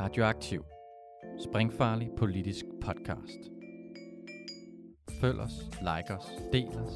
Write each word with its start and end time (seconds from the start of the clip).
Radioaktiv. 0.00 0.62
Springfarlig 1.44 2.08
politisk 2.18 2.64
podcast. 2.80 3.50
Følg 5.20 5.40
os, 5.40 5.52
like 5.80 6.14
os, 6.14 6.24
del 6.52 6.68
os, 6.68 6.92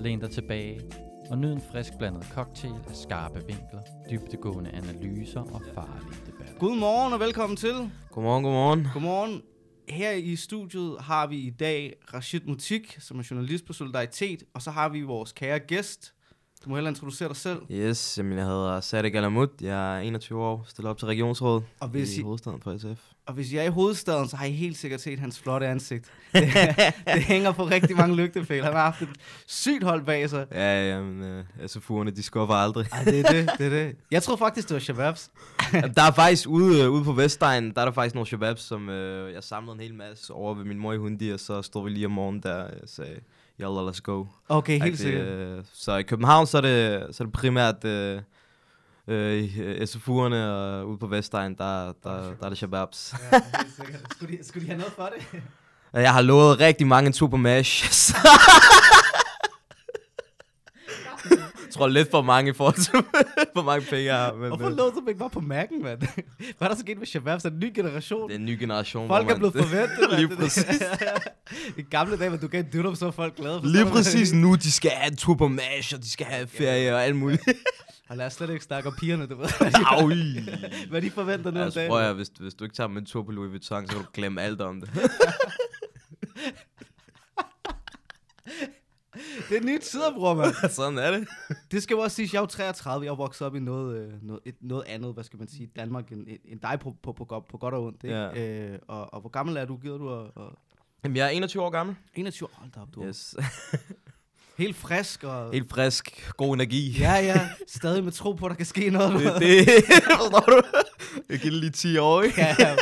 læn 0.00 0.20
dig 0.20 0.30
tilbage 0.30 0.80
og 1.30 1.38
nyd 1.38 1.52
en 1.52 1.60
frisk 1.72 1.92
blandet 1.98 2.24
cocktail 2.24 2.74
af 2.88 2.96
skarpe 2.96 3.38
vinkler, 3.46 3.82
dybtegående 4.10 4.70
analyser 4.70 5.40
og 5.40 5.62
farlige 5.74 6.20
debatter. 6.26 6.58
Godmorgen 6.58 7.12
og 7.12 7.20
velkommen 7.20 7.56
til. 7.56 7.90
Godmorgen, 8.10 8.44
godmorgen. 8.44 8.86
Godmorgen. 8.92 9.42
Her 9.88 10.10
i 10.10 10.36
studiet 10.36 11.00
har 11.00 11.26
vi 11.26 11.36
i 11.36 11.50
dag 11.50 11.94
Rashid 12.14 12.40
Mutik, 12.40 12.96
som 13.00 13.18
er 13.18 13.28
journalist 13.30 13.64
på 13.64 13.72
Solidaritet, 13.72 14.44
og 14.54 14.62
så 14.62 14.70
har 14.70 14.88
vi 14.88 15.02
vores 15.02 15.32
kære 15.32 15.58
gæst. 15.58 16.14
Du 16.64 16.68
må 16.68 16.74
hellere 16.76 16.90
introducere 16.90 17.28
dig 17.28 17.36
selv. 17.36 17.58
Yes, 17.70 18.18
jamen, 18.18 18.38
jeg 18.38 18.44
hedder 18.46 18.80
Sadek 18.80 19.14
Alamut. 19.14 19.50
Jeg 19.60 19.96
er 19.96 20.00
21 20.00 20.42
år, 20.42 20.64
stiller 20.68 20.90
op 20.90 20.98
til 20.98 21.06
regionsrådet 21.06 21.64
Og 21.80 21.88
hvis, 21.88 22.16
i 22.16 22.20
I, 22.20 22.22
hovedstaden 22.22 22.60
for 22.60 22.78
SF. 22.78 23.00
og 23.26 23.34
hvis 23.34 23.52
I 23.52 23.56
er 23.56 23.62
i 23.62 23.68
hovedstaden, 23.68 24.28
så 24.28 24.36
har 24.36 24.44
I 24.46 24.50
helt 24.50 24.76
sikkert 24.76 25.00
set 25.00 25.18
hans 25.18 25.38
flotte 25.40 25.66
ansigt. 25.66 26.04
Det, 26.32 26.48
det 27.14 27.22
hænger 27.22 27.52
på 27.52 27.64
rigtig 27.64 27.96
mange 27.96 28.16
lygtepæle. 28.16 28.64
Han 28.64 28.72
har 28.72 28.80
haft 28.84 29.02
et 29.02 29.08
sygt 29.46 29.84
hold 29.84 30.04
bag 30.04 30.30
sig. 30.30 30.46
Ja, 30.52 30.88
jamen, 30.94 31.22
øh, 31.22 31.44
SF'erne, 31.64 32.10
de 32.10 32.22
skuffer 32.22 32.54
aldrig. 32.54 32.86
Ej, 32.92 33.04
det 33.04 33.20
er 33.20 33.30
det, 33.32 33.50
det 33.58 33.66
er 33.66 33.70
det. 33.70 33.96
Jeg 34.10 34.22
troede 34.22 34.38
faktisk, 34.38 34.68
det 34.68 34.74
var 34.74 34.80
Shababs. 34.80 35.30
Der 35.72 36.02
er 36.02 36.12
faktisk 36.12 36.48
ude, 36.48 36.82
øh, 36.82 36.90
ude 36.90 37.04
på 37.04 37.12
Vestegn, 37.12 37.70
der 37.74 37.80
er 37.80 37.84
der 37.84 37.92
faktisk 37.92 38.14
nogle 38.14 38.26
shababs, 38.26 38.60
som 38.62 38.88
øh, 38.88 39.32
jeg 39.34 39.44
samlede 39.44 39.74
en 39.74 39.80
hel 39.80 39.94
masse 39.94 40.32
over 40.32 40.54
ved 40.54 40.64
min 40.64 40.78
mor 40.78 40.92
i 40.92 40.96
Hundi, 40.96 41.30
og 41.30 41.40
så 41.40 41.62
stod 41.62 41.84
vi 41.84 41.90
lige 41.90 42.06
om 42.06 42.12
morgenen 42.12 42.42
der 42.42 42.64
og 42.64 42.88
sagde, 42.88 43.20
yalla, 43.60 43.90
let's 43.90 44.00
go. 44.02 44.24
Okay, 44.48 44.80
helt 44.82 44.98
sikkert. 44.98 45.26
øh, 45.26 45.64
så 45.72 45.96
i 45.96 46.02
København, 46.02 46.46
så 46.46 46.56
er 46.56 46.60
det, 46.60 47.06
så 47.16 47.22
er 47.22 47.26
det 47.26 47.32
primært 47.32 47.84
øh, 47.84 48.20
øh, 49.08 49.44
SF'erne, 49.82 50.34
og 50.36 50.88
ude 50.88 50.98
på 50.98 51.06
Vestegn, 51.06 51.54
der, 51.58 51.84
der, 52.04 52.20
der 52.40 52.44
er 52.44 52.48
det 52.48 52.58
shababs. 52.58 53.14
Ja, 53.32 53.40
helt 53.58 53.74
sikkert. 53.76 54.00
Skulle 54.10 54.38
de, 54.38 54.44
skulle 54.44 54.62
de 54.66 54.70
have 54.70 54.78
noget 54.78 54.92
for 54.96 55.10
det? 55.18 55.42
Jeg 56.02 56.12
har 56.12 56.22
lovet 56.22 56.60
rigtig 56.60 56.86
mange 56.86 57.06
en 57.06 57.12
tur 57.12 57.26
på 57.26 57.36
MASH. 57.36 58.14
så- 61.72 61.78
tror 61.78 61.88
lidt 61.88 62.10
for 62.10 62.22
mange 62.22 62.50
i 62.50 62.54
forhold 62.54 62.74
til, 62.74 62.92
hvor 63.54 63.62
mange 63.62 63.86
penge 63.86 64.04
jeg 64.04 64.16
har. 64.16 64.32
Men, 64.34 64.48
Hvorfor 64.48 64.68
lå 64.68 64.90
du 64.90 65.02
ikke 65.08 65.18
bare 65.18 65.30
på 65.30 65.40
Mac'en, 65.40 65.82
mand? 65.82 65.98
Hvad 66.58 66.60
er 66.60 66.68
der 66.68 66.74
så 66.74 66.80
sket 66.80 66.98
med 66.98 67.06
Shababs? 67.06 67.44
Er 67.44 67.48
det 67.48 67.54
en 67.56 67.60
ny 67.60 67.72
generation? 67.74 68.28
det 68.28 68.34
er 68.34 68.38
en 68.38 68.44
ny 68.46 68.60
generation. 68.60 69.08
Folk 69.08 69.24
hvor 69.24 69.34
er 69.34 69.38
man- 69.38 69.50
blevet 69.50 69.68
forventet, 69.68 69.98
mand. 70.10 70.20
Lige 70.20 70.36
præcis. 70.36 70.82
I 71.76 71.82
gamle 71.82 72.16
dage, 72.18 72.28
hvor 72.28 72.38
du 72.38 72.46
gav 72.46 72.62
dytter, 72.72 72.94
så 72.94 73.04
var 73.04 73.12
folk 73.12 73.36
glade. 73.36 73.60
Forstår 73.60 73.68
Lige 73.82 73.86
præcis 73.92 74.32
nu, 74.32 74.54
de 74.54 74.72
skal 74.72 74.90
have 74.90 75.10
en 75.10 75.16
tur 75.16 75.34
på 75.34 75.48
MASH, 75.48 75.94
og 75.94 76.02
de 76.02 76.10
skal 76.10 76.26
have 76.26 76.46
ferie 76.46 76.94
og 76.94 77.04
alt 77.04 77.16
muligt. 77.16 77.42
Og 78.08 78.16
lad 78.16 78.26
os 78.26 78.32
slet 78.32 78.50
ikke 78.50 78.64
snakke 78.64 78.88
om 78.88 78.94
pigerne, 79.00 79.26
du 79.26 79.36
ved. 79.36 79.48
Hvad 80.90 81.02
de 81.02 81.10
forventer 81.10 81.50
nu 81.50 81.58
om 81.60 81.64
Altså, 81.64 81.78
dagen. 81.80 81.90
prøv 81.90 82.00
at, 82.02 82.14
hvis, 82.14 82.28
hvis 82.40 82.54
du 82.54 82.64
ikke 82.64 82.76
tager 82.76 82.88
med 82.88 83.00
en 83.00 83.06
tur 83.06 83.22
på 83.22 83.30
Louis 83.32 83.50
Vuitton, 83.50 83.86
så 83.86 83.92
kan 83.92 84.02
du 84.02 84.06
glemme 84.14 84.42
alt 84.42 84.60
om 84.60 84.80
det. 84.80 84.90
Det 89.52 89.60
er 89.60 89.64
nye 89.66 89.78
tider, 89.78 90.12
bror, 90.14 90.34
mand. 90.34 90.54
Sådan 90.70 90.98
er 90.98 91.10
det. 91.10 91.28
Det 91.70 91.82
skal 91.82 91.94
jo 91.94 92.00
også 92.00 92.14
siges, 92.16 92.32
jeg 92.32 92.38
er 92.38 92.42
jo 92.42 92.46
33, 92.46 93.04
jeg 93.06 93.10
er 93.12 93.16
vokset 93.16 93.46
op 93.46 93.54
i 93.56 93.60
noget, 93.60 93.96
øh, 93.96 94.12
noget, 94.22 94.40
et, 94.44 94.54
noget 94.60 94.84
andet, 94.86 95.14
hvad 95.14 95.24
skal 95.24 95.38
man 95.38 95.48
sige, 95.48 95.70
Danmark, 95.76 96.12
end, 96.12 96.26
end 96.44 96.60
dig 96.60 96.78
på, 96.80 96.96
på, 97.02 97.12
på, 97.12 97.24
godt- 97.24 97.48
på 97.48 97.58
godt 97.58 97.74
og 97.74 97.84
ondt. 97.84 98.04
Ikke? 98.04 98.16
Ja. 98.16 98.70
Øh, 98.72 98.78
og, 98.88 99.14
og, 99.14 99.20
hvor 99.20 99.30
gammel 99.30 99.56
er 99.56 99.64
du, 99.64 99.76
gider 99.76 99.98
du? 99.98 100.08
Og, 100.08 100.30
og 100.36 100.58
Jamen, 101.04 101.16
jeg 101.16 101.26
er 101.26 101.30
21 101.30 101.62
år 101.62 101.70
gammel. 101.70 101.96
21, 102.14 102.48
hold 102.52 102.70
da 102.70 102.80
op, 102.80 102.88
du 102.94 103.04
Yes. 103.04 103.34
helt 104.58 104.76
frisk. 104.76 105.24
Og, 105.24 105.52
Helt 105.52 105.70
frisk, 105.70 106.32
god 106.36 106.54
energi. 106.54 106.90
Ja, 106.98 107.12
ja, 107.14 107.48
stadig 107.66 108.04
med 108.04 108.12
tro 108.12 108.32
på, 108.32 108.46
at 108.46 108.50
der 108.50 108.56
kan 108.56 108.66
ske 108.66 108.90
noget. 108.90 109.12
Det, 109.12 109.40
det, 109.40 109.84
forstår 110.18 110.40
du? 110.46 110.62
Jeg 111.28 111.38
giver 111.38 111.54
lige 111.54 111.70
10 111.70 111.96
år, 111.98 112.22
ikke? 112.22 112.40
ja, 112.40 112.56
ja. 112.58 112.76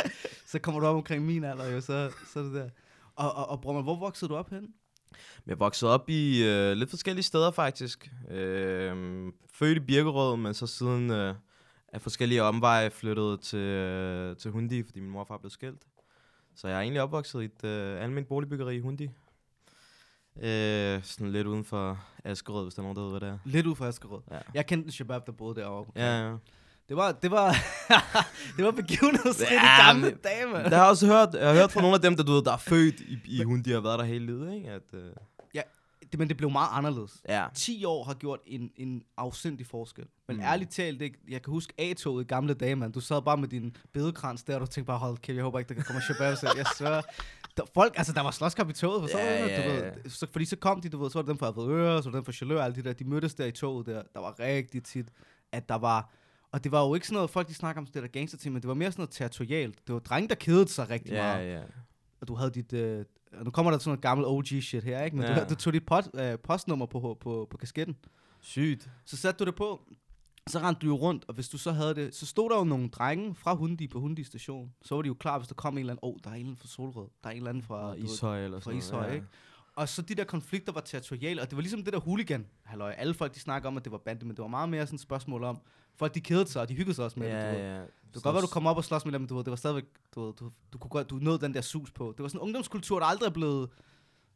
Så 0.47 0.59
kommer 0.59 0.79
du 0.81 0.87
op 0.87 0.95
omkring 0.95 1.25
min 1.25 1.43
alder, 1.43 1.65
jo, 1.71 1.81
så, 1.81 2.11
så 2.33 2.39
det 2.43 2.53
der. 2.53 2.69
Og, 3.15 3.33
og, 3.35 3.49
og 3.49 3.61
bror, 3.61 3.81
hvor 3.81 3.95
voksede 3.99 4.29
du 4.29 4.35
op 4.35 4.49
hen? 4.49 4.67
Jeg 5.47 5.59
voksede 5.59 5.93
op 5.93 6.09
i 6.09 6.43
øh, 6.43 6.73
lidt 6.73 6.89
forskellige 6.89 7.23
steder 7.23 7.51
faktisk. 7.51 8.11
Øh, 8.29 9.27
født 9.53 9.77
i 9.77 9.79
Birkerød, 9.79 10.37
men 10.37 10.53
så 10.53 10.67
siden 10.67 11.11
øh, 11.11 11.35
af 11.93 12.01
forskellige 12.01 12.43
omveje 12.43 12.89
flyttet 12.89 13.39
til, 13.39 13.59
øh, 13.59 14.37
til 14.37 14.51
Hundi, 14.51 14.83
fordi 14.83 14.99
min 14.99 15.09
mor 15.09 15.19
og 15.19 15.27
far 15.27 15.37
blev 15.37 15.49
skilt. 15.49 15.81
Så 16.55 16.67
jeg 16.67 16.77
er 16.77 16.81
egentlig 16.81 17.01
opvokset 17.01 17.41
i 17.41 17.45
et 17.45 17.63
øh, 17.63 18.01
almindeligt 18.01 18.27
boligbyggeri 18.27 18.75
i 18.75 18.79
Hundi. 18.79 19.09
Øh, 20.37 21.03
sådan 21.03 21.31
lidt 21.31 21.47
uden 21.47 21.65
for 21.65 22.03
Askerød, 22.23 22.63
hvis 22.63 22.73
der 22.73 22.81
er 22.81 22.83
nogen, 22.83 22.95
der 22.95 23.03
ved, 23.03 23.11
hvad 23.11 23.19
det 23.19 23.29
er. 23.29 23.37
Lidt 23.45 23.67
ud 23.67 23.75
fra 23.75 23.87
Askerød. 23.87 24.21
Ja. 24.31 24.39
Jeg 24.53 24.65
kendte 24.65 24.85
en 24.85 24.91
shabab, 24.91 25.25
der 25.25 25.31
boede 25.31 25.61
derovre. 25.61 25.91
Ja, 25.95 26.29
ja. 26.29 26.35
Det 26.91 26.97
var, 26.97 27.11
det 27.11 27.31
var, 27.31 27.49
det 28.57 28.65
var 28.65 28.71
begivenhedsrigt 28.71 29.51
Ja, 29.51 29.79
i 29.79 29.87
gamle 29.87 30.11
dage, 30.23 30.45
mand. 30.45 30.63
Der 30.63 30.69
har 30.77 30.83
jeg 30.83 30.89
også 30.89 31.07
hørt, 31.07 31.29
jeg 31.33 31.47
har 31.47 31.53
hørt 31.55 31.71
fra 31.71 31.81
nogle 31.85 31.95
af 31.95 32.01
dem, 32.01 32.15
der, 32.15 32.23
du 32.23 32.31
ved, 32.31 32.43
der 32.43 32.53
er 32.53 32.57
født 32.57 32.99
i, 32.99 33.17
i 33.25 33.43
Hundi 33.43 33.71
og 33.71 33.75
har 33.75 33.81
været 33.81 33.99
der 33.99 34.05
hele 34.05 34.25
livet, 34.25 34.53
ikke? 34.55 34.69
At, 34.69 34.81
øh, 34.93 35.03
Det, 36.11 36.19
men 36.19 36.29
det 36.29 36.37
blev 36.37 36.51
meget 36.51 36.69
anderledes. 36.71 37.21
ja. 37.29 37.45
10 37.55 37.85
år 37.85 38.03
har 38.03 38.13
gjort 38.13 38.39
en, 38.45 38.71
en 38.75 39.03
afsindig 39.17 39.67
forskel. 39.67 40.05
Men 40.27 40.37
Mm. 40.37 40.43
ærligt 40.43 40.71
talt, 40.71 41.01
ikke, 41.01 41.17
jeg 41.29 41.41
kan 41.41 41.51
huske 41.51 41.73
A-toget 41.77 42.23
i 42.23 42.27
gamle 42.27 42.53
dage, 42.53 42.75
mand. 42.75 42.93
Du 42.93 42.99
sad 42.99 43.21
bare 43.21 43.37
med 43.37 43.47
din 43.47 43.75
bedekrans 43.93 44.43
der, 44.43 44.55
og 44.55 44.61
du 44.61 44.65
tænkte 44.65 44.87
bare, 44.87 44.97
hold 44.99 45.17
kæft, 45.17 45.35
jeg 45.35 45.43
håber 45.43 45.59
ikke, 45.59 45.69
der 45.69 45.75
kan 45.75 45.83
komme 45.83 46.01
shabab 46.01 46.37
selv. 46.37 46.51
Jeg 46.57 46.65
svær. 46.77 47.01
Der, 47.57 47.63
folk, 47.73 47.93
altså 47.97 48.13
der 48.13 48.21
var 48.21 48.31
slåskamp 48.31 48.69
i 48.69 48.73
toget, 48.73 49.09
Ja, 49.13 49.43
du? 49.43 49.49
ja, 49.49 49.67
du 49.67 49.71
ja. 49.73 49.83
ved, 49.85 50.09
så, 50.09 50.27
fordi 50.31 50.45
så 50.45 50.55
kom 50.55 50.81
de, 50.81 50.89
du 50.89 51.01
ved, 51.03 51.09
så 51.09 51.17
var 51.17 51.21
det 51.21 51.29
dem 51.29 51.37
fra 51.37 51.47
Avedøre, 51.47 52.03
så 52.03 52.09
var 52.09 52.11
det 52.11 52.15
dem 52.17 52.25
fra 52.25 52.31
Chaleur, 52.31 52.61
alle 52.63 52.75
de 52.75 52.83
der, 52.83 52.93
de 52.93 53.03
mødtes 53.03 53.35
der 53.35 53.45
i 53.45 53.51
toget 53.51 53.85
der. 53.85 54.01
Der 54.13 54.19
var 54.19 54.35
rigtig 54.39 54.83
tit, 54.83 55.07
at 55.51 55.69
der 55.69 55.75
var, 55.77 56.09
og 56.51 56.63
det 56.63 56.71
var 56.71 56.85
jo 56.87 56.93
ikke 56.93 57.07
sådan 57.07 57.15
noget, 57.15 57.29
folk 57.29 57.47
de 57.47 57.53
snakker 57.53 57.81
om 57.81 57.85
det 57.85 58.01
der 58.03 58.07
gangster 58.07 58.37
ting, 58.37 58.53
men 58.53 58.61
det 58.61 58.67
var 58.67 58.73
mere 58.73 58.91
sådan 58.91 59.01
noget 59.01 59.09
territorialt. 59.09 59.87
Det 59.87 59.93
var 59.93 59.99
drenge, 59.99 60.29
der 60.29 60.35
kedede 60.35 60.67
sig 60.67 60.89
rigtig 60.89 61.11
Ja, 61.11 61.23
meget. 61.35 61.53
ja. 61.53 61.61
Og 62.21 62.27
du 62.27 62.35
havde 62.35 62.51
dit, 62.51 62.73
øh, 62.73 63.05
og 63.37 63.45
nu 63.45 63.51
kommer 63.51 63.71
der 63.71 63.77
sådan 63.79 63.89
noget 63.89 64.01
gammel 64.01 64.27
OG 64.27 64.45
shit 64.47 64.83
her, 64.83 65.03
ikke? 65.03 65.17
Men 65.17 65.25
Ja. 65.25 65.43
du, 65.43 65.49
du 65.49 65.55
tog 65.55 65.73
dit 65.73 65.85
pot, 65.85 66.07
øh, 66.13 66.39
postnummer 66.39 66.85
på, 66.85 67.17
på, 67.21 67.47
på 67.49 67.57
kasketten. 67.57 67.95
Sygt. 68.41 68.89
Så 69.05 69.17
satte 69.17 69.39
du 69.45 69.49
det 69.49 69.55
på, 69.55 69.81
så 70.47 70.59
rendte 70.59 70.79
du 70.81 70.87
jo 70.87 70.95
rundt, 70.95 71.25
og 71.27 71.33
hvis 71.33 71.49
du 71.49 71.57
så 71.57 71.71
havde 71.71 71.95
det, 71.95 72.15
så 72.15 72.25
stod 72.25 72.49
der 72.49 72.57
jo 72.57 72.63
nogle 72.63 72.89
drenge 72.89 73.35
fra 73.35 73.53
Hundi 73.55 73.87
på 73.87 73.99
Hundi 73.99 74.23
station. 74.23 74.71
Så 74.81 74.95
var 74.95 75.01
de 75.01 75.07
jo 75.07 75.13
klar, 75.13 75.37
hvis 75.37 75.47
der 75.47 75.55
kom 75.55 75.73
en 75.73 75.79
eller 75.79 75.93
anden, 75.93 75.99
åh, 76.03 76.09
oh, 76.13 76.15
der 76.23 76.29
er 76.29 76.33
en 76.33 76.39
eller 76.39 76.47
anden 76.49 76.57
fra 76.57 76.67
Solrød, 76.67 77.07
der 77.23 77.29
er 77.29 77.31
en 77.31 77.37
eller 77.37 77.49
anden 77.49 77.63
fra 77.63 77.89
ved, 77.89 77.97
Ishøj 77.97 78.43
eller 78.43 78.57
fra 78.59 78.63
sådan 78.63 78.77
Ishøj, 78.77 79.01
noget. 79.01 79.15
ikke? 79.15 79.27
Og 79.75 79.89
så 79.89 80.01
de 80.01 80.15
der 80.15 80.23
konflikter 80.23 80.73
var 80.73 80.81
territoriale, 80.81 81.41
og 81.41 81.49
det 81.49 81.55
var 81.55 81.61
ligesom 81.61 81.83
det 81.83 81.93
der 81.93 81.99
hooligan 81.99 82.47
halløj. 82.63 82.91
Alle 82.91 83.13
folk, 83.13 83.35
de 83.35 83.39
snakker 83.39 83.67
om, 83.69 83.77
at 83.77 83.83
det 83.83 83.91
var 83.91 83.97
bande, 83.97 84.25
men 84.25 84.35
det 84.35 84.41
var 84.41 84.47
meget 84.47 84.69
mere 84.69 84.85
sådan 84.87 84.95
et 84.95 85.01
spørgsmål 85.01 85.43
om, 85.43 85.59
folk 85.95 86.15
de 86.15 86.21
kedede 86.21 86.47
sig, 86.47 86.61
og 86.61 86.69
de 86.69 86.73
hyggede 86.75 86.93
sig 86.95 87.05
også 87.05 87.19
med 87.19 87.27
det, 87.27 87.33
du 87.33 87.39
Ja, 87.39 87.51
ved. 87.51 87.59
ja. 87.59 87.81
Det 87.81 88.13
kan 88.13 88.21
godt 88.21 88.33
være, 88.33 88.41
du 88.41 88.47
kom 88.47 88.65
op 88.67 88.77
og 88.77 88.83
slås 88.83 89.05
med 89.05 89.13
dem, 89.13 89.27
du 89.27 89.35
ved, 89.35 89.43
det 89.43 89.51
var 89.51 89.55
stadigvæk, 89.57 89.85
du, 90.15 90.25
ved, 90.25 90.33
du, 90.33 90.51
du, 90.73 90.77
kunne 90.77 90.89
godt, 90.89 91.09
du 91.09 91.15
nåede 91.15 91.39
den 91.39 91.53
der 91.53 91.61
sus 91.61 91.91
på. 91.91 92.13
Det 92.17 92.23
var 92.23 92.27
sådan 92.27 92.39
en 92.39 92.43
ungdomskultur, 92.43 92.99
der 92.99 93.05
aldrig 93.05 93.27
er 93.27 93.31
blevet, 93.33 93.69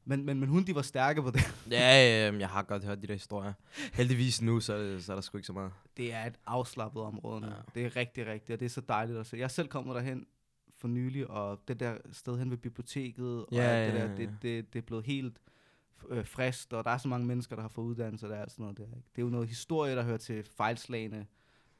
men, 0.05 0.25
men, 0.25 0.39
men 0.39 0.49
hun, 0.49 0.63
de 0.63 0.75
var 0.75 0.81
stærke 0.81 1.21
på 1.21 1.31
det. 1.31 1.41
Ja, 1.71 1.79
ja, 1.79 2.29
ja, 2.31 2.37
jeg 2.37 2.49
har 2.49 2.63
godt 2.63 2.83
hørt 2.85 3.01
de 3.01 3.07
der 3.07 3.13
historier. 3.13 3.53
Heldigvis 3.93 4.41
nu, 4.41 4.59
så 4.59 4.73
er, 4.73 4.77
det, 4.77 5.03
så 5.03 5.11
er 5.11 5.15
der 5.15 5.21
sgu 5.21 5.37
ikke 5.37 5.47
så 5.47 5.53
meget. 5.53 5.71
Det 5.97 6.13
er 6.13 6.25
et 6.25 6.35
afslappet 6.45 7.01
område 7.01 7.41
nu. 7.41 7.47
Ja. 7.47 7.53
Ja. 7.53 7.59
Det 7.75 7.85
er 7.85 7.95
rigtig, 7.95 8.25
rigtigt, 8.27 8.53
og 8.53 8.59
det 8.59 8.65
er 8.65 8.69
så 8.69 8.81
dejligt 8.81 9.17
at 9.19 9.25
se. 9.27 9.37
Jeg 9.37 9.43
er 9.43 9.47
selv 9.47 9.67
kommet 9.67 9.95
derhen 9.95 10.25
for 10.77 10.87
nylig, 10.87 11.29
og 11.29 11.59
det 11.67 11.79
der 11.79 11.97
sted 12.11 12.37
hen 12.39 12.51
ved 12.51 12.57
biblioteket, 12.57 13.39
og 13.45 13.47
Ja, 13.51 13.87
det 13.87 13.93
ja, 13.93 13.97
der, 13.99 14.05
ja. 14.11 14.15
det, 14.15 14.29
det, 14.41 14.73
det 14.73 14.79
er 14.79 14.83
blevet 14.85 15.05
helt 15.05 15.37
øh, 16.09 16.27
frist, 16.27 16.73
og 16.73 16.83
der 16.83 16.91
er 16.91 16.97
så 16.97 17.07
mange 17.07 17.27
mennesker, 17.27 17.55
der 17.55 17.61
har 17.61 17.69
fået 17.69 17.85
uddannelse 17.85 18.27
der 18.27 18.41
og 18.45 18.51
sådan 18.51 18.63
noget 18.63 18.77
der. 18.77 18.83
Ikke? 18.83 19.07
Det 19.15 19.21
er 19.21 19.25
jo 19.25 19.29
noget 19.29 19.47
historie, 19.47 19.95
der 19.95 20.03
hører 20.03 20.17
til 20.17 20.43
fejlslagene, 20.57 21.25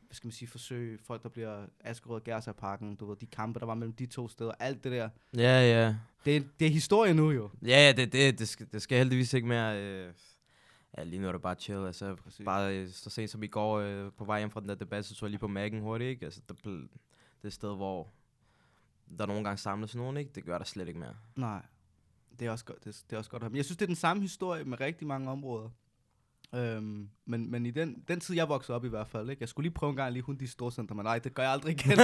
hvad 0.06 0.16
skal 0.16 0.28
man 0.28 0.32
sige, 0.32 0.50
forsøg, 0.50 1.00
folk, 1.04 1.24
der 1.24 1.30
bliver 1.30 1.66
Askerød 1.80 2.16
og 2.16 2.24
Gærsagerparken, 2.24 2.96
du 2.96 3.06
ved, 3.06 3.16
de 3.16 3.26
kampe, 3.26 3.60
der 3.60 3.66
var 3.66 3.74
mellem 3.76 3.94
de 3.94 4.06
to 4.06 4.28
steder, 4.28 4.52
alt 4.60 4.84
det 4.84 4.92
der. 4.92 5.10
Ja, 5.38 5.62
ja. 5.62 5.96
Det, 6.26 6.38
er- 6.38 6.44
det 6.60 6.68
er 6.68 6.72
historie 6.72 7.14
nu 7.14 7.32
jo. 7.32 7.50
Ja, 7.62 7.68
ja, 7.68 7.92
det, 7.92 8.14
det, 8.14 8.40
det, 8.40 8.48
skal, 8.48 8.68
det 8.74 8.82
skal 8.82 8.98
heldigvis 8.98 9.34
ikke 9.34 9.48
mere... 9.48 9.82
Øh, 9.82 10.14
ja, 10.98 11.04
lige 11.04 11.20
nu 11.22 11.28
er 11.28 11.32
det 11.32 11.42
bare 11.42 11.56
chill. 11.56 11.86
Altså, 11.86 12.16
Præcis. 12.16 12.46
bare 12.46 12.78
øh, 12.78 12.90
så 12.90 13.10
sent 13.10 13.30
som 13.30 13.44
i 13.44 13.48
går 13.48 13.78
øh, 13.80 14.12
på 14.18 14.26
vej 14.26 14.40
hjem 14.40 14.50
fra 14.52 14.60
den 14.60 14.70
der 14.70 14.76
debat, 14.76 15.06
så 15.06 15.16
tog 15.16 15.28
jeg 15.28 15.30
lige 15.32 15.40
på 15.40 15.48
Mac'en 15.48 15.80
hurtigt, 15.82 16.10
ikke? 16.10 16.26
Altså, 16.26 16.42
det, 16.50 16.64
det 16.64 16.90
er 17.44 17.48
et 17.48 17.54
sted, 17.54 17.76
hvor 17.76 18.10
der 19.20 19.26
nogle 19.26 19.44
gange 19.44 19.58
samles 19.58 19.96
nogen, 19.96 20.18
ikke? 20.18 20.32
Det 20.36 20.46
gør 20.46 20.58
der 20.58 20.66
slet 20.66 20.88
ikke 20.88 21.00
mere. 21.00 21.16
Nej, 21.36 21.62
det 22.40 22.48
er 22.48 22.52
også 22.52 22.66
godt. 22.66 22.84
Det, 22.86 23.04
det 23.10 23.14
er 23.14 23.18
også 23.18 23.30
godt. 23.32 23.44
Men 23.44 23.56
jeg 23.56 23.66
synes, 23.66 23.78
det 23.78 23.86
er 23.86 23.88
den 23.88 23.96
samme 23.96 24.22
historie 24.22 24.64
med 24.64 24.80
rigtig 24.80 25.08
mange 25.08 25.32
områder. 25.32 25.70
Øhm, 26.56 27.10
men, 27.26 27.52
men 27.52 27.66
i 27.66 27.72
den, 27.72 28.04
den 28.08 28.20
tid, 28.20 28.36
jeg 28.36 28.50
voksede 28.50 28.76
op 28.76 28.86
i 28.86 28.90
hvert 28.90 29.08
fald, 29.08 29.30
ikke? 29.30 29.42
jeg 29.42 29.50
skulle 29.50 29.66
lige 29.66 29.74
prøve 29.74 29.90
en 29.90 29.96
gang 29.96 30.14
lige 30.14 30.24
hun 30.24 30.36
de 30.36 30.48
storcenter, 30.48 30.96
men 30.96 31.04
nej, 31.04 31.20
det 31.20 31.34
gør 31.34 31.44
jeg 31.44 31.52
aldrig 31.52 31.72
igen. 31.72 31.98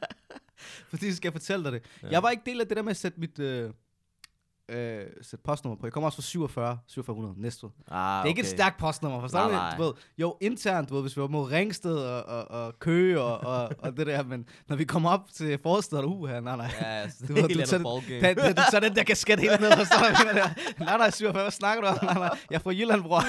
Fordi 0.90 1.12
skal 1.12 1.28
jeg 1.28 1.32
fortælle 1.32 1.64
dig 1.64 1.72
det. 1.72 1.82
Ja. 2.02 2.08
Jeg 2.08 2.22
var 2.22 2.30
ikke 2.30 2.42
del 2.46 2.60
af 2.60 2.68
det 2.68 2.76
der 2.76 2.82
med 2.82 2.90
at 2.90 2.96
sætte 2.96 3.20
mit 3.20 3.38
øh, 3.38 3.70
øh, 4.68 5.06
sætte 5.22 5.42
postnummer 5.44 5.76
på. 5.80 5.86
Jeg 5.86 5.92
kommer 5.92 6.06
også 6.08 6.16
fra 6.16 6.22
47, 6.22 6.78
4700, 6.94 7.40
Næstved. 7.42 7.70
Ah, 7.90 8.18
Det 8.18 8.24
er 8.24 8.28
ikke 8.28 8.40
et 8.40 8.46
stærkt 8.46 8.78
postnummer, 8.78 9.20
forstår 9.20 9.38
Nej, 9.38 9.50
nej. 9.50 9.76
Du 9.76 9.82
ved, 9.82 9.92
jo, 10.18 10.36
internt, 10.40 10.88
du 10.88 10.94
ved, 10.94 11.02
hvis 11.02 11.16
vi 11.16 11.20
var 11.22 11.28
mod 11.28 11.50
Ringsted 11.50 11.96
og, 11.96 12.22
og, 12.24 12.50
og 12.50 12.78
Køge 12.78 13.20
og, 13.20 13.38
og, 13.40 13.70
og 13.78 13.96
det 13.96 14.06
der, 14.06 14.22
men 14.22 14.48
når 14.68 14.76
vi 14.76 14.84
kommer 14.84 15.10
op 15.10 15.28
til 15.32 15.58
forstedet, 15.62 16.04
uh, 16.04 16.28
nej, 16.28 16.40
nej. 16.40 16.70
Ja, 16.80 17.02
Du 17.04 17.08
det 17.20 17.28
ved, 17.36 17.48
du 17.48 17.60
tager-. 17.66 18.00
Den, 18.08 18.36
den, 18.36 18.54
du 18.56 18.62
tager 18.70 18.80
den 18.80 18.96
der 18.96 19.02
kasket 19.04 19.40
helt 19.40 19.60
ned, 19.60 19.70
forstår 19.76 19.98
du? 19.98 20.84
Nej, 20.84 20.96
nej, 20.98 21.10
47, 21.10 21.42
hvad 21.42 21.50
snakker 21.50 21.82
du 21.82 21.88
om? 21.88 21.98
Nej, 22.02 22.14
nej, 22.14 22.38
jeg 22.50 22.56
er 22.56 22.60
fra 22.60 22.70
Jylland, 22.70 23.02
bror. 23.02 23.22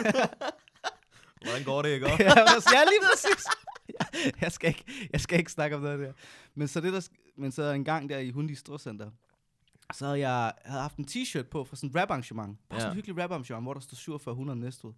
Hvordan 1.45 1.63
går 1.63 1.81
det, 1.81 1.89
ikke? 1.89 2.06
ja, 2.19 2.24
ja, 2.74 2.83
lige 2.83 3.01
præcis. 3.12 3.45
Jeg, 4.41 4.51
skal 4.51 4.68
ikke, 4.68 4.83
jeg 5.13 5.21
skal 5.21 5.39
ikke 5.39 5.51
snakke 5.51 5.75
om 5.75 5.81
noget 5.81 6.00
der. 6.00 6.12
Men 6.56 6.68
så, 6.68 6.81
det 6.81 6.94
der, 6.94 7.07
men 7.38 7.51
så 7.51 7.63
en 7.63 7.86
gang 7.86 8.09
der 8.09 8.18
i 8.18 8.31
Hundi 8.31 8.56
Storcenter, 8.56 9.09
så 9.94 10.06
havde 10.06 10.19
jeg 10.19 10.53
havde 10.65 10.81
haft 10.81 10.97
en 10.97 11.06
t-shirt 11.12 11.44
på 11.44 11.63
fra 11.63 11.75
sådan 11.75 11.89
et 11.89 11.95
rap-arrangement. 11.95 12.57
Bare 12.69 12.80
sådan 12.80 12.88
Ja. 12.88 12.91
et 12.91 12.95
hyggeligt 12.95 13.19
rap-arrangement, 13.19 13.63
hvor 13.65 13.74
der 13.74 13.81
stod 13.81 13.97
4700 13.97 14.59
næstved. 14.59 14.91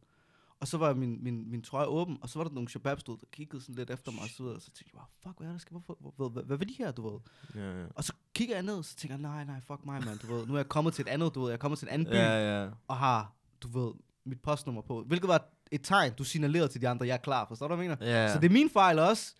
Og 0.59 0.67
så 0.67 0.77
var 0.77 0.93
min, 0.93 1.23
min, 1.23 1.51
min 1.51 1.61
trøje 1.61 1.85
åben, 1.87 2.17
og 2.21 2.29
så 2.29 2.39
var 2.39 2.43
der 2.43 2.51
nogle 2.51 2.69
shababs, 2.69 3.03
der 3.03 3.15
kiggede 3.31 3.61
sådan 3.61 3.75
lidt 3.75 3.89
efter 3.89 4.11
mig 4.11 4.21
og 4.21 4.29
så. 4.29 4.43
Og 4.43 4.61
så 4.61 4.67
tænkte 4.71 4.91
jeg 4.93 4.99
bare, 4.99 5.05
fuck, 5.23 5.37
hvad 5.39 5.47
er 5.47 5.51
der 5.51 5.59
skal, 5.59 5.71
hvorfor, 5.71 5.97
hvor, 6.15 6.29
hvad, 6.29 6.43
hvad, 6.43 6.57
hvad 6.57 6.67
de 6.67 6.73
her, 6.77 6.91
du 6.91 7.09
ved? 7.09 7.19
Ja, 7.55 7.79
ja. 7.81 7.85
Og 7.95 8.03
så 8.03 8.13
kigger 8.33 8.55
jeg 8.55 8.63
ned, 8.63 8.83
så 8.83 8.95
tænker 8.95 9.15
jeg, 9.15 9.21
nej, 9.21 9.43
nej, 9.45 9.61
fuck 9.67 9.85
mig, 9.85 10.05
mand, 10.05 10.19
du 10.19 10.27
ved. 10.35 10.47
Nu 10.47 10.53
er 10.53 10.57
jeg 10.57 10.69
kommet 10.69 10.93
til 10.93 11.01
et 11.01 11.07
andet, 11.07 11.35
du 11.35 11.41
ved, 11.41 11.49
jeg 11.49 11.53
er 11.53 11.59
kommet 11.59 11.79
til 11.79 11.85
en 11.87 11.93
anden 11.93 12.07
by, 12.07 12.13
Ja, 12.15 12.61
ja. 12.63 12.69
og 12.87 12.97
har, 12.97 13.33
du 13.61 13.67
ved, 13.79 13.93
mit 14.25 14.39
postnummer 14.41 14.81
på. 14.81 15.03
Hvilket 15.03 15.27
var 15.27 15.45
et 15.71 15.81
tegn, 15.83 16.13
du 16.13 16.23
signalerede 16.23 16.67
til 16.67 16.81
de 16.81 16.87
andre, 16.89 17.05
jeg 17.07 17.13
er 17.13 17.17
klar, 17.17 17.45
forstår 17.47 17.67
du, 17.67 17.75
hvad 17.75 17.85
jeg 17.85 17.97
mener? 17.99 18.11
ja. 18.21 18.33
Så 18.33 18.39
det 18.39 18.45
er 18.45 18.53
min 18.53 18.69
fejl 18.69 18.99
også, 18.99 19.33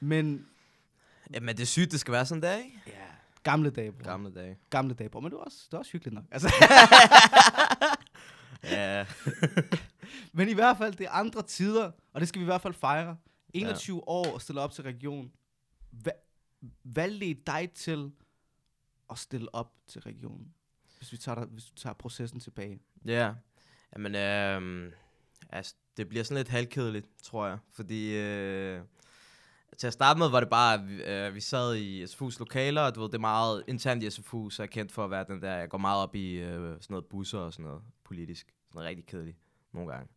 men 0.00 0.46
Jamen, 1.34 1.56
det 1.56 1.62
er 1.62 1.66
sygt, 1.66 1.92
det 1.92 2.00
skal 2.00 2.12
være 2.12 2.26
sådan 2.26 2.42
der, 2.42 2.56
ikke? 2.56 2.82
ja, 2.86 2.92
gamle 3.50 3.70
dage, 3.70 3.92
bro. 3.92 4.04
Gamle 4.04 4.30
dage. 4.34 4.58
Gamle 4.70 4.94
dage, 4.94 5.08
bro. 5.08 5.20
Men 5.20 5.30
det 5.30 5.36
er 5.36 5.40
også, 5.40 5.58
det 5.66 5.74
er 5.74 5.78
også 5.78 5.92
hyggeligt 5.92 6.14
nok. 6.14 6.24
Altså, 6.30 6.48
Ja. 8.64 9.06
men 10.36 10.48
i 10.48 10.54
hvert 10.54 10.76
fald, 10.78 10.94
det 10.94 11.06
er 11.06 11.10
andre 11.10 11.42
tider, 11.42 11.90
og 12.12 12.20
det 12.20 12.28
skal 12.28 12.38
vi 12.40 12.44
i 12.44 12.46
hvert 12.46 12.60
fald 12.60 12.74
fejre. 12.74 13.16
21 13.54 13.96
ja. 13.96 14.02
år 14.06 14.34
og 14.34 14.42
stille 14.42 14.60
op 14.60 14.72
til 14.72 14.84
region. 14.84 15.32
Hvad, 15.90 16.12
hvad 16.82 17.10
ledte 17.10 17.42
dig 17.46 17.70
til 17.74 18.12
at 19.10 19.18
stille 19.18 19.54
op 19.54 19.72
til 19.86 20.00
regionen? 20.00 20.54
Hvis 20.98 21.12
vi 21.12 21.16
tager, 21.16 21.34
der, 21.34 21.46
hvis 21.46 21.64
du 21.64 21.74
tager 21.74 21.94
processen 21.94 22.40
tilbage. 22.40 22.80
Ja, 23.04 23.34
jamen, 23.92 24.14
øh, 24.14 24.92
altså, 25.50 25.74
det 25.96 26.08
bliver 26.08 26.24
sådan 26.24 26.36
lidt 26.36 26.48
halvkedeligt, 26.48 27.06
tror 27.22 27.46
jeg. 27.46 27.58
Fordi 27.72 28.16
øh, 28.16 28.82
til 29.78 29.86
at 29.86 29.92
starte 29.92 30.18
med 30.18 30.28
var 30.28 30.40
det 30.40 30.48
bare, 30.48 30.74
at 30.74 30.88
vi, 30.88 31.02
øh, 31.02 31.34
vi 31.34 31.40
sad 31.40 31.76
i 31.76 32.04
SFU's 32.04 32.38
lokaler, 32.38 32.82
og 32.82 32.94
du 32.94 33.00
ved, 33.00 33.08
det 33.08 33.14
er 33.14 33.18
meget 33.18 33.62
internt 33.68 34.02
i 34.02 34.10
SFU, 34.10 34.50
så 34.50 34.62
jeg 34.62 34.66
er 34.66 34.70
kendt 34.70 34.92
for 34.92 35.04
at 35.04 35.10
være 35.10 35.24
den 35.28 35.42
der, 35.42 35.56
jeg 35.56 35.68
går 35.68 35.78
meget 35.78 36.02
op 36.02 36.14
i 36.14 36.32
øh, 36.32 36.52
sådan 36.60 36.80
noget 36.90 37.04
busser 37.04 37.38
og 37.38 37.52
sådan 37.52 37.64
noget 37.64 37.82
politisk. 38.04 38.46
Sådan 38.46 38.74
noget 38.74 38.88
rigtig 38.88 39.06
kedeligt, 39.06 39.36
nogle 39.72 39.92
gange. 39.92 40.08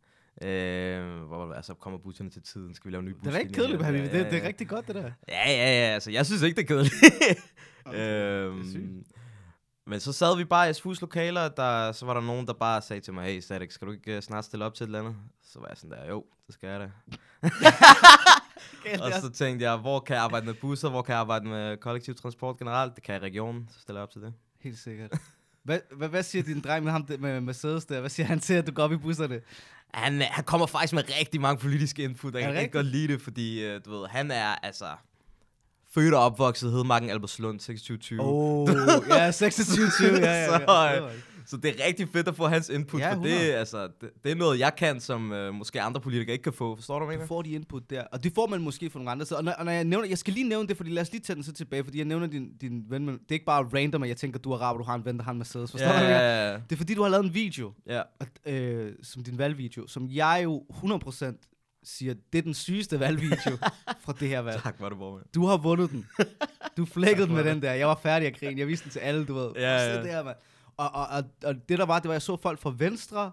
Øh, 0.42 1.22
hvor 1.22 1.54
altså, 1.54 1.74
kommer 1.74 2.00
busserne 2.00 2.30
til 2.30 2.42
tiden, 2.42 2.76
skal 2.76 2.90
vi 2.90 2.94
lave 2.94 3.04
nye 3.04 3.16
Det 3.24 3.28
er 3.28 3.38
rigtig 3.38 3.56
kedeligt, 3.56 3.82
Habibi. 3.82 4.04
Det, 4.04 4.32
det 4.32 4.44
er 4.44 4.48
rigtig 4.48 4.68
godt, 4.68 4.88
det 4.88 4.96
der. 4.96 5.12
Ja, 5.28 5.50
ja, 5.50 5.88
ja, 5.88 5.94
altså, 5.94 6.12
jeg 6.12 6.26
synes 6.26 6.42
ikke, 6.42 6.56
det 6.56 6.64
er 6.64 6.68
kedeligt. 6.68 6.96
øhm, 7.94 8.64
det 8.74 8.76
er 8.76 9.20
men 9.90 10.00
så 10.00 10.14
sad 10.14 10.38
vi 10.38 10.44
bare 10.46 10.70
i 10.70 10.74
SFU's 10.74 10.98
lokaler, 11.02 11.42
og 11.42 11.58
der, 11.58 11.92
så 11.92 12.06
var 12.06 12.14
der 12.14 12.22
nogen, 12.22 12.48
der 12.48 12.54
bare 12.54 12.82
sagde 12.82 13.02
til 13.02 13.14
mig, 13.14 13.26
hey 13.26 13.40
Static, 13.40 13.74
skal 13.74 13.88
du 13.88 13.92
ikke 13.92 14.18
uh, 14.18 14.24
snart 14.24 14.46
stille 14.46 14.66
op 14.66 14.74
til 14.74 14.84
et 14.84 14.88
eller 14.88 15.00
andet? 15.00 15.16
Så 15.44 15.60
var 15.60 15.68
jeg 15.68 15.78
sådan 15.78 15.98
der, 15.98 16.08
jo, 16.08 16.26
det 16.48 16.54
skal 16.54 16.70
jeg 16.70 16.80
da. 16.80 16.90
Galt, 18.90 19.02
Og 19.02 19.22
så 19.22 19.30
tænkte 19.30 19.66
jeg, 19.66 19.78
hvor 19.78 20.00
kan 20.00 20.16
jeg 20.16 20.24
arbejde 20.24 20.46
med 20.46 20.54
busser, 20.54 20.90
hvor 20.90 21.02
kan 21.02 21.14
jeg 21.14 21.20
arbejde 21.20 21.48
med 21.48 21.78
kollektiv 21.78 22.16
transport 22.16 22.58
generelt? 22.58 22.96
Det 22.96 23.04
kan 23.04 23.14
jeg 23.14 23.22
i 23.22 23.26
regionen, 23.26 23.70
så 23.74 23.80
stiller 23.80 24.00
jeg 24.00 24.04
op 24.04 24.12
til 24.12 24.22
det. 24.22 24.34
Helt 24.62 24.78
sikkert. 24.80 25.12
Hvad, 25.64 25.80
hvad, 25.98 26.10
hvad 26.10 26.24
siger 26.24 26.44
din 26.44 26.62
dreng 26.62 26.84
med 26.84 26.92
ham 26.92 27.06
med 27.20 27.42
Mercedes 27.42 27.86
der? 27.86 28.00
Hvad 28.00 28.10
siger 28.10 28.28
han 28.28 28.40
til, 28.40 28.54
at 28.54 28.68
du 28.68 28.72
går 28.72 28.84
op 28.84 28.92
i 28.92 28.98
busserne? 28.98 29.42
Han, 29.94 30.22
han 30.22 30.44
kommer 30.44 30.68
faktisk 30.68 30.94
med 30.94 31.04
rigtig 31.20 31.42
mange 31.42 31.60
politiske 31.62 32.04
input, 32.04 32.36
og 32.36 32.42
Er 32.42 32.46
jeg 32.46 32.54
kan 32.54 32.60
rigtig 32.62 32.74
godt 32.74 32.86
lide 32.86 33.14
det, 33.14 33.22
fordi 33.22 33.76
uh, 33.76 33.82
du 33.86 34.00
ved, 34.00 34.08
han 34.08 34.32
er 34.32 34.56
altså 34.64 34.86
født 35.94 36.14
og 36.14 36.22
opvokset 36.22 36.72
Hedmarken 36.72 37.10
Albertslund 37.10 37.60
2620. 37.60 38.20
Oh, 38.22 38.70
ja, 39.10 39.32
26, 39.32 40.14
ja, 40.14 40.26
ja, 40.26 40.52
ja. 40.52 40.58
Så, 40.58 41.02
øh, 41.06 41.12
Så 41.50 41.58
det 41.58 41.70
er 41.80 41.86
rigtig 41.88 42.10
fedt 42.10 42.28
at 42.28 42.36
få 42.36 42.48
hans 42.48 42.70
input, 42.70 43.00
Ja, 43.02 43.06
ja, 43.08 43.12
for 43.14 43.16
100. 43.18 43.48
det, 43.48 43.52
altså, 43.54 43.88
det, 44.02 44.10
det 44.24 44.32
er 44.32 44.36
noget, 44.36 44.60
jeg 44.60 44.76
kan, 44.78 45.00
som 45.00 45.32
øh, 45.34 45.54
måske 45.54 45.82
andre 45.82 46.02
politikere 46.02 46.34
ikke 46.34 46.44
kan 46.44 46.54
få. 46.54 46.76
Forstår 46.76 47.00
du, 47.00 47.06
hvad 47.06 47.14
jeg 47.14 47.20
Du 47.20 47.22
mener? 47.22 47.28
får 47.28 47.42
de 47.42 47.50
input 47.52 47.90
der, 47.90 48.04
og 48.12 48.24
det 48.24 48.32
får 48.36 48.48
man 48.48 48.62
måske 48.62 48.90
fra 48.90 49.00
nogle 49.00 49.12
andre 49.12 49.26
steder. 49.26 49.38
Og 49.40 49.44
når, 49.46 49.52
og 49.52 49.66
når 49.66 49.72
jeg 49.72 49.84
nævner, 49.84 50.08
jeg 50.08 50.18
skal 50.18 50.34
lige 50.34 50.50
nævne 50.50 50.68
det, 50.68 50.78
fordi 50.78 50.90
lad 50.90 51.02
os 51.02 51.12
lige 51.12 51.22
tage 51.22 51.36
den 51.36 51.44
så 51.44 51.54
tilbage, 51.54 51.84
fordi 51.84 51.98
jeg 51.98 52.06
nævner 52.06 52.28
din, 52.28 52.58
din 52.62 52.84
ven, 52.90 53.06
med, 53.06 53.14
det 53.14 53.20
er 53.30 53.34
ikke 53.34 53.46
bare 53.46 53.64
random, 53.74 54.04
at 54.04 54.10
jeg 54.10 54.18
tænker, 54.18 54.40
du 54.40 54.52
er 54.52 54.58
araber, 54.58 54.78
du 54.78 54.84
har 54.84 54.96
en 54.96 55.06
ven, 55.06 55.18
der 55.18 55.24
har 55.24 55.32
en 55.32 55.38
Mercedes. 55.38 55.72
Forstår 55.72 55.88
du, 55.88 55.94
jeg 55.94 56.04
mener? 56.04 56.20
ja, 56.20 56.52
ja. 56.52 56.54
Det 56.54 56.72
er 56.72 56.76
fordi, 56.78 56.94
du 56.94 57.02
har 57.02 57.10
lavet 57.10 57.26
en 57.26 57.34
video, 57.34 57.74
ja. 57.88 58.02
og, 58.20 58.52
øh, 58.54 58.94
som 59.04 59.24
din 59.24 59.38
valgvideo, 59.38 59.88
som 59.88 60.08
jeg 60.10 60.42
jo 60.44 60.64
100% 60.70 61.80
siger, 61.84 62.14
det 62.34 62.38
er 62.40 62.42
den 62.44 62.54
sygeste 62.54 63.00
valgvideo 63.00 63.58
fra 64.06 64.14
det 64.20 64.28
her 64.28 64.40
valg. 64.40 64.62
Tak, 64.64 64.76
var 64.80 64.90
du 64.90 64.96
på, 64.96 65.20
Du 65.36 65.46
har 65.46 65.58
vundet 65.58 65.92
den. 65.92 66.06
Du 66.78 66.86
flækkede 66.86 67.28
den 67.28 67.36
med 67.36 67.44
den 67.44 67.62
der. 67.62 67.74
Jeg 67.74 67.88
var 67.88 68.00
færdig 68.04 68.28
at 68.28 68.40
grine. 68.40 68.60
Jeg 68.60 68.68
viste 68.68 68.84
den 68.84 68.92
til 68.92 69.00
alle, 69.00 69.26
du 69.26 69.34
ved. 69.34 69.52
Ja, 69.56 69.76
ja. 69.76 70.02
Det 70.02 70.12
her, 70.12 70.24
mand. 70.24 70.36
Og, 70.80 70.92
og, 70.94 71.08
og, 71.08 71.24
og, 71.44 71.56
det 71.70 71.80
der 71.80 71.86
var, 71.86 72.00
det 72.00 72.08
var, 72.08 72.14
jeg 72.14 72.22
så 72.22 72.38
folk 72.42 72.60
fra 72.60 72.74
Venstre 72.78 73.32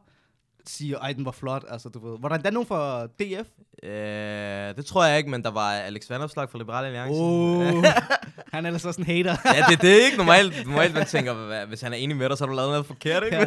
sige, 0.67 0.95
ej, 0.95 1.13
den 1.13 1.25
var 1.25 1.31
flot. 1.31 1.65
Altså, 1.69 1.89
du 1.89 2.11
ved. 2.11 2.19
Var 2.21 2.29
der 2.29 2.37
endda 2.37 2.51
nogen 2.51 2.67
fra 2.67 3.07
DF? 3.07 3.49
Øh, 3.83 4.77
det 4.77 4.87
tror 4.87 5.05
jeg 5.05 5.19
ikke, 5.19 5.31
men 5.31 5.43
der 5.43 5.51
var 5.51 5.73
Alex 5.73 6.11
Vanopslag 6.11 6.51
fra 6.51 6.59
Liberale 6.59 6.87
Alliance. 6.87 7.21
Oh, 7.21 7.85
han 8.53 8.65
er 8.65 8.69
ellers 8.69 8.85
også 8.85 9.01
en 9.01 9.07
hater. 9.07 9.37
ja, 9.45 9.65
det, 9.71 9.83
det 9.83 10.01
er 10.01 10.05
ikke 10.05 10.17
normalt. 10.17 10.67
Normalt, 10.67 10.95
man 10.95 11.07
tænker, 11.07 11.67
hvis 11.67 11.81
han 11.81 11.93
er 11.93 11.97
enig 11.97 12.17
med 12.17 12.29
dig, 12.29 12.39
så 12.39 12.45
har 12.45 12.51
du 12.51 12.57
lavet 12.57 12.71
noget 12.71 12.87
forkert, 12.87 13.25
ikke? 13.25 13.37
ja. 13.37 13.47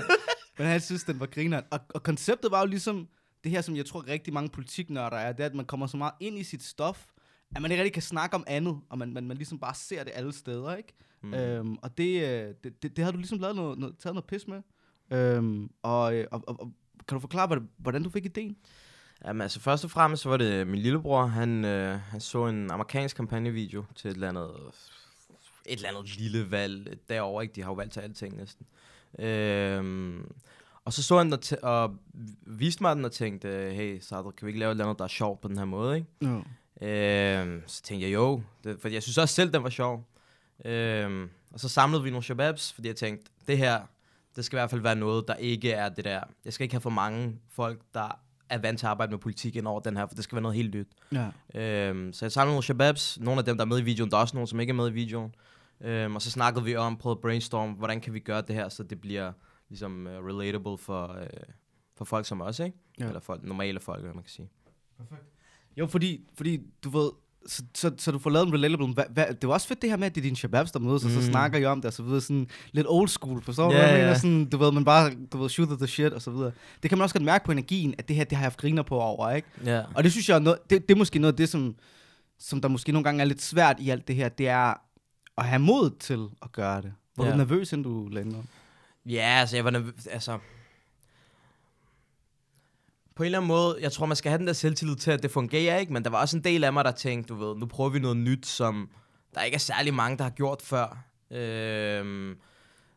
Men 0.58 0.68
han 0.68 0.82
synes, 0.82 1.04
den 1.04 1.20
var 1.20 1.26
grineren. 1.26 1.64
Og, 1.72 1.80
og 1.90 2.04
konceptet 2.04 2.52
var 2.52 2.60
jo 2.60 2.66
ligesom 2.66 3.08
det 3.44 3.52
her, 3.52 3.62
som 3.62 3.76
jeg 3.76 3.86
tror 3.86 4.08
rigtig 4.08 4.34
mange 4.34 4.50
politiknørder 4.50 5.18
er, 5.18 5.32
det 5.32 5.42
er, 5.42 5.46
at 5.46 5.56
man 5.56 5.66
kommer 5.66 5.88
så 5.88 5.98
meget 5.98 6.14
ind 6.20 6.38
i 6.38 6.44
sit 6.44 6.64
stof, 6.64 7.06
at 7.56 7.62
man 7.62 7.72
ikke 7.72 7.84
rigtig 7.84 7.94
kan 7.94 8.02
snakke 8.02 8.36
om 8.36 8.44
andet, 8.48 8.78
og 8.90 8.98
man, 8.98 9.14
man, 9.14 9.28
man 9.28 9.38
ligesom 9.38 9.60
bare 9.60 9.76
ser 9.76 10.04
det 10.04 10.14
alle 10.16 10.34
steder, 10.34 10.76
ikke? 10.76 10.94
Mm. 11.22 11.34
Øhm, 11.34 11.78
og 11.82 11.98
det, 11.98 12.22
øh, 12.24 12.54
det, 12.64 12.84
det, 12.84 12.98
det 12.98 13.04
har 13.06 13.12
du 13.12 13.18
ligesom 13.18 13.40
lavet 13.40 13.56
noget, 13.56 13.80
noget, 13.80 13.98
taget 13.98 14.14
noget 14.14 14.26
pis 14.26 14.48
med. 14.48 14.62
Øhm, 15.12 15.70
og, 15.84 16.16
øh, 16.16 16.28
og, 16.32 16.44
og, 16.48 16.62
og 16.62 16.72
kan 17.08 17.16
du 17.16 17.20
forklare, 17.20 17.62
hvordan, 17.78 18.04
du 18.04 18.10
fik 18.10 18.26
ideen? 18.26 18.58
Jamen, 19.26 19.42
altså 19.42 19.60
først 19.60 19.84
og 19.84 19.92
fremmest, 19.92 20.24
så 20.24 20.30
var 20.30 20.38
det 20.38 20.68
min 20.68 20.80
lillebror. 20.80 21.26
Han, 21.26 21.66
øh, 21.66 22.00
han 22.00 22.22
så 22.22 22.48
en 22.48 22.72
amerikansk 22.72 23.16
kampagnevideo 23.16 23.86
til 23.96 24.10
et 24.10 24.14
eller 24.14 24.30
andet, 24.30 24.52
et 25.66 25.76
eller 25.76 25.90
andet 25.90 26.18
lille 26.18 26.52
valg 26.52 26.98
derovre, 27.10 27.44
ikke? 27.44 27.56
De 27.56 27.62
har 27.62 27.70
jo 27.70 27.76
valgt 27.76 27.94
til 27.94 28.00
alting 28.00 28.38
næsten. 28.38 28.66
Øhm, 29.20 30.32
og 30.86 30.94
så 30.94 31.04
så 31.04 31.18
han 31.18 31.32
den 31.32 31.40
og, 31.64 31.84
og 31.84 31.96
viste 32.42 32.84
mig 32.84 32.96
den 32.96 33.06
og 33.06 33.12
tænkte, 33.12 33.48
hey, 33.48 34.00
Sadr, 34.00 34.32
kan 34.32 34.46
vi 34.46 34.50
ikke 34.50 34.60
lave 34.60 34.70
et 34.70 34.74
eller 34.74 34.86
andet, 34.86 35.00
der 35.00 35.04
er 35.04 35.10
sjovt 35.10 35.42
på 35.42 35.48
den 35.48 35.58
her 35.58 35.66
måde, 35.66 35.96
ikke? 35.96 36.08
No. 36.22 36.42
Øhm, 36.82 37.64
så 37.68 37.84
tænkte 37.84 38.08
jeg, 38.08 38.14
jo, 38.14 38.42
det, 38.64 38.82
fordi 38.82 38.94
jeg 38.94 39.04
synes 39.04 39.18
også 39.18 39.36
selv, 39.36 39.54
den 39.54 39.64
var 39.64 39.70
sjov. 39.70 40.09
Øhm, 40.66 41.30
og 41.54 41.60
så 41.60 41.70
samlede 41.70 42.04
vi 42.04 42.10
nogle 42.10 42.24
shababs, 42.24 42.74
fordi 42.74 42.88
jeg 42.88 42.96
tænkte, 42.96 43.32
det 43.48 43.58
her, 43.58 43.82
det 44.36 44.46
skal 44.46 44.58
i 44.58 44.60
hvert 44.60 44.70
fald 44.70 44.82
være 44.82 44.96
noget, 44.96 45.28
der 45.28 45.36
ikke 45.36 45.72
er 45.72 45.90
det 45.90 46.06
der. 46.06 46.22
Jeg 46.46 46.54
skal 46.54 46.64
ikke 46.64 46.74
have 46.74 46.82
for 46.82 46.90
mange 46.90 47.40
folk, 47.50 47.82
der 47.94 48.20
er 48.50 48.58
vant 48.58 48.80
til 48.80 48.86
at 48.86 48.90
arbejde 48.90 49.12
med 49.12 49.20
politik 49.20 49.56
ind 49.56 49.68
over 49.68 49.80
den 49.80 49.98
her, 49.98 50.08
for 50.08 50.16
det 50.16 50.24
skal 50.24 50.36
være 50.36 50.42
noget 50.42 50.56
helt 50.56 50.76
nyt. 50.76 50.88
Ja. 51.12 51.30
Øhm, 51.62 52.14
så 52.14 52.26
jeg 52.26 52.32
samlede 52.32 52.52
nogle 52.52 52.64
shababs, 52.64 53.20
nogle 53.20 53.40
af 53.40 53.46
dem, 53.46 53.58
der 53.58 53.64
er 53.64 53.68
med 53.68 53.80
i 53.80 53.84
videoen, 53.84 54.12
der 54.12 54.18
er 54.18 54.22
også 54.22 54.36
nogle, 54.36 54.48
som 54.48 54.60
ikke 54.60 54.72
er 54.72 54.76
med 54.76 54.90
i 54.90 54.94
videoen. 54.94 55.36
Øhm, 55.82 56.16
og 56.16 56.22
så 56.22 56.32
snakkede 56.32 56.66
vi 56.66 56.76
om, 56.76 56.98
prøvede 56.98 57.18
at 57.18 57.22
brainstorm, 57.22 57.72
hvordan 57.72 58.02
kan 58.02 58.14
vi 58.14 58.20
gøre 58.20 58.42
det 58.42 58.56
her, 58.56 58.70
så 58.70 58.84
det 58.84 59.02
bliver 59.02 59.32
ligesom 59.70 60.08
uh, 60.08 60.26
relatable 60.26 60.78
for, 60.78 61.08
uh, 61.08 61.54
for 61.98 62.06
folk 62.06 62.26
som 62.26 62.42
os, 62.42 62.60
ikke? 62.60 62.78
Ja. 63.00 63.08
Eller 63.08 63.20
folk, 63.20 63.44
normale 63.44 63.80
folk, 63.80 64.02
hvad 64.02 64.14
man 64.14 64.24
kan 64.24 64.32
sige. 64.32 64.50
Jo, 65.78 65.88
fordi, 65.88 66.28
fordi 66.34 66.60
du 66.84 66.90
ved, 66.90 67.12
så, 67.48 67.64
så, 67.76 67.92
så 67.98 68.12
du 68.12 68.20
får 68.20 68.30
lavet 68.30 68.48
en 68.48 68.54
relatable, 68.54 68.94
hva, 68.94 69.04
hva, 69.14 69.26
det 69.42 69.48
var 69.48 69.54
også 69.54 69.68
fedt 69.68 69.82
det 69.82 69.90
her 69.90 69.98
med, 69.98 70.06
at 70.06 70.16
det 70.16 70.22
er 70.22 70.24
dine 70.24 70.36
shababs, 70.36 70.72
der 70.72 70.80
mødes, 70.80 71.04
mm. 71.04 71.08
og 71.08 71.12
så 71.14 71.20
Mm. 71.20 71.32
snakker 71.32 71.60
I 71.60 71.66
om 71.66 71.78
det, 71.82 71.86
og 71.86 71.94
så 71.94 72.04
videre, 72.04 72.22
sådan 72.22 72.48
lidt 72.72 72.88
old 72.90 73.08
school, 73.08 73.42
forstår 73.44 73.64
du, 73.72 73.78
hvad 73.78 73.82
jeg 73.88 73.98
ja. 73.98 74.04
mener? 74.04 74.14
Sådan, 74.18 74.46
du 74.46 74.58
ved, 74.58 74.72
man 74.72 74.86
bare, 74.86 75.12
du 75.32 75.38
ved, 75.38 75.50
shoot 75.50 75.78
the 75.78 75.88
shit, 75.88 76.14
og 76.14 76.22
så 76.22 76.32
videre. 76.32 76.52
Det 76.84 76.90
kan 76.90 76.98
man 76.98 77.04
også 77.04 77.16
godt 77.16 77.24
mærke 77.26 77.46
på 77.46 77.52
energien, 77.52 77.96
at 77.98 78.08
det 78.08 78.16
her, 78.16 78.24
det 78.24 78.38
har 78.38 78.44
jeg 78.44 78.46
haft 78.46 78.58
griner 78.60 78.84
på 78.84 79.00
over, 79.00 79.32
ikke? 79.32 79.48
Ja. 79.66 79.84
Og 79.96 80.04
det 80.04 80.12
synes 80.12 80.30
jeg, 80.30 80.36
er 80.36 80.40
noget, 80.40 80.60
det, 80.70 80.90
det 80.90 80.96
er 80.96 80.98
måske 80.98 81.20
noget 81.20 81.34
af 81.34 81.38
det, 81.38 81.50
som, 81.50 81.76
som 82.40 82.62
der 82.62 82.68
måske 82.68 82.92
nogle 82.92 83.04
gange 83.04 83.22
er 83.22 83.26
lidt 83.26 83.42
svært 83.42 83.76
i 83.80 83.90
alt 83.90 84.08
det 84.08 84.16
her, 84.16 84.30
det 84.30 84.48
er 84.48 84.74
at 85.38 85.46
have 85.46 85.60
mod 85.60 85.90
til 86.00 86.28
at 86.44 86.52
gøre 86.52 86.82
det. 86.82 86.94
Var 87.18 87.26
Ja. 87.26 87.32
du 87.32 87.38
nervøs, 87.38 87.74
inden 87.74 87.84
du 87.84 88.08
landede? 88.08 88.44
Ja, 89.06 89.22
altså, 89.40 89.56
jeg 89.56 89.66
var 89.66 89.72
nervøs, 89.72 90.08
altså... 90.12 90.38
På 93.20 93.24
en 93.24 93.26
eller 93.26 93.38
anden 93.38 93.48
måde, 93.48 93.78
jeg 93.82 93.92
tror, 93.92 94.06
man 94.06 94.16
skal 94.16 94.30
have 94.30 94.38
den 94.38 94.48
der 94.48 94.54
selvtillid 94.54 94.96
til, 94.96 95.12
at 95.12 95.24
det 95.24 95.32
fungerer, 95.32 95.78
ikke? 95.78 95.94
Men 95.94 96.04
der 96.04 96.10
var 96.10 96.22
også 96.22 96.38
en 96.38 96.44
del 96.44 96.64
af 96.64 96.74
mig, 96.74 96.86
der 96.86 96.92
tænkte, 96.92 97.34
du 97.34 97.40
ved, 97.40 97.56
nu 97.56 97.66
prøver 97.66 97.90
vi 97.90 98.00
noget 98.00 98.18
nyt, 98.18 98.46
som 98.46 98.90
der 99.36 99.42
ikke 99.42 99.56
er 99.56 99.60
særlig 99.60 99.94
mange, 99.94 100.18
der 100.18 100.24
har 100.24 100.32
gjort 100.32 100.62
før. 100.62 100.98
Øhm, 101.32 102.36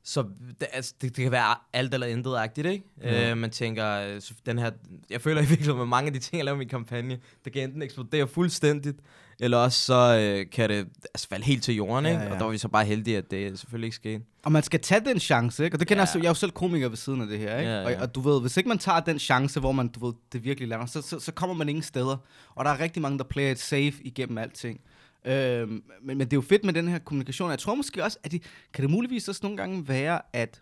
så 0.04 0.23
det, 0.61 0.68
altså, 0.73 0.94
det, 1.00 1.16
det 1.16 1.23
kan 1.23 1.32
være 1.32 1.54
alt 1.73 1.94
eller 1.94 2.06
intet-agtigt, 2.06 2.66
ikke? 2.66 2.85
Ja. 3.02 3.30
Øh, 3.30 3.37
man 3.37 3.50
tænker, 3.50 3.87
øh, 3.92 4.21
så 4.21 4.35
den 4.47 4.59
her, 4.59 4.71
jeg 5.11 5.21
føler 5.21 5.40
i 5.42 5.44
virkeligheden, 5.47 5.78
med 5.78 5.87
mange 5.87 6.06
af 6.06 6.12
de 6.12 6.18
ting, 6.18 6.37
jeg 6.37 6.44
laver 6.44 6.56
i 6.56 6.59
min 6.59 6.68
kampagne, 6.68 7.18
det 7.44 7.52
kan 7.52 7.62
enten 7.62 7.82
eksplodere 7.82 8.28
fuldstændigt, 8.28 8.99
eller 9.40 9.56
også 9.59 9.80
så 9.80 10.18
øh, 10.21 10.50
kan 10.50 10.71
det 10.71 10.88
altså, 11.14 11.28
falde 11.28 11.44
helt 11.44 11.62
til 11.62 11.75
jorden, 11.75 12.06
ikke? 12.06 12.18
Ja, 12.18 12.25
ja. 12.25 12.32
Og 12.32 12.38
der 12.38 12.44
var 12.44 12.50
vi 12.52 12.59
så 12.59 12.68
bare 12.68 12.85
heldige, 12.85 13.16
at 13.18 13.30
det 13.30 13.59
selvfølgelig 13.59 13.87
ikke 13.87 13.97
skete. 13.97 14.23
Og 14.44 14.52
man 14.52 14.62
skal 14.62 14.80
tage 14.80 15.00
den 15.04 15.21
chance, 15.21 15.64
ikke? 15.64 15.75
Og 15.75 15.80
det 15.80 15.88
kender 15.88 16.02
Ja. 16.02 16.09
jeg, 16.14 16.23
jeg 16.23 16.26
er 16.28 16.30
jo 16.30 16.35
selv 16.35 16.50
komiker 16.52 16.88
ved 16.88 16.97
siden 16.97 17.21
af 17.21 17.26
det 17.26 17.38
her, 17.38 17.59
ikke? 17.59 17.71
Ja, 17.71 17.80
ja. 17.88 17.97
Og, 17.97 18.02
og 18.02 18.14
du 18.14 18.21
ved, 18.21 18.40
hvis 18.40 18.56
ikke 18.56 18.68
man 18.68 18.78
tager 18.78 19.00
den 19.00 19.18
chance, 19.18 19.61
hvor 19.61 19.73
man, 19.73 19.88
du 19.88 20.06
ved, 20.06 20.14
det 20.32 20.44
virkelig 20.44 20.68
lander, 20.68 20.87
så, 20.87 21.02
så, 21.02 21.21
så 21.21 21.32
kommer 21.32 21.54
man 21.56 21.68
ingen 21.68 21.82
steder. 21.82 22.16
Og 22.54 22.64
der 22.64 22.71
er 22.71 22.80
rigtig 22.80 23.02
mange, 23.02 23.18
der 23.18 23.25
player 23.25 23.50
it 23.50 23.59
safe 23.61 23.92
igennem 24.04 24.38
alting. 24.38 24.80
Øhm, 25.25 25.83
men, 26.02 26.19
men 26.19 26.21
det 26.21 26.33
er 26.33 26.37
jo 26.37 26.41
fedt 26.41 26.64
med 26.64 26.73
den 26.73 26.88
her 26.88 26.99
kommunikation. 26.99 27.50
Jeg 27.50 27.59
tror 27.59 27.75
måske 27.75 28.05
også, 28.05 28.19
at 28.23 28.33
det, 28.33 28.43
kan 28.73 28.83
det 28.83 28.91
muligvis 28.91 29.29
også 29.29 29.41
nogle 29.43 29.57
gange 29.57 29.88
være, 29.88 30.21
at... 30.33 30.61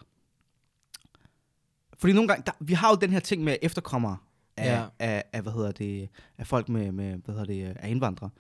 Fordi 1.99 2.13
nogle 2.13 2.29
gange, 2.29 2.43
der, 2.47 2.53
vi 2.61 2.73
har 2.73 2.91
jo 2.91 2.97
den 3.01 3.11
her 3.11 3.21
ting 3.21 3.45
med 3.45 3.57
efterkommere 3.63 4.17
af, 4.57 4.67
Ja. 4.81 4.85
af, 4.99 5.25
af, 5.33 5.43
hvad 5.43 5.53
hedder 5.53 5.73
det, 5.73 6.09
af 6.39 6.47
folk 6.47 6.69
med, 6.69 6.93
med 6.93 7.17
hvad 7.25 7.35
hedder 7.35 7.45
det, 7.47 7.77
af 7.81 7.91
indvandrere, 7.91 8.31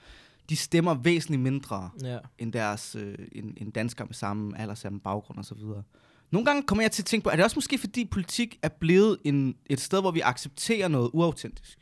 de 0.48 0.56
stemmer 0.56 0.94
væsentligt 0.94 1.42
mindre 1.42 1.90
Ja. 2.02 2.18
end 2.38 2.52
deres 2.52 2.94
øh, 2.94 3.14
end, 3.32 3.54
end 3.56 3.72
danskere 3.72 4.06
med 4.06 4.14
samme 4.14 4.58
alder, 4.60 4.74
samme 4.74 5.00
baggrund 5.00 5.38
og 5.38 5.44
så 5.44 5.54
videre. 5.54 5.82
Nogle 6.30 6.46
gange 6.46 6.62
kommer 6.62 6.82
jeg 6.84 6.92
til 6.92 7.02
at 7.02 7.06
tænke 7.06 7.24
på, 7.24 7.30
er 7.30 7.36
det 7.36 7.44
også 7.44 7.56
måske 7.56 7.78
fordi 7.78 8.04
politik 8.04 8.58
er 8.62 8.68
blevet 8.68 9.18
en, 9.24 9.56
et 9.66 9.80
sted, 9.80 10.00
hvor 10.00 10.10
vi 10.10 10.20
accepterer 10.20 10.88
noget 10.88 11.10
uautentisk? 11.12 11.78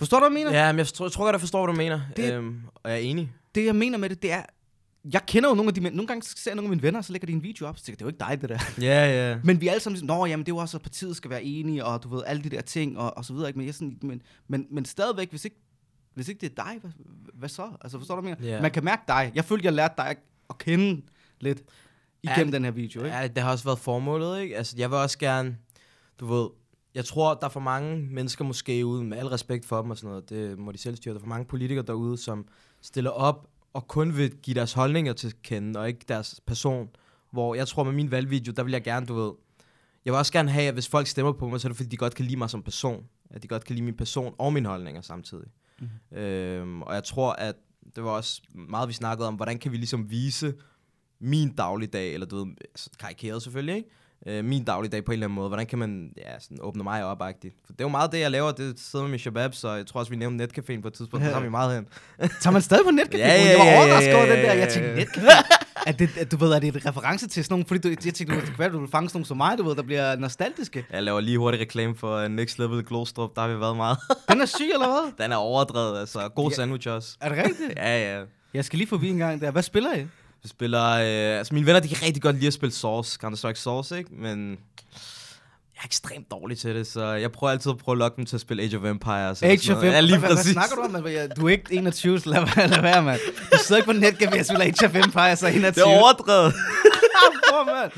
Forstår 0.00 0.20
du, 0.20 0.28
hvad 0.28 0.38
jeg 0.38 0.46
mener? 0.46 0.66
Ja, 0.66 0.72
men 0.72 0.78
jeg, 0.78 0.86
tror, 0.86 1.04
jeg 1.04 1.12
tror 1.12 1.24
godt, 1.24 1.34
jeg 1.34 1.40
forstår, 1.40 1.66
hvad 1.66 1.74
du 1.74 1.78
mener. 1.78 2.00
Det-. 2.16 2.34
Øhm, 2.34 2.60
og 2.74 2.90
jeg 2.90 2.98
er 2.98 3.02
enig. 3.02 3.32
Det, 3.54 3.64
jeg 3.64 3.76
mener 3.76 3.98
med 3.98 4.08
det, 4.08 4.22
det 4.22 4.32
er, 4.32 4.42
jeg 5.12 5.26
kender 5.26 5.48
jo 5.48 5.54
nogle 5.54 5.68
af 5.68 5.74
de 5.74 5.80
Nogle 5.80 6.06
gange 6.06 6.22
ser 6.22 6.50
jeg 6.50 6.56
nogle 6.56 6.66
af 6.66 6.70
mine 6.70 6.82
venner, 6.82 7.00
så 7.00 7.12
lægger 7.12 7.26
de 7.26 7.32
en 7.32 7.42
video 7.42 7.66
op, 7.66 7.78
så 7.78 7.84
tænker 7.84 7.96
det 7.96 8.02
er 8.02 8.06
jo 8.06 8.08
ikke 8.08 8.42
dig, 8.42 8.50
det 8.50 8.60
der. 8.78 8.82
Ja, 8.86 9.30
ja. 9.30 9.38
Men 9.44 9.60
vi 9.60 9.66
er 9.66 9.70
alle 9.70 9.82
sammen 9.82 9.96
sådan, 9.96 10.16
nå, 10.16 10.26
jamen 10.26 10.46
det 10.46 10.52
er 10.52 10.56
jo 10.56 10.60
også, 10.60 10.76
at 10.76 10.82
partiet 10.82 11.16
skal 11.16 11.30
være 11.30 11.44
enige, 11.44 11.84
og 11.84 12.02
du 12.02 12.08
ved, 12.08 12.22
alle 12.26 12.42
de 12.42 12.48
der 12.50 12.60
ting, 12.60 12.98
og, 12.98 13.16
og 13.16 13.24
så 13.24 13.32
videre. 13.32 13.48
Ikke? 13.48 13.58
Men, 13.58 13.66
jeg 13.66 13.74
sådan, 13.74 13.98
men, 14.02 14.22
men, 14.48 14.66
men 14.70 14.84
stadigvæk, 14.84 15.30
hvis 15.30 15.44
ikke, 15.44 15.56
hvis 16.14 16.28
ikke 16.28 16.40
det 16.40 16.58
er 16.58 16.64
dig, 16.64 16.78
hvad, 16.80 16.90
hvad 17.34 17.48
så? 17.48 17.68
Altså, 17.80 17.98
forstår 17.98 18.14
du, 18.14 18.20
hvad 18.20 18.30
jeg 18.30 18.38
mener? 18.40 18.54
Ja. 18.54 18.62
Man 18.62 18.70
kan 18.70 18.84
mærke 18.84 19.02
dig. 19.08 19.32
Jeg 19.34 19.44
følte, 19.44 19.64
jeg 19.64 19.72
lærte 19.72 19.94
dig 19.96 20.16
at 20.50 20.58
kende 20.58 21.02
lidt 21.40 21.62
igennem 22.22 22.52
Ja, 22.52 22.56
den 22.56 22.64
her 22.64 22.70
video, 22.70 23.04
ikke? 23.04 23.16
Ja, 23.16 23.28
det 23.28 23.42
har 23.42 23.50
også 23.50 23.64
været 23.64 23.78
formålet, 23.78 24.40
ikke? 24.40 24.56
Altså, 24.56 24.74
jeg 24.78 24.90
vil 24.90 24.98
også 24.98 25.18
gerne, 25.18 25.56
du 26.20 26.26
ved, 26.26 26.48
jeg 26.94 27.04
tror, 27.04 27.34
der 27.34 27.44
er 27.46 27.50
for 27.50 27.60
mange 27.60 27.96
mennesker 27.96 28.44
måske 28.44 28.86
ude, 28.86 29.04
med 29.04 29.18
al 29.18 29.26
respekt 29.26 29.66
for 29.66 29.82
dem 29.82 29.90
og 29.90 29.96
sådan 29.96 30.08
noget, 30.08 30.30
det 30.30 30.58
må 30.58 30.72
de 30.72 30.78
selv 30.78 30.96
styre. 30.96 31.14
Der 31.14 31.18
er 31.18 31.22
for 31.22 31.28
mange 31.28 31.44
politikere 31.44 31.84
derude, 31.86 32.18
som 32.18 32.46
stiller 32.80 33.10
op 33.10 33.50
og 33.72 33.88
kun 33.88 34.16
vil 34.16 34.36
give 34.36 34.54
deres 34.54 34.72
holdninger 34.72 35.12
til 35.12 35.34
kende, 35.42 35.80
og 35.80 35.88
ikke 35.88 36.04
deres 36.08 36.40
person. 36.46 36.88
Hvor 37.30 37.54
jeg 37.54 37.68
tror, 37.68 37.84
med 37.84 37.92
min 37.92 38.10
valgvideo, 38.10 38.52
der 38.56 38.62
vil 38.62 38.72
jeg 38.72 38.82
gerne, 38.82 39.06
du 39.06 39.14
ved, 39.14 39.32
jeg 40.04 40.12
vil 40.12 40.18
også 40.18 40.32
gerne 40.32 40.50
have, 40.50 40.68
at 40.68 40.74
hvis 40.74 40.88
folk 40.88 41.06
stemmer 41.06 41.32
på 41.32 41.48
mig, 41.48 41.60
så 41.60 41.68
er 41.68 41.70
det 41.70 41.76
fordi, 41.76 41.88
de 41.88 41.96
godt 41.96 42.14
kan 42.14 42.24
lide 42.24 42.36
mig 42.36 42.50
som 42.50 42.62
person. 42.62 43.04
At 43.30 43.42
de 43.42 43.48
godt 43.48 43.64
kan 43.64 43.74
lide 43.74 43.84
min 43.84 43.96
person 43.96 44.34
og 44.38 44.52
mine 44.52 44.68
holdninger 44.68 45.00
samtidig. 45.00 45.46
Mhm. 45.80 45.88
Mm. 46.10 46.16
Øhm, 46.18 46.82
og 46.82 46.94
jeg 46.94 47.04
tror, 47.04 47.32
at 47.32 47.56
det 47.96 48.04
var 48.04 48.10
også 48.10 48.42
meget, 48.54 48.88
vi 48.88 48.92
snakkede 48.92 49.28
om, 49.28 49.34
hvordan 49.34 49.58
kan 49.58 49.72
vi 49.72 49.76
ligesom 49.76 50.10
vise 50.10 50.54
min 51.20 51.54
dagligdag, 51.54 52.14
eller 52.14 52.26
du 52.26 52.36
ved, 52.36 52.54
altså, 52.60 52.90
karikeret 52.98 53.42
selvfølgelig, 53.42 53.76
ikke? 53.76 53.88
Øh, 54.26 54.44
min 54.44 54.64
dagligdag 54.64 55.04
på 55.04 55.12
en 55.12 55.14
eller 55.14 55.26
anden 55.26 55.34
måde. 55.34 55.48
Hvordan 55.48 55.66
kan 55.66 55.78
man 55.78 56.12
ja, 56.16 56.38
sådan 56.40 56.58
åbne 56.60 56.82
mig 56.82 57.04
op 57.04 57.22
-agtigt? 57.22 57.62
For 57.66 57.72
det 57.72 57.80
er 57.80 57.84
jo 57.84 57.88
meget 57.88 58.12
det, 58.12 58.20
jeg 58.20 58.30
laver. 58.30 58.52
Det 58.52 58.80
sidder 58.80 59.02
med 59.04 59.10
min 59.10 59.18
shabab, 59.18 59.54
så 59.54 59.72
jeg 59.72 59.86
tror 59.86 60.00
også, 60.00 60.10
vi 60.10 60.16
nævnte 60.16 60.44
netcaféen 60.44 60.80
på 60.82 60.88
et 60.88 60.94
tidspunkt. 60.94 61.24
Der 61.24 61.30
tager 61.30 61.42
vi 61.42 61.48
meget 61.48 61.74
hen. 61.74 61.86
Tager 62.42 62.50
man 62.52 62.62
stadig 62.62 62.84
på 62.84 62.90
netcafé? 62.90 63.18
Ja, 63.18 63.28
ja, 63.28 63.48
jeg 63.50 63.58
var 63.58 63.64
ja, 63.64 63.70
ja, 63.72 63.78
overrasket 63.84 64.14
over 64.14 64.24
ja, 64.24 64.30
den 64.36 64.38
der. 64.44 64.52
ja, 64.52 64.58
Jeg 64.58 64.68
ja, 64.68 64.74
tænkte, 64.74 64.90
ja. 64.90 65.02
netcafé? 65.04 65.56
Er 65.86 65.92
det, 65.92 66.18
at 66.18 66.32
du 66.32 66.36
ved, 66.36 66.52
er 66.52 66.58
det 66.58 66.76
et 66.76 66.86
reference 66.86 67.28
til 67.28 67.44
sådan 67.44 67.52
nogle, 67.52 67.64
fordi 67.66 67.80
du, 67.80 67.88
jeg 67.88 68.14
tænkte, 68.14 68.34
du, 68.40 68.40
være, 68.58 68.68
du 68.72 68.80
vil 68.80 68.90
fange 68.90 69.08
sådan 69.08 69.16
nogle 69.18 69.26
som 69.26 69.36
mig, 69.36 69.58
du 69.58 69.62
ved, 69.64 69.76
der 69.76 69.82
bliver 69.82 70.16
nostalgiske. 70.16 70.86
Jeg 70.92 71.02
laver 71.02 71.20
lige 71.20 71.38
hurtigt 71.38 71.60
reklame 71.60 71.96
for 71.96 72.24
uh, 72.24 72.30
Next 72.30 72.58
Level 72.58 72.84
Glostrup. 72.84 73.30
Der 73.36 73.40
har 73.42 73.48
vi 73.48 73.60
været 73.60 73.76
meget. 73.76 73.98
Den 74.30 74.40
er 74.40 74.46
syg, 74.46 74.70
eller 74.74 74.86
hvad? 74.86 75.24
Den 75.24 75.32
er 75.32 75.36
overdrevet, 75.36 76.00
altså. 76.00 76.28
God 76.28 76.50
Ja. 76.50 76.54
sandwich 76.56 76.88
også. 76.88 77.16
Er 77.20 77.28
det 77.28 77.38
rigtigt? 77.38 77.72
Ja, 77.76 78.16
ja. 78.18 78.24
Jeg 78.54 78.64
skal 78.64 78.76
lige 78.78 78.88
forbi 78.88 79.08
en 79.08 79.18
gang 79.18 79.40
der. 79.40 79.50
Hvad 79.50 79.62
spiller 79.62 79.94
I? 79.96 80.06
Vi 80.42 80.48
spiller... 80.48 80.84
Øh, 80.90 81.38
altså, 81.38 81.54
mine 81.54 81.66
venner, 81.66 81.80
de 81.80 81.88
kan 81.88 81.96
rigtig 82.02 82.22
godt 82.22 82.36
lide 82.36 82.46
at 82.46 82.52
spille 82.52 82.72
Source. 82.74 83.18
Counter-Strike 83.24 83.54
Source, 83.60 83.98
ikke? 83.98 84.10
Men... 84.12 84.50
Jeg 84.50 85.84
er 85.84 85.86
ekstremt 85.86 86.30
dårlig 86.30 86.58
til 86.58 86.74
det, 86.74 86.86
så 86.86 87.04
jeg 87.04 87.32
prøver 87.32 87.50
altid 87.50 87.70
at 87.70 87.78
prøve 87.78 87.94
at 87.94 87.98
lokke 87.98 88.16
dem 88.16 88.26
til 88.26 88.36
at 88.36 88.40
spille 88.40 88.62
Age 88.62 88.76
of 88.78 88.84
Empires. 88.84 89.42
Age 89.42 89.52
of. 89.72 89.76
Empires. 89.76 89.92
Ja, 89.94 90.00
lige 90.00 90.18
hvad, 90.18 90.28
præcis. 90.28 90.44
hvad 90.44 90.52
snakker 90.52 90.76
du 90.76 90.98
om? 90.98 91.06
Jeg- 91.06 91.36
Du 91.36 91.46
er 91.46 91.50
ikke 91.50 91.74
21, 91.74 92.20
så 92.20 92.28
lad, 92.30 92.68
lad 92.68 92.82
være, 92.82 93.02
mand. 93.02 93.20
Du 93.52 93.58
sidder 93.64 93.82
ikke 93.82 93.92
på 93.92 93.98
netcafé 94.06 94.38
og 94.40 94.44
spiller 94.46 94.64
Age 94.64 94.86
of 94.86 94.94
Empires 95.06 95.42
og 95.42 95.54
21. 95.54 95.84
Det 95.84 95.92
er 95.92 95.98
overdrevet. 96.00 96.54
Hvor, 97.50 97.64
mand? 97.74 97.90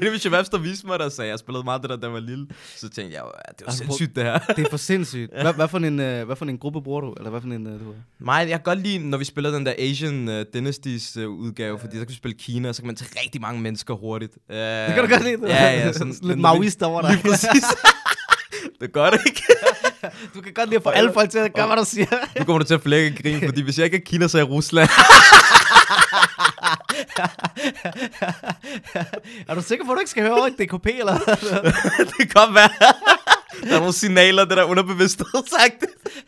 det 0.00 0.08
er 0.08 0.12
det, 0.12 0.20
shababs, 0.20 0.48
der 0.48 0.58
viste 0.58 0.86
mig, 0.86 0.98
der 0.98 1.08
sagde, 1.08 1.30
jeg 1.30 1.38
spillede 1.38 1.64
meget 1.64 1.82
det 1.82 1.90
der, 1.90 1.96
da 1.96 2.06
jeg 2.06 2.12
var 2.12 2.20
lille. 2.20 2.46
Så 2.76 2.88
tænkte 2.88 3.16
jeg, 3.16 3.22
det 3.58 3.66
var 3.66 3.66
Altså, 3.66 3.78
sindssygt, 3.78 4.16
det 4.16 4.24
her. 4.24 4.38
Det 4.56 4.66
er 4.66 4.70
for 4.70 4.76
sindssygt. 4.76 5.30
Hvad, 5.42 5.52
hvad, 5.52 5.68
for 5.68 5.78
en, 5.78 6.00
øh, 6.00 6.26
hvad 6.26 6.36
for 6.36 6.44
en 6.44 6.58
gruppe 6.58 6.82
bruger 6.82 7.00
du? 7.00 7.12
Eller 7.12 7.30
hvad 7.30 7.40
for 7.40 7.48
en, 7.48 7.66
øh, 7.66 7.72
du 7.72 7.94
Nej, 8.20 8.36
jeg 8.36 8.48
kan 8.48 8.60
godt 8.64 8.78
lide, 8.82 9.10
når 9.10 9.18
vi 9.18 9.24
spiller 9.24 9.50
den 9.50 9.66
der 9.66 9.74
Asian 9.78 10.28
uh, 10.28 10.34
Dynasties 10.54 11.16
uh, 11.16 11.24
udgave, 11.24 11.78
fordi 11.78 11.92
så 11.92 12.00
kan 12.00 12.08
vi 12.08 12.14
spille 12.14 12.36
Kina, 12.38 12.68
og 12.68 12.74
så 12.74 12.82
kan 12.82 12.86
man 12.86 12.96
tage 12.96 13.10
rigtig 13.24 13.40
mange 13.40 13.60
mennesker 13.60 13.94
hurtigt. 13.94 14.32
Uh, 14.50 14.56
Det 14.56 14.94
kan 14.94 15.04
du 15.04 15.10
godt 15.10 15.24
lide. 15.24 15.36
du. 15.36 15.46
Ja, 15.46 15.70
ja. 15.70 15.92
sådan, 15.92 16.14
lidt 16.22 16.38
maoist 16.38 16.82
over 16.82 17.00
dig. 17.00 17.10
Lige 17.14 17.22
præcis. 17.22 17.64
det 18.80 18.86
er 18.88 18.92
godt, 18.92 19.14
ikke? 19.26 19.42
Du 20.34 20.40
kan 20.40 20.52
godt 20.54 20.68
lide 20.68 20.76
at 20.76 20.82
få 20.82 20.88
alle 20.88 21.12
folk 21.12 21.30
til 21.30 21.38
at 21.38 21.54
gøre, 21.54 21.66
hvad 21.66 21.76
du 21.76 21.84
siger. 21.84 22.06
Nu 22.38 22.44
kommer 22.44 22.58
du 22.58 22.64
til 22.64 22.74
at 22.74 22.82
flække 22.82 23.22
grin, 23.22 23.40
fordi 23.48 23.62
hvis 23.62 23.78
jeg 23.78 23.84
ikke 23.84 23.96
er 23.96 24.00
Kina, 24.00 24.28
så 24.28 24.38
er 24.38 24.42
jeg 24.42 24.50
Rusland. 24.50 24.88
er 29.48 29.54
du 29.54 29.62
sikker 29.62 29.84
på, 29.84 29.92
at 29.92 29.96
du 29.96 30.00
ikke 30.00 30.10
skal 30.10 30.22
høre 30.22 30.34
over 30.34 30.46
i 30.46 30.50
DKP, 30.50 30.86
eller 30.86 31.18
det 32.18 32.30
kan 32.30 32.54
være. 32.54 32.68
Der 33.62 33.74
er 33.74 33.78
nogle 33.78 33.92
signaler, 33.92 34.44
det 34.44 34.56
der 34.56 34.64
underbevidsthed 34.64 35.26
sagt. 35.60 35.84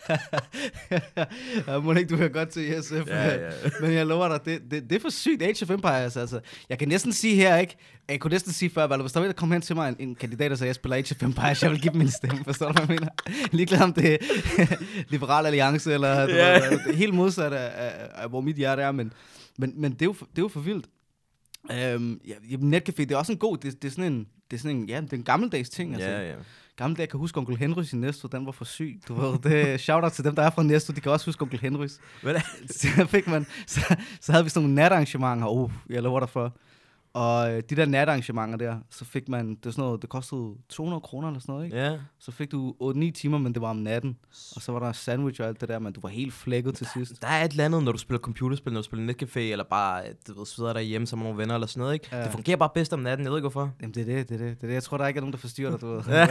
ja, 1.69 1.79
må 1.79 1.93
ikke, 1.93 2.11
du 2.11 2.17
hører 2.17 2.29
godt 2.29 2.49
til 2.49 2.83
SF. 2.83 2.93
Ja, 3.07 3.35
ja. 3.35 3.51
Men 3.81 3.93
jeg 3.93 4.07
lover 4.07 4.29
dig, 4.29 4.41
det, 4.45 4.61
det, 4.71 4.83
det 4.91 4.97
er 4.97 5.01
for 5.01 5.11
sygt. 5.11 5.43
Age 5.43 5.63
of 5.63 5.71
Empires, 5.71 6.17
altså. 6.17 6.41
Jeg 6.69 6.79
kan 6.79 6.89
næsten 6.89 7.13
sige 7.13 7.35
her, 7.37 7.57
ikke? 7.57 7.77
Jeg 8.09 8.21
kunne 8.21 8.31
næsten 8.31 8.53
sige 8.53 8.71
før, 8.71 8.97
hvis 9.03 9.13
der 9.13 9.21
var 9.21 9.33
kom 9.33 9.53
hen 9.53 9.63
til 9.63 9.77
mig, 9.77 9.89
en, 9.89 9.97
en 10.09 10.15
kandidat, 10.15 10.51
der 10.51 10.57
sagde, 10.57 10.69
jeg 10.69 10.75
spiller 10.75 10.97
Age 10.97 11.15
of 11.21 11.23
Empires, 11.23 11.63
jeg 11.63 11.71
vil 11.71 11.81
give 11.81 11.93
dem 11.93 11.99
min 11.99 12.11
stemme. 12.11 12.45
Forstår 12.45 12.67
du, 12.67 12.73
hvad 12.73 12.87
jeg 12.97 13.01
mener? 13.01 13.13
Ligeglad 13.53 13.81
om 13.81 13.93
det 13.93 14.13
er 14.13 14.19
Liberal 15.09 15.47
Alliance, 15.47 15.93
eller 15.95 16.27
du 16.27 16.33
Ja. 16.33 16.53
ved, 16.69 16.79
det 16.79 16.93
er 16.93 16.97
helt 16.97 17.15
modsat 17.15 17.53
af, 17.53 17.87
af, 17.87 17.93
af, 18.23 18.29
hvor 18.29 18.41
mit 18.41 18.57
hjerte 18.57 18.83
er, 18.83 18.93
men, 18.93 19.13
men, 19.59 19.73
men 19.81 19.93
det, 19.93 20.03
er 20.03 20.07
jo, 20.07 20.13
for- 20.13 20.27
det 20.27 20.39
er 20.39 20.43
jo 20.43 20.49
for 20.49 20.61
vildt. 20.61 20.87
Øhm, 21.73 22.21
ja, 22.27 22.35
netcafé, 22.57 22.97
det 22.97 23.11
er 23.13 23.17
også 23.17 23.33
en 23.33 23.39
god, 23.39 23.57
det, 23.59 23.83
det 23.83 23.89
er 23.89 23.93
sådan 23.93 24.13
en, 24.13 24.27
det 24.51 24.57
er 24.57 24.61
sådan 24.61 24.77
en, 24.77 24.89
ja, 24.89 25.01
det 25.01 25.13
er 25.13 25.17
en 25.17 25.23
gammeldags 25.25 25.71
ting, 25.71 25.95
altså. 25.95 26.11
Ja, 26.11 26.29
ja. 26.31 26.35
Gamle 26.77 26.95
dage, 26.97 27.01
jeg 27.03 27.09
kan 27.09 27.21
huske 27.21 27.39
onkel 27.39 27.57
Henrys 27.57 27.93
i 27.93 27.97
Næstved, 27.97 28.31
den 28.31 28.47
var 28.47 28.53
for 28.53 28.65
syg. 28.65 29.01
Du 29.09 29.15
ved, 29.15 29.39
det 29.39 29.81
shout 29.81 30.05
out 30.05 30.13
til 30.13 30.25
dem, 30.25 30.35
der 30.35 30.43
er 30.43 30.51
fra 30.51 30.63
Næstved, 30.63 30.97
de 30.97 31.01
kan 31.01 31.13
også 31.13 31.27
huske 31.27 31.43
onkel 31.43 31.61
Henrys. 31.61 31.99
Hvad 32.23 32.35
Så 32.71 33.07
fik 33.07 33.27
man, 33.27 33.47
så, 33.67 33.97
så 34.21 34.33
havde 34.33 34.45
vi 34.45 34.51
sådan 34.51 34.63
nogle 34.63 34.75
natarrangementer, 34.75 35.49
uh, 35.49 35.71
jeg 35.91 36.03
lover 36.03 36.21
dig 36.21 36.29
for. 36.29 36.57
Og 37.15 37.53
øh, 37.53 37.63
de 37.71 37.77
der 37.77 37.87
natarrangementer 37.87 38.57
der, 38.59 38.77
så 38.91 39.05
fik 39.05 39.29
man, 39.29 39.49
det, 39.55 39.67
er 39.67 39.71
sådan 39.71 39.85
noget, 39.85 40.03
det 40.03 40.11
kostede 40.11 40.55
200 40.69 41.01
kroner 41.01 41.29
eller 41.29 41.41
sådan 41.41 41.53
noget, 41.53 41.65
ikke? 41.65 41.77
Ja. 41.77 41.99
Så 42.19 42.33
fik 42.33 42.53
du 42.53 42.75
8-9 42.83 43.11
timer, 43.11 43.39
men 43.39 43.55
det 43.55 43.63
var 43.63 43.71
om 43.71 43.77
natten. 43.77 44.17
Og 44.57 44.63
så 44.63 44.73
var 44.73 44.79
der 44.79 44.93
sandwich 44.93 45.41
og 45.41 45.47
alt 45.47 45.61
det 45.61 45.69
der, 45.69 45.79
men 45.79 45.93
du 45.93 46.01
var 46.01 46.09
helt 46.09 46.33
flækket 46.35 46.75
til 46.75 46.87
sidst. 46.95 47.23
Der 47.23 47.29
er 47.29 47.45
et 47.45 47.51
eller 47.51 47.65
andet, 47.65 47.83
når 47.83 47.93
du 47.93 47.99
spiller 47.99 48.19
computerspil, 48.19 48.73
når 48.73 48.81
du 48.81 48.85
spiller 48.85 49.13
netcafé, 49.13 49.39
eller 49.39 49.65
bare 49.65 50.03
du 50.29 50.39
ved, 50.39 50.47
sidder 50.47 50.73
derhjemme 50.73 51.07
sammen 51.07 51.23
med 51.23 51.31
nogle 51.31 51.43
venner 51.43 51.55
eller 51.55 51.67
sådan 51.67 51.81
noget, 51.81 51.95
ikke? 51.95 52.09
Ja. 52.13 52.25
Det 52.25 52.33
fungerer 52.33 52.57
bare 52.57 52.71
bedst 52.75 52.93
om 52.93 53.01
natten, 53.01 53.25
jeg 53.25 53.31
ved 53.31 53.39
ikke 53.39 53.49
hvorfor. 53.49 53.73
Jamen 53.81 53.95
det 53.95 54.01
er 54.01 54.15
det, 54.15 54.29
det 54.29 54.35
er 54.35 54.39
det, 54.39 54.57
det 54.57 54.63
er 54.63 54.67
det. 54.67 54.75
Jeg 54.75 54.83
tror, 54.83 54.97
der 54.97 55.07
ikke 55.07 55.19
er 55.19 55.21
nogen, 55.21 55.33
der 55.33 55.39
forstyrrer 55.39 55.71
dig, 55.71 55.81
du 55.81 55.87
ved. 55.87 56.03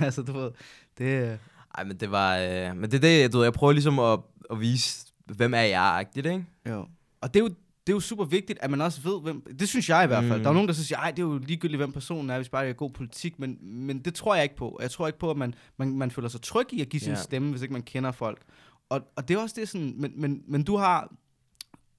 Altså, 0.00 0.22
du 0.22 0.32
ved, 0.32 0.50
det 0.98 1.30
øh, 1.32 1.38
Ej, 1.78 1.84
men 1.84 1.96
det 1.96 2.10
var... 2.10 2.36
Øh, 2.36 2.76
men 2.76 2.90
det 2.90 2.94
er 2.94 3.00
det, 3.00 3.32
du 3.32 3.38
ved, 3.38 3.44
jeg 3.44 3.52
prøver 3.52 3.72
ligesom 3.72 3.98
at, 3.98 4.18
at 4.50 4.60
vise, 4.60 5.06
hvem 5.26 5.54
er 5.54 5.60
jeg-agtigt, 5.62 6.26
ikke? 6.26 6.44
Jo. 6.68 6.86
Og 7.20 7.34
det 7.34 7.40
er 7.40 7.44
jo, 7.44 7.50
det 7.88 7.92
er 7.92 7.96
jo 7.96 8.00
super 8.00 8.24
vigtigt, 8.24 8.58
at 8.62 8.70
man 8.70 8.80
også 8.80 9.00
ved, 9.00 9.20
hvem... 9.22 9.56
Det 9.58 9.68
synes 9.68 9.88
jeg 9.88 10.04
i 10.04 10.06
hvert 10.06 10.24
fald. 10.24 10.32
Mm. 10.32 10.36
Mm. 10.38 10.42
Der 10.42 10.50
er 10.50 10.54
nogen, 10.54 10.68
der 10.68 10.74
siger, 10.74 10.98
ej, 10.98 11.10
det 11.10 11.18
er 11.18 11.26
jo 11.26 11.38
ligegyldigt, 11.38 11.78
hvem 11.78 11.92
personen 11.92 12.30
er, 12.30 12.36
hvis 12.36 12.48
bare 12.48 12.62
det 12.64 12.70
er 12.70 12.74
god 12.74 12.90
politik. 12.90 13.38
Men, 13.38 13.58
men 13.60 13.98
det 13.98 14.14
tror 14.14 14.34
jeg 14.34 14.42
ikke 14.44 14.56
på. 14.56 14.78
Jeg 14.82 14.90
tror 14.90 15.06
ikke 15.06 15.18
på, 15.18 15.30
at 15.30 15.36
man, 15.36 15.54
man, 15.76 15.96
man 15.96 16.10
føler 16.10 16.28
sig 16.28 16.42
tryg 16.42 16.72
i 16.72 16.80
at 16.80 16.88
give 16.88 17.00
sin 17.00 17.12
Ja. 17.12 17.22
stemme, 17.22 17.50
hvis 17.50 17.62
ikke 17.62 17.72
man 17.72 17.82
kender 17.82 18.12
folk. 18.12 18.42
Og, 18.88 19.00
og 19.16 19.28
det 19.28 19.36
er 19.36 19.40
også 19.40 19.54
det 19.58 19.68
sådan... 19.68 19.94
Men, 19.96 20.12
men, 20.16 20.42
men 20.46 20.62
du 20.62 20.76
har 20.76 21.12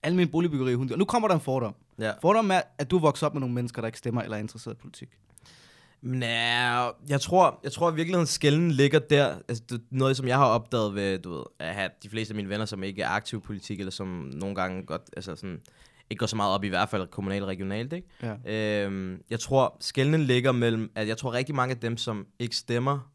almen 0.04 0.28
boligbyggeri 0.28 0.72
i 0.72 0.76
Hundi, 0.76 0.94
og 0.94 1.00
nu 1.00 1.06
kommer 1.06 1.28
der 1.28 1.36
en 1.36 1.42
fordom. 1.42 1.76
Ja. 2.00 2.12
Fordom 2.22 2.52
er, 2.52 2.62
at 2.78 2.92
du 2.92 2.96
er 2.96 3.02
vokset 3.02 3.26
op 3.26 3.34
med 3.34 3.40
nogle 3.40 3.56
mennesker, 3.56 3.82
der 3.82 3.88
ikke 3.88 3.98
stemmer 3.98 4.22
eller 4.22 4.38
er 4.38 4.42
interesseret 4.42 4.76
i 4.76 4.78
politik. 4.78 5.10
Ja, 6.04 6.90
jeg 7.10 7.22
tror, 7.22 7.60
jeg 7.64 7.72
tror 7.72 7.92
i 7.92 7.96
virkeligheden, 7.96 8.28
skælden 8.28 8.72
ligger 8.72 9.00
der. 9.00 9.36
Altså, 9.48 9.64
det, 9.70 9.82
noget, 9.92 10.18
som 10.18 10.28
jeg 10.28 10.38
har 10.38 10.46
opdaget 10.46 10.96
ved, 10.96 11.20
du 11.20 11.34
ved, 11.34 11.44
at 11.60 11.74
have 11.76 11.90
de 12.04 12.10
fleste 12.10 12.32
af 12.32 12.36
mine 12.36 12.50
venner, 12.50 12.66
som 12.66 12.84
ikke 12.84 13.02
er 13.02 13.10
aktive 13.10 13.40
i 13.40 13.42
politik, 13.46 13.80
eller 13.80 13.92
som 13.92 14.08
nogle 14.34 14.56
gange 14.56 14.86
godt, 14.86 15.02
altså 15.16 15.36
sådan, 15.36 15.62
ikke 16.10 16.20
går 16.20 16.26
så 16.28 16.36
meget 16.36 16.54
op 16.54 16.64
i 16.64 16.68
hvert 16.68 16.90
fald 16.90 17.08
kommunalt 17.08 17.44
og 17.44 17.50
regionalt, 17.50 17.94
ikke? 17.94 18.08
Ja. 18.46 18.84
Øhm, 18.86 19.22
jeg 19.30 19.40
tror, 19.40 19.78
skældenen 19.80 20.22
ligger 20.22 20.52
mellem, 20.52 20.92
at 20.96 21.08
jeg 21.08 21.18
tror 21.18 21.34
rigtig 21.34 21.56
mange 21.56 21.72
af 21.76 21.80
dem, 21.80 21.98
som 21.98 22.26
ikke 22.40 22.56
stemmer, 22.56 23.12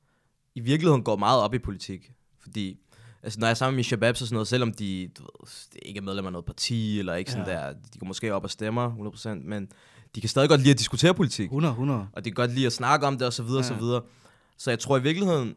i 0.55 0.61
virkeligheden 0.61 1.03
går 1.03 1.17
meget 1.17 1.41
op 1.43 1.55
i 1.55 1.59
politik. 1.59 2.13
Fordi, 2.43 2.79
altså 3.23 3.41
når 3.41 3.47
jeg 3.47 3.51
er 3.51 3.55
sammen 3.55 3.77
med 3.77 3.85
shababs 3.85 4.21
og 4.23 4.27
sådan 4.29 4.35
noget, 4.35 4.49
selvom 4.49 4.73
de, 4.73 5.09
du 5.19 5.23
ved, 5.23 5.49
ikke 5.83 5.99
er 5.99 6.03
medlem 6.03 6.27
af 6.27 6.33
noget 6.33 6.45
parti, 6.45 6.99
eller 6.99 7.15
ikke 7.15 7.31
sådan 7.31 7.47
Ja. 7.47 7.53
der, 7.53 7.73
de 7.73 7.99
går 7.99 8.07
måske 8.07 8.35
op 8.35 8.45
og 8.45 8.51
stemmer 8.51 9.13
100%, 9.17 9.29
men 9.49 9.69
de 10.15 10.21
kan 10.21 10.29
stadig 10.31 10.49
godt 10.49 10.61
lide 10.61 10.71
at 10.71 10.79
diskutere 10.79 11.15
politik. 11.15 11.45
100, 11.45 11.73
100. 11.73 12.07
Og 12.13 12.25
de 12.25 12.31
kan 12.31 12.35
godt 12.35 12.55
lide 12.55 12.67
at 12.67 12.73
snakke 12.73 13.07
om 13.07 13.19
det, 13.19 13.27
og 13.27 13.33
så 13.33 13.43
videre, 13.43 13.57
Ja. 13.65 13.71
og 13.73 13.79
så 13.79 13.85
videre. 13.85 14.03
Så 14.59 14.71
jeg 14.71 14.79
tror 14.79 14.99
i 14.99 15.03
virkeligheden, 15.03 15.55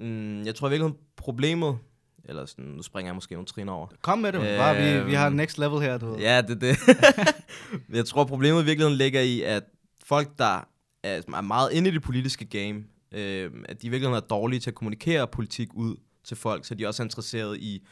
mm, 0.00 0.42
jeg 0.44 0.54
tror 0.54 0.68
i 0.68 0.70
virkeligheden 0.70 0.98
problemet, 1.16 1.78
eller 2.24 2.46
sådan, 2.46 2.64
nu 2.64 2.82
springer 2.82 3.08
jeg 3.08 3.14
måske 3.14 3.34
nogle 3.34 3.46
trin 3.46 3.68
over. 3.68 3.86
Kom 4.02 4.18
med 4.18 4.32
det. 4.32 4.40
Bare, 4.40 4.76
vi, 4.76 5.04
vi 5.10 5.14
har 5.14 5.26
Øhm, 5.26 5.36
next 5.36 5.58
level 5.58 5.80
her, 5.80 5.98
du 5.98 6.10
ved. 6.10 6.18
Ja, 6.18 6.42
det 6.42 6.50
er 6.50 6.54
det. 6.54 6.78
jeg 7.96 8.06
tror, 8.06 8.24
problemet 8.24 8.62
i 8.62 8.64
virkeligheden 8.64 8.98
ligger 8.98 9.20
i, 9.20 9.40
at 9.40 9.62
folk, 10.06 10.28
der 10.38 10.44
er 11.02 11.22
er 11.34 11.40
meget 11.40 11.72
inde 11.72 11.90
i 11.90 11.92
det 11.92 12.02
politiske 12.02 12.44
game, 12.44 12.84
øh, 13.12 13.50
at 13.64 13.82
de 13.82 13.86
i 13.86 13.90
virkeligheden 13.90 14.16
er 14.22 14.26
dårlige 14.26 14.60
til 14.60 14.70
at 14.70 14.74
kommunikere 14.74 15.26
politik 15.26 15.68
ud 15.74 15.96
til 16.24 16.36
folk, 16.36 16.64
så 16.64 16.74
de 16.74 16.84
er 16.84 16.88
også 16.88 17.02
interesseret 17.02 17.58
i 17.58 17.86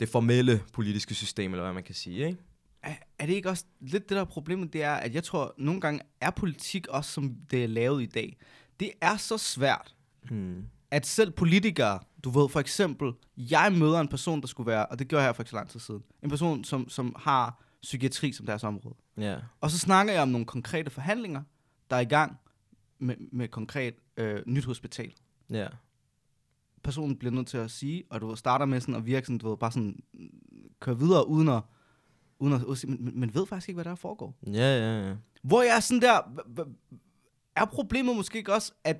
det 0.00 0.08
formelle 0.08 0.62
politiske 0.72 1.14
system, 1.14 1.52
eller 1.52 1.64
hvad 1.64 1.72
man 1.74 1.82
kan 1.82 1.94
sige, 1.94 2.26
ikke? 2.26 2.38
Er, 2.84 2.94
er 3.18 3.26
det 3.26 3.32
ikke 3.32 3.50
også 3.50 3.64
lidt 3.80 4.08
det 4.08 4.14
der 4.14 4.20
er 4.20 4.24
problemet, 4.24 4.72
det 4.72 4.82
er, 4.82 4.94
at 4.94 5.14
jeg 5.14 5.24
tror, 5.24 5.54
nogle 5.58 5.80
gange 5.80 6.00
er 6.20 6.30
politik 6.30 6.86
også, 6.86 7.10
som 7.10 7.34
det 7.50 7.64
er 7.64 7.68
lavet 7.68 8.02
i 8.02 8.06
dag, 8.06 8.36
det 8.80 8.90
er 9.00 9.16
så 9.16 9.38
svært, 9.38 9.94
Hmm. 10.28 10.66
at 10.90 11.06
selv 11.06 11.30
politikere, 11.30 11.98
du 12.24 12.30
ved 12.30 12.48
for 12.48 12.60
eksempel, 12.60 13.12
jeg 13.36 13.72
møder 13.78 14.00
en 14.00 14.08
person, 14.08 14.40
der 14.40 14.46
skulle 14.46 14.66
være, 14.66 14.86
og 14.86 14.98
det 14.98 15.08
gjorde 15.08 15.24
jeg 15.24 15.36
for 15.36 15.42
ikke 15.42 15.50
så 15.50 15.56
lang 15.56 15.68
tid 15.68 15.80
siden, 15.80 16.02
en 16.22 16.30
person, 16.30 16.64
som, 16.64 16.88
som 16.88 17.16
har 17.18 17.62
psykiatri 17.82 18.32
som 18.32 18.46
deres 18.46 18.64
område. 18.64 18.94
Ja. 19.16 19.36
Og 19.60 19.70
så 19.70 19.78
snakker 19.78 20.12
jeg 20.12 20.22
om 20.22 20.28
nogle 20.28 20.46
konkrete 20.46 20.90
forhandlinger, 20.90 21.42
der 21.90 21.96
er 21.96 22.00
i 22.00 22.04
gang 22.04 22.38
med, 22.98 23.14
med 23.32 23.48
konkret 23.48 23.94
øh, 24.16 24.42
nyt 24.46 24.64
hospital. 24.64 25.12
Ja. 25.50 25.66
Personen 26.82 27.16
bliver 27.16 27.32
nødt 27.32 27.46
til 27.46 27.58
at 27.58 27.70
sige, 27.70 28.04
og 28.10 28.20
du 28.20 28.36
starter 28.36 28.66
med 28.66 28.80
sådan 28.80 28.94
at 28.94 29.06
virke 29.06 29.26
sådan, 29.26 29.38
du 29.38 29.48
ved, 29.48 29.56
bare 29.56 29.72
sådan, 29.72 30.02
mm, 30.12 30.28
køre 30.80 30.98
videre 30.98 31.28
uden 31.28 31.48
at, 31.48 31.62
uden 32.38 32.54
at, 32.54 32.88
men, 32.88 33.20
men, 33.20 33.34
ved 33.34 33.46
faktisk 33.46 33.68
ikke, 33.68 33.76
hvad 33.76 33.84
der 33.84 33.90
er 33.90 33.94
foregår. 33.94 34.34
Ja, 34.46 34.78
ja, 34.78 35.08
ja. 35.08 35.14
Hvor 35.42 35.62
jeg 35.62 35.76
er 35.76 35.80
sådan 35.80 36.02
der, 36.02 36.20
er 37.56 37.64
problemet 37.64 38.16
måske 38.16 38.38
ikke 38.38 38.54
også, 38.54 38.72
at, 38.84 38.96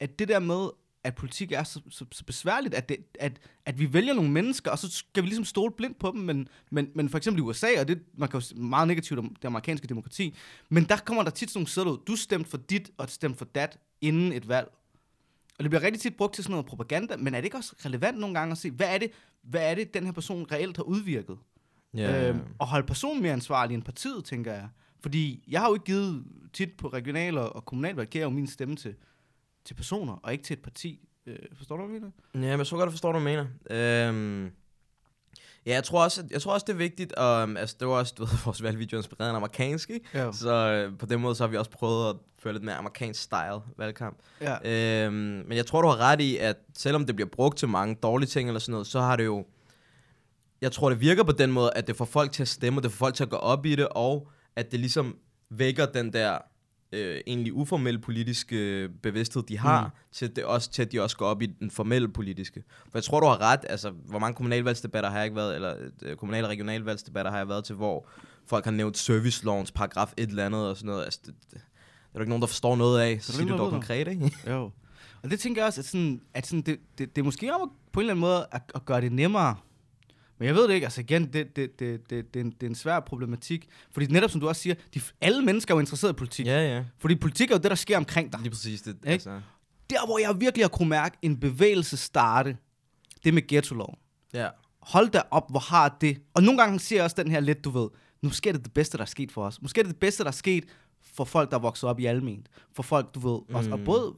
at 0.00 0.18
det 0.18 0.28
der 0.28 0.38
med, 0.38 0.68
at 1.04 1.14
politik 1.14 1.52
er 1.52 1.62
så, 1.62 1.80
så, 1.90 2.04
så 2.12 2.24
besværligt, 2.24 2.74
at, 2.74 2.88
det, 2.88 2.96
at, 3.20 3.40
at 3.66 3.78
vi 3.78 3.92
vælger 3.92 4.14
nogle 4.14 4.30
mennesker, 4.30 4.70
og 4.70 4.78
så 4.78 4.90
skal 4.90 5.22
vi 5.22 5.28
ligesom 5.28 5.44
stole 5.44 5.72
blindt 5.72 5.98
på 5.98 6.10
dem, 6.14 6.20
men, 6.20 6.48
men, 6.70 6.90
men 6.94 7.08
for 7.08 7.16
eksempel 7.16 7.42
i 7.42 7.42
USA, 7.42 7.66
og 7.80 7.88
det 7.88 8.02
man 8.14 8.28
kan 8.28 8.40
jo 8.40 8.62
meget 8.62 8.88
negativt 8.88 9.18
om 9.18 9.34
det 9.34 9.44
amerikanske 9.44 9.86
demokrati, 9.86 10.36
men 10.68 10.84
der 10.84 10.96
kommer 10.96 11.22
der 11.22 11.30
tit 11.30 11.50
sådan 11.50 11.58
nogle 11.58 11.68
sædler 11.68 11.92
ud, 11.92 11.98
du 12.06 12.16
stemte 12.16 12.50
for 12.50 12.56
dit, 12.56 12.90
og 12.96 13.10
stemte 13.10 13.38
for 13.38 13.44
dat, 13.44 13.78
inden 14.00 14.32
et 14.32 14.48
valg. 14.48 14.70
Og 15.58 15.64
det 15.64 15.70
bliver 15.70 15.82
rigtig 15.82 16.00
tit 16.00 16.16
brugt 16.16 16.34
til 16.34 16.44
sådan 16.44 16.52
noget 16.52 16.66
propaganda, 16.66 17.16
men 17.16 17.34
er 17.34 17.38
det 17.38 17.44
ikke 17.44 17.56
også 17.56 17.74
relevant 17.84 18.18
nogle 18.18 18.38
gange 18.38 18.52
at 18.52 18.58
se, 18.58 18.70
hvad 18.70 18.94
er 18.94 18.98
det, 18.98 19.10
hvad 19.42 19.70
er 19.70 19.74
det 19.74 19.94
den 19.94 20.04
her 20.04 20.12
person 20.12 20.46
reelt 20.52 20.76
har 20.76 20.84
udvirket? 20.84 21.38
Ja. 21.94 22.28
Øhm, 22.28 22.40
og 22.58 22.66
holde 22.66 22.86
personen 22.86 23.22
mere 23.22 23.32
ansvarlig 23.32 23.74
end 23.74 23.82
partiet, 23.82 24.24
tænker 24.24 24.52
jeg. 24.52 24.68
Fordi 25.02 25.44
jeg 25.48 25.60
har 25.60 25.68
jo 25.68 25.74
ikke 25.74 25.84
givet 25.84 26.24
tit 26.52 26.68
på 26.78 26.88
regional- 26.88 27.38
og, 27.38 27.64
kommunalvalg, 27.64 28.08
giver 28.08 28.24
jo 28.24 28.30
min 28.30 28.46
stemme 28.46 28.76
til, 28.76 28.94
til 29.64 29.74
personer, 29.74 30.12
og 30.12 30.32
ikke 30.32 30.44
til 30.44 30.54
et 30.54 30.62
parti. 30.62 31.00
Øh, 31.26 31.36
forstår 31.56 31.76
du, 31.76 31.86
hvad 31.86 31.94
jeg 31.94 32.02
mener? 32.34 32.48
Ja, 32.48 32.56
men 32.56 32.66
så 32.66 32.76
godt, 32.76 32.86
jeg 32.86 32.92
forstår, 32.92 33.12
hvad 33.12 33.20
du 33.20 33.24
mener. 33.24 33.46
Øhm, 34.08 34.44
ja, 35.66 35.74
jeg 35.74 35.84
tror, 35.84 36.04
også, 36.04 36.24
jeg 36.30 36.42
tror 36.42 36.52
også, 36.52 36.64
det 36.66 36.72
er 36.72 36.76
vigtigt. 36.76 37.12
Og, 37.12 37.42
um, 37.42 37.56
altså, 37.56 37.76
det 37.80 37.88
var 37.88 37.94
også, 37.94 38.14
du 38.18 38.24
ved, 38.24 38.32
vores 38.44 38.62
valgvideo 38.62 38.96
er 38.96 39.00
inspireret 39.00 39.30
af 39.30 39.36
amerikansk, 39.36 39.90
ikke? 39.90 40.06
Ja. 40.14 40.32
Så 40.32 40.54
øh, 40.54 40.98
på 40.98 41.06
den 41.06 41.20
måde, 41.20 41.34
så 41.34 41.42
har 41.44 41.48
vi 41.48 41.56
også 41.56 41.70
prøvet 41.70 42.10
at 42.10 42.16
føre 42.38 42.52
lidt 42.52 42.64
mere 42.64 42.74
amerikansk 42.74 43.22
style 43.22 43.60
valgkamp. 43.76 44.18
ja. 44.40 45.04
Øhm, 45.04 45.14
men 45.14 45.52
jeg 45.52 45.66
tror, 45.66 45.82
du 45.82 45.88
har 45.88 45.96
ret 46.00 46.20
i, 46.20 46.36
at 46.36 46.56
selvom 46.78 47.06
det 47.06 47.16
bliver 47.16 47.28
brugt 47.28 47.58
til 47.58 47.68
mange 47.68 47.94
dårlige 47.94 48.28
ting 48.28 48.48
eller 48.48 48.60
sådan 48.60 48.72
noget, 48.72 48.86
så 48.86 49.00
har 49.00 49.16
det 49.16 49.24
jo... 49.24 49.46
Jeg 50.60 50.72
tror, 50.72 50.90
det 50.90 51.00
virker 51.00 51.22
på 51.22 51.32
den 51.32 51.52
måde, 51.52 51.70
at 51.76 51.86
det 51.86 51.96
får 51.96 52.04
folk 52.04 52.32
til 52.32 52.42
at 52.42 52.48
stemme, 52.48 52.78
og 52.78 52.82
det 52.82 52.92
får 52.92 52.96
folk 52.96 53.14
til 53.14 53.22
at 53.24 53.30
gå 53.30 53.36
op 53.36 53.66
i 53.66 53.76
det, 53.76 53.88
og 53.90 54.28
at 54.56 54.72
det 54.72 54.80
ligesom 54.80 55.16
vækker 55.50 55.86
den 55.86 56.12
der 56.12 56.38
øh, 56.92 57.20
egentlig 57.26 57.52
uformelle 57.52 58.00
politiske 58.00 58.56
øh, 58.56 58.88
bevidsthed, 59.02 59.42
de 59.42 59.58
har, 59.58 59.84
Mm. 59.84 59.90
til, 60.12 60.36
det 60.36 60.44
også, 60.44 60.70
til 60.70 60.82
at 60.82 60.92
de 60.92 61.00
også 61.02 61.16
går 61.16 61.26
op 61.26 61.42
i 61.42 61.46
den 61.46 61.70
formelle 61.70 62.08
politiske. 62.08 62.62
For 62.90 62.98
jeg 62.98 63.04
tror, 63.04 63.20
du 63.20 63.26
har 63.26 63.40
ret. 63.40 63.60
Altså, 63.68 63.90
hvor 63.90 64.18
mange 64.18 64.34
kommunalvalgsdebatter 64.34 65.10
har 65.10 65.16
jeg 65.16 65.24
ikke 65.24 65.36
været, 65.36 65.54
eller 65.54 65.74
øh, 66.02 66.16
kommunal- 66.16 66.44
og 66.44 66.50
regionalvalgsdebatter 66.50 67.30
har 67.30 67.38
jeg 67.38 67.48
været 67.48 67.64
til, 67.64 67.74
hvor 67.74 68.08
folk 68.46 68.64
har 68.64 68.72
nævnt 68.72 68.98
servicelovens 68.98 69.72
paragraf 69.72 70.12
et 70.16 70.28
eller 70.30 70.46
andet 70.46 70.68
og 70.68 70.76
sådan 70.76 70.86
noget. 70.86 71.04
Altså, 71.04 71.20
det, 71.26 71.34
det, 71.50 71.52
det 71.52 71.60
er 71.60 72.12
der 72.14 72.20
ikke 72.20 72.28
nogen, 72.30 72.42
der 72.42 72.46
forstår 72.48 72.76
noget 72.76 73.00
af, 73.00 73.18
så 73.22 73.32
er 73.32 73.32
sig 73.32 73.40
der 73.40 73.46
det 73.46 73.52
ikke 73.52 73.62
dog 73.62 73.70
konkret, 73.70 74.08
ikke? 74.08 74.32
Jo. 74.46 74.70
Og 75.22 75.30
det 75.30 75.40
tænker 75.40 75.60
jeg 75.62 75.66
også, 75.66 75.80
at, 75.80 75.84
sådan, 75.84 76.20
at 76.34 76.46
sådan, 76.46 76.62
det, 76.62 76.78
det, 76.98 77.16
det 77.16 77.22
er 77.22 77.24
måske 77.24 77.54
om 77.54 77.70
på 77.92 78.00
en 78.00 78.02
eller 78.04 78.12
anden 78.12 78.20
måde 78.20 78.46
at, 78.52 78.62
at 78.74 78.84
gøre 78.84 79.00
det 79.00 79.12
nemmere. 79.12 79.56
Men 80.40 80.46
jeg 80.46 80.54
ved 80.54 80.68
det 80.68 80.74
ikke, 80.74 80.86
altså 80.86 81.00
igen, 81.00 81.24
det, 81.32 81.56
det, 81.56 81.78
det, 81.78 82.10
det, 82.10 82.34
det, 82.34 82.40
er 82.40 82.44
en, 82.44 82.50
det 82.50 82.62
er 82.62 82.66
en 82.66 82.74
svær 82.74 83.00
problematik. 83.00 83.68
Fordi 83.90 84.06
netop 84.06 84.30
som 84.30 84.40
du 84.40 84.48
også 84.48 84.62
siger, 84.62 84.74
de, 84.94 85.00
alle 85.20 85.42
mennesker 85.44 85.74
er 85.74 85.76
jo 85.76 85.80
interesseret 85.80 86.12
i 86.12 86.16
politik. 86.16 86.46
Ja, 86.46 86.74
ja. 86.76 86.84
Fordi 86.98 87.14
politik 87.16 87.50
er 87.50 87.54
jo 87.54 87.58
det, 87.62 87.70
der 87.70 87.74
sker 87.76 87.96
omkring 87.96 88.32
dig. 88.32 88.40
Lige 88.40 88.50
præcis 88.50 88.82
det. 88.82 88.94
Ikke? 88.96 89.08
Altså, 89.08 89.40
Der, 89.90 90.06
hvor 90.06 90.18
jeg 90.18 90.40
virkelig 90.40 90.64
har 90.64 90.68
kunne 90.68 90.88
mærke 90.88 91.16
en 91.22 91.40
bevægelse 91.40 91.96
starte, 91.96 92.56
det 93.24 93.28
er 93.28 93.32
med 93.32 93.46
ghetto-loven. 93.48 93.96
ja. 94.34 94.48
Hold 94.80 95.08
da 95.08 95.22
op, 95.30 95.50
hvor 95.50 95.60
har 95.60 95.96
det... 96.00 96.18
Og 96.34 96.42
nogle 96.42 96.60
gange 96.62 96.78
ser 96.78 96.96
jeg 96.96 97.04
også 97.04 97.16
den 97.22 97.30
her 97.30 97.40
lidt, 97.40 97.64
du 97.64 97.70
ved, 97.70 97.88
nu 98.22 98.30
sker 98.30 98.52
det 98.52 98.64
det 98.64 98.72
bedste, 98.72 98.98
der 98.98 99.02
er 99.02 99.06
sket 99.06 99.32
for 99.32 99.44
os. 99.44 99.62
Måske 99.62 99.80
er 99.80 99.84
det 99.84 99.90
det 99.92 100.00
bedste, 100.00 100.22
der 100.22 100.28
er 100.28 100.32
sket 100.32 100.64
for 101.02 101.24
folk, 101.24 101.50
der 101.50 101.56
er 101.56 101.60
vokset 101.60 101.88
op 101.90 102.00
i 102.00 102.06
alment. 102.06 102.48
For 102.72 102.82
folk, 102.82 103.14
du 103.14 103.20
ved, 103.32 103.40
mm. 103.48 103.54
også, 103.54 103.70
og 103.70 103.78
Mm. 103.78 103.84
både 103.84 104.14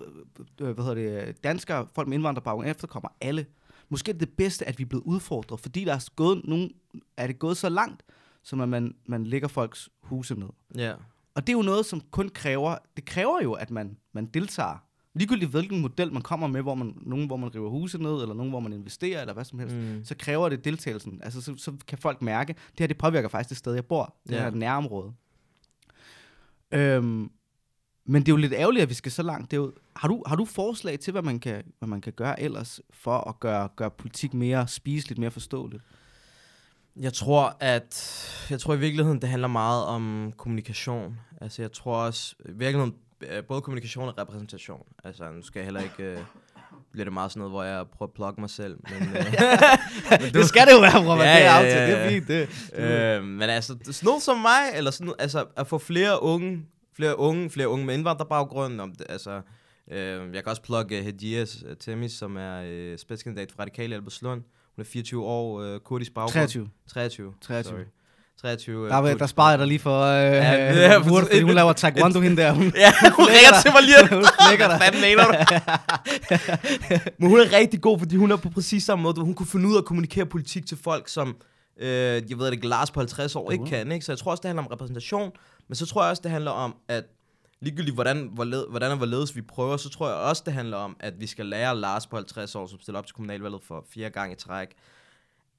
øh, 0.60 0.70
hvad 0.70 0.84
hedder 0.84 1.24
det, 1.24 1.44
danskere, 1.44 1.86
folk 1.94 2.08
med 2.08 2.14
indvandrerbaggrund, 2.16 2.68
efterkommer 2.68 3.08
alle. 3.20 3.46
Måske 3.92 4.08
er 4.08 4.12
det 4.12 4.20
det 4.20 4.36
bedste, 4.36 4.68
at 4.68 4.78
vi 4.78 4.82
er 4.84 4.88
blevet 4.88 5.04
udfordret, 5.04 5.60
fordi 5.60 5.84
der 5.84 5.92
er 5.94 6.08
gået, 6.16 6.40
nogen, 6.44 6.70
er 7.16 7.26
det 7.26 7.38
gået 7.38 7.56
så 7.56 7.68
langt, 7.68 8.02
som 8.42 8.60
at 8.60 8.68
man, 8.68 8.94
man 9.06 9.24
lægger 9.24 9.48
folks 9.48 9.88
huse 10.02 10.34
ned. 10.34 10.48
Ja. 10.76 10.94
Og 11.34 11.46
det 11.46 11.52
er 11.52 11.56
jo 11.56 11.62
noget, 11.62 11.86
som 11.86 12.00
kun 12.10 12.28
kræver, 12.28 12.76
det 12.96 13.04
kræver 13.04 13.42
jo, 13.42 13.52
at 13.52 13.70
man, 13.70 13.96
man 14.12 14.26
deltager. 14.26 14.84
Ligegyldigt 15.14 15.50
hvilken 15.50 15.80
model 15.80 16.12
man 16.12 16.22
kommer 16.22 16.46
med, 16.46 16.62
hvor 16.62 16.74
man, 16.74 16.94
nogen 17.02 17.26
hvor 17.26 17.36
man 17.36 17.54
river 17.54 17.70
huse 17.70 17.98
ned, 17.98 18.22
eller 18.22 18.34
nogen 18.34 18.50
hvor 18.50 18.60
man 18.60 18.72
investerer, 18.72 19.20
eller 19.20 19.34
hvad 19.34 19.44
som 19.44 19.58
helst, 19.58 19.76
Mm. 19.76 20.04
så 20.04 20.14
kræver 20.18 20.48
det 20.48 20.64
deltagelsen. 20.64 21.20
Altså, 21.22 21.40
så, 21.40 21.54
så 21.56 21.72
kan 21.86 21.98
folk 21.98 22.22
mærke, 22.22 22.52
det 22.52 22.78
her 22.80 22.86
det 22.86 22.98
påvirker 22.98 23.28
faktisk 23.28 23.48
det 23.48 23.56
sted, 23.58 23.74
jeg 23.74 23.86
bor. 23.86 24.16
Det 24.28 24.34
Ja. 24.34 24.42
her 24.42 24.50
nærområde. 24.50 25.12
Øhm, 26.72 27.30
men 28.04 28.22
det 28.22 28.28
er 28.28 28.32
jo 28.32 28.36
lidt 28.36 28.52
ærgerligt, 28.52 28.82
at 28.82 28.88
vi 28.88 28.94
skal 28.94 29.12
så 29.12 29.22
langt. 29.22 29.50
Det 29.50 29.56
er 29.56 29.60
jo, 29.60 29.72
har, 29.96 30.08
du, 30.08 30.22
har 30.26 30.36
du 30.36 30.44
forslag 30.44 31.00
til, 31.00 31.12
hvad 31.12 31.22
man 31.22 31.40
kan, 31.40 31.62
hvad 31.78 31.88
man 31.88 32.00
kan 32.00 32.12
gøre 32.12 32.40
ellers, 32.40 32.80
for 32.90 33.28
at 33.28 33.40
gøre, 33.40 33.68
gøre 33.76 33.90
politik 33.90 34.34
mere 34.34 34.68
spiseligt, 34.68 35.18
mere 35.18 35.30
forståeligt? 35.30 35.82
Jeg 36.96 37.12
tror, 37.12 37.56
at 37.60 38.46
jeg 38.50 38.60
tror 38.60 38.74
i 38.74 38.78
virkeligheden, 38.78 39.20
det 39.20 39.28
handler 39.28 39.48
meget 39.48 39.84
om 39.84 40.32
kommunikation. 40.36 41.20
Altså, 41.40 41.62
jeg 41.62 41.72
tror 41.72 41.96
også, 41.96 42.34
i 42.48 42.52
virkeligheden, 42.52 42.94
øh, 43.20 43.44
både 43.44 43.60
kommunikation 43.60 44.08
og 44.08 44.18
repræsentation. 44.18 44.86
Altså, 45.04 45.30
nu 45.32 45.42
skal 45.42 45.60
jeg 45.60 45.64
heller 45.64 45.80
ikke... 45.80 46.02
Øh, 46.02 46.18
bliver 46.92 47.04
det 47.04 47.12
meget 47.12 47.30
sådan 47.30 47.40
noget, 47.40 47.52
hvor 47.52 47.62
jeg 47.62 47.86
prøver 47.86 48.08
at 48.08 48.14
plukke 48.14 48.40
mig 48.40 48.50
selv. 48.50 48.78
Men, 48.90 49.08
øh, 49.16 49.24
det 50.34 50.44
skal 50.46 50.66
det 50.66 50.72
jo 50.72 50.80
være, 50.80 51.04
bror. 51.04 51.16
Ja, 51.16 51.22
det 51.22 51.28
er 51.28 51.38
ja, 51.38 51.56
aftalt. 51.56 51.74
ja, 51.74 51.86
Det 51.86 51.94
er 51.94 52.04
ja. 52.04 52.10
fint, 52.10 52.28
det. 52.28 53.18
øh, 53.18 53.24
men 53.24 53.50
altså, 53.50 53.76
sådan 53.84 54.06
noget 54.06 54.22
som 54.22 54.38
mig, 54.38 54.60
eller 54.74 54.90
sådan, 54.90 55.14
altså, 55.18 55.44
at 55.56 55.66
få 55.66 55.78
flere 55.78 56.22
unge, 56.22 56.62
flere 56.96 57.18
unge, 57.18 57.50
flere 57.50 57.68
unge 57.68 57.86
med 57.86 57.94
indvandrerbaggrund, 57.94 58.80
om 58.80 58.92
det, 58.92 59.06
altså, 59.08 59.40
øh, 59.90 59.98
jeg 60.34 60.42
kan 60.42 60.46
også 60.46 60.62
plukke 60.62 60.98
uh, 60.98 61.04
Hedias 61.04 61.62
uh, 61.62 61.70
Temis, 61.80 62.12
som 62.12 62.36
er 62.36 62.62
øh, 62.66 62.98
spidskandidat 62.98 63.52
for 63.52 63.60
Radikale 63.60 63.94
Albertslund. 63.94 64.42
Hun 64.76 64.82
er 64.82 64.84
24 64.84 65.24
år, 65.24 65.60
øh, 65.60 65.80
kurdisk 65.80 66.14
baggrund. 66.14 66.32
23. 66.32 66.68
23. 66.92 67.32
23. 67.40 67.72
Sorry. 67.72 67.84
23. 68.40 68.84
øh, 68.84 68.90
Der, 68.90 68.96
var- 68.96 69.14
der 69.14 69.26
sparede 69.26 69.50
jeg 69.50 69.58
dig 69.58 69.66
lige 69.66 69.78
for 69.78 70.00
øh, 70.02 70.14
Ja, 70.16 70.32
ja, 70.32 70.74
ja, 70.74 70.90
ja, 70.92 70.96
fordi 70.98 71.40
hun 71.40 71.54
laver 71.60 71.72
taekwondo 71.72 72.20
hende 72.20 72.36
der. 72.42 72.52
Hun, 72.52 72.62
Ja, 72.76 72.92
hun 73.16 73.24
ringer 73.26 73.60
til 73.62 73.70
mig 73.74 73.82
lige. 73.82 74.08
Hun 74.16 74.24
flækker 74.48 74.68
dig. 74.68 74.76
Hvad 74.78 75.00
mener 75.00 75.24
du? 75.24 75.32
Men 77.18 77.28
hun 77.30 77.40
er 77.40 77.52
rigtig 77.52 77.80
god, 77.80 77.98
fordi 77.98 78.16
hun 78.16 78.30
er 78.30 78.36
på 78.36 78.50
præcis 78.50 78.82
samme 78.84 79.02
måde. 79.02 79.20
Hun 79.20 79.34
kunne 79.34 79.46
finde 79.46 79.68
ud 79.68 79.74
af 79.74 79.78
at 79.78 79.84
kommunikere 79.84 80.26
politik 80.26 80.66
til 80.66 80.78
folk, 80.84 81.08
som, 81.08 81.36
øh, 81.82 82.30
jeg 82.30 82.38
ved 82.38 82.52
ikke, 82.52 82.68
Lars 82.68 82.90
på 82.90 83.00
50 83.00 83.36
år 83.36 83.50
ikke 83.50 83.64
kan. 83.64 83.92
Ikke? 83.92 84.04
Så 84.04 84.12
jeg 84.12 84.18
tror 84.18 84.30
også, 84.30 84.40
det 84.40 84.48
handler 84.48 84.62
om 84.62 84.68
repræsentation. 84.68 85.32
Men 85.68 85.76
så 85.76 85.86
tror 85.86 86.02
jeg 86.02 86.10
også, 86.10 86.22
det 86.22 86.30
handler 86.30 86.50
om, 86.50 86.76
at 86.88 87.04
ligegyldigt 87.60 87.94
hvordan, 87.94 88.30
hvorled, 88.32 88.66
hvordan 88.70 88.90
og 88.90 88.96
hvorledes 88.96 89.36
vi 89.36 89.42
prøver, 89.42 89.76
så 89.76 89.90
tror 89.90 90.08
jeg 90.08 90.16
også, 90.16 90.42
det 90.46 90.54
handler 90.54 90.76
om, 90.76 90.96
at 91.00 91.20
vi 91.20 91.26
skal 91.26 91.46
lære 91.46 91.76
Lars 91.76 92.06
på 92.06 92.16
50 92.16 92.54
år, 92.54 92.66
som 92.66 92.80
stiller 92.80 92.98
op 92.98 93.06
til 93.06 93.14
kommunalvalget 93.14 93.62
for 93.62 93.84
fire 93.94 94.10
gange 94.10 94.32
i 94.32 94.36
træk, 94.36 94.68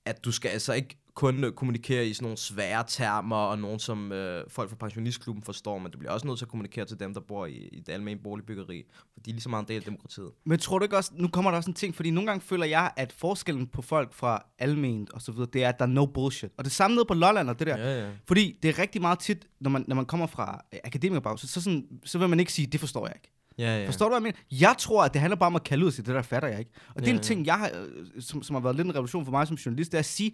at 0.06 0.26
du 0.26 0.32
skal 0.32 0.50
altså 0.50 0.74
ikke 0.74 0.98
kun 1.16 1.44
øh, 1.44 1.52
kommunikere 1.52 2.08
i 2.08 2.14
sådan 2.14 2.24
nogle 2.26 2.38
svære 2.38 2.84
termer, 2.88 3.36
og 3.36 3.60
nogen, 3.60 3.80
som 3.80 4.12
øh, 4.12 4.44
folk 4.50 4.70
fra 4.70 4.76
pensionistklubben 4.76 5.44
forstår, 5.44 5.78
men 5.78 5.92
du 5.92 5.98
bliver 5.98 6.12
også 6.12 6.28
nødt 6.28 6.38
til 6.38 6.46
at 6.46 6.50
kommunikere 6.50 6.86
til 6.86 7.00
dem, 7.00 7.14
der 7.14 7.22
bor 7.22 7.46
i, 7.46 7.52
i 7.52 7.80
det 7.80 7.94
almindelige 7.94 8.24
boligbyggeri, 8.24 8.84
for 9.14 9.20
de 9.20 9.30
er 9.30 9.34
lige 9.34 9.42
så 9.42 9.50
meget 9.50 9.64
en 9.64 9.68
del 9.68 9.76
af 9.78 9.84
demokratiet. 9.84 10.30
Men 10.46 10.60
tror 10.60 10.80
du 10.80 10.84
ikke 10.84 10.98
også, 10.98 11.12
nu 11.16 11.28
kommer 11.28 11.52
der 11.52 11.58
også 11.58 11.70
en 11.70 11.74
ting, 11.74 11.96
fordi 11.96 12.12
nogle 12.12 12.28
gange 12.28 12.42
føler 12.42 12.66
jeg, 12.66 12.92
at 12.98 13.12
forskellen 13.12 13.68
på 13.68 13.82
folk 13.82 14.14
fra 14.14 14.46
alment 14.60 15.10
og 15.14 15.22
så 15.22 15.32
videre, 15.32 15.48
det 15.54 15.64
er, 15.64 15.70
at 15.70 15.80
der 15.80 15.86
er 15.86 15.90
no 15.90 16.06
bullshit. 16.06 16.52
Og 16.58 16.64
det 16.64 16.72
samme 16.74 16.96
nede 16.96 17.06
på 17.06 17.14
Lolland 17.14 17.50
og 17.50 17.60
det 17.60 17.68
der. 17.68 17.78
Ja, 17.78 18.04
ja. 18.06 18.12
Fordi 18.28 18.60
det 18.64 18.70
er 18.70 18.80
rigtig 18.80 19.02
meget 19.02 19.20
tit, 19.20 19.48
når 19.60 19.70
man, 19.70 19.86
når 19.88 19.96
man 19.96 20.06
kommer 20.06 20.28
fra 20.28 20.66
øh, 20.74 20.80
akademikerbag, 20.84 21.40
så, 21.40 21.62
sådan, 21.62 21.88
så 22.04 22.20
vil 22.20 22.30
man 22.30 22.40
ikke 22.40 22.54
sige, 22.54 22.68
det 22.68 22.80
forstår 22.80 23.08
jeg 23.08 23.16
ikke. 23.16 23.30
Ja, 23.58 23.80
ja. 23.80 23.88
Forstår 23.88 24.06
du, 24.06 24.10
hvad 24.10 24.18
jeg 24.18 24.24
mener? 24.24 24.60
Jeg 24.62 24.76
tror, 24.80 25.04
at 25.04 25.14
det 25.14 25.22
handler 25.22 25.36
bare 25.38 25.48
om 25.48 25.56
at 25.56 25.64
kalde 25.64 25.84
ud 25.84 25.88
og 25.88 25.94
sige, 25.94 26.06
det 26.06 26.16
der 26.16 26.22
fatter 26.22 26.50
jeg 26.50 26.60
ikke. 26.60 26.72
Og 26.90 26.96
det 26.96 27.02
er 27.02 27.08
Ja, 27.08 27.12
en 27.12 27.18
ja. 27.18 27.22
ting, 27.24 27.46
jeg 27.46 27.56
har, 27.56 27.70
øh, 27.74 28.22
som, 28.22 28.44
som 28.44 28.54
har 28.54 28.62
været 28.62 28.76
lidt 28.76 28.88
en 28.88 28.96
revolution 28.96 29.26
for 29.26 29.32
mig 29.32 29.48
som 29.48 29.56
journalist, 29.56 29.92
det 29.92 29.98
er 29.98 30.00
at 30.00 30.06
sige, 30.06 30.32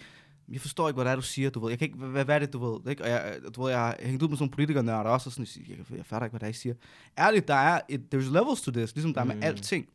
jeg 0.51 0.61
forstår 0.61 0.87
ikke, 0.87 0.95
hvad 0.95 1.05
det 1.05 1.11
er, 1.11 1.15
du 1.15 1.21
siger, 1.21 1.49
du 1.49 1.59
ved. 1.59 1.69
Jeg 1.69 1.79
kan 1.79 1.85
ikke, 1.85 1.97
hvad, 1.97 2.25
hvad 2.25 2.35
er 2.35 2.39
det, 2.39 2.53
du 2.53 2.71
ved? 2.71 2.89
Ikke? 2.91 3.03
Og 3.03 3.09
jeg, 3.09 3.35
øh, 3.43 3.51
du 3.55 3.63
ved, 3.63 3.71
jeg 3.71 3.79
har 3.79 3.95
hængt 3.99 4.23
ud 4.23 4.27
med 4.27 4.37
sådan 4.37 4.43
nogle 4.43 4.51
politikernørder 4.51 5.09
også, 5.09 5.29
og 5.29 5.33
sådan, 5.33 5.47
jeg, 5.69 5.77
jeg, 5.77 5.97
jeg 5.97 6.05
fatter 6.05 6.25
ikke, 6.25 6.31
hvad 6.31 6.39
det 6.39 6.45
er, 6.45 6.49
I 6.49 6.53
siger. 6.53 6.75
Ærligt, 7.17 7.47
der 7.47 7.53
er 7.53 7.81
et, 7.89 8.01
there's 8.15 8.31
levels 8.31 8.61
to 8.61 8.71
this, 8.71 8.95
ligesom 8.95 9.13
der 9.13 9.21
er 9.21 9.25
med 9.25 9.35
Mm. 9.35 9.43
alting. 9.43 9.89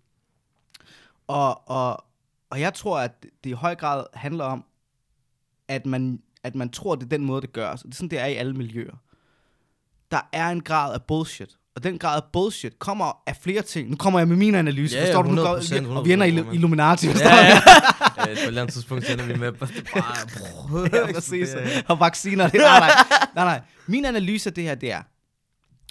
Og, 1.27 1.69
og, 1.69 2.05
og 2.51 2.61
jeg 2.61 2.75
tror, 2.75 2.99
at 2.99 3.27
det 3.45 3.51
i 3.51 3.53
høj 3.53 3.75
grad 3.75 4.05
handler 4.14 4.45
om, 4.45 4.64
at 5.69 5.87
man, 5.87 6.23
at 6.43 6.55
man 6.55 6.71
tror, 6.71 6.95
det 6.95 7.03
er 7.05 7.09
den 7.09 7.25
måde, 7.25 7.40
det 7.40 7.53
gøres. 7.53 7.83
Og 7.83 7.87
det 7.87 7.93
er 7.93 7.97
sådan, 7.97 8.11
det 8.11 8.19
er 8.19 8.27
i 8.27 8.35
alle 8.35 8.53
miljøer. 8.55 8.97
Der 10.11 10.29
er 10.33 10.49
en 10.51 10.61
grad 10.62 10.95
af 10.95 11.03
bullshit. 11.03 11.59
Og 11.76 11.82
den 11.82 11.98
grad 11.98 12.16
af 12.16 12.22
bullshit 12.32 12.78
kommer 12.78 13.22
af 13.26 13.37
flere 13.37 13.62
ting. 13.62 13.90
Nu 13.90 13.96
kommer 13.96 14.18
jeg 14.20 14.28
med 14.28 14.37
min 14.37 14.54
analyse, 14.54 14.96
Ja, 14.96 15.02
ja, 15.02 15.08
forstår 15.08 15.22
du? 15.22 15.30
Nu 15.30 15.42
100%, 15.42 15.84
går, 15.88 15.96
og 15.96 16.04
vi 16.06 16.12
ender 16.12 16.26
i 16.26 16.30
100%, 16.30 16.34
Illu- 16.40 16.52
Illuminati, 16.54 17.06
forstår 17.08 17.28
Ja, 17.30 17.37
du? 17.37 17.42
ja. 17.42 17.54
ja, 18.16 18.24
på 18.24 18.30
et 18.30 18.46
eller 18.46 18.62
andet 18.62 18.72
tidspunkt 18.74 19.10
ender 19.10 19.26
vi 19.26 19.34
med, 19.34 19.52
bare... 19.60 19.68
ja, 21.06 21.12
præcis. 21.12 21.48
Og 21.88 22.00
vacciner. 22.00 22.48
Det, 22.48 22.60
nej, 22.60 22.78
nej, 22.78 22.90
nej, 23.34 23.44
nej. 23.44 23.60
Min 23.87 24.04
analyse 24.04 24.50
af 24.50 24.54
det 24.54 24.64
her, 24.64 24.74
det 24.74 24.92
er, 24.92 25.02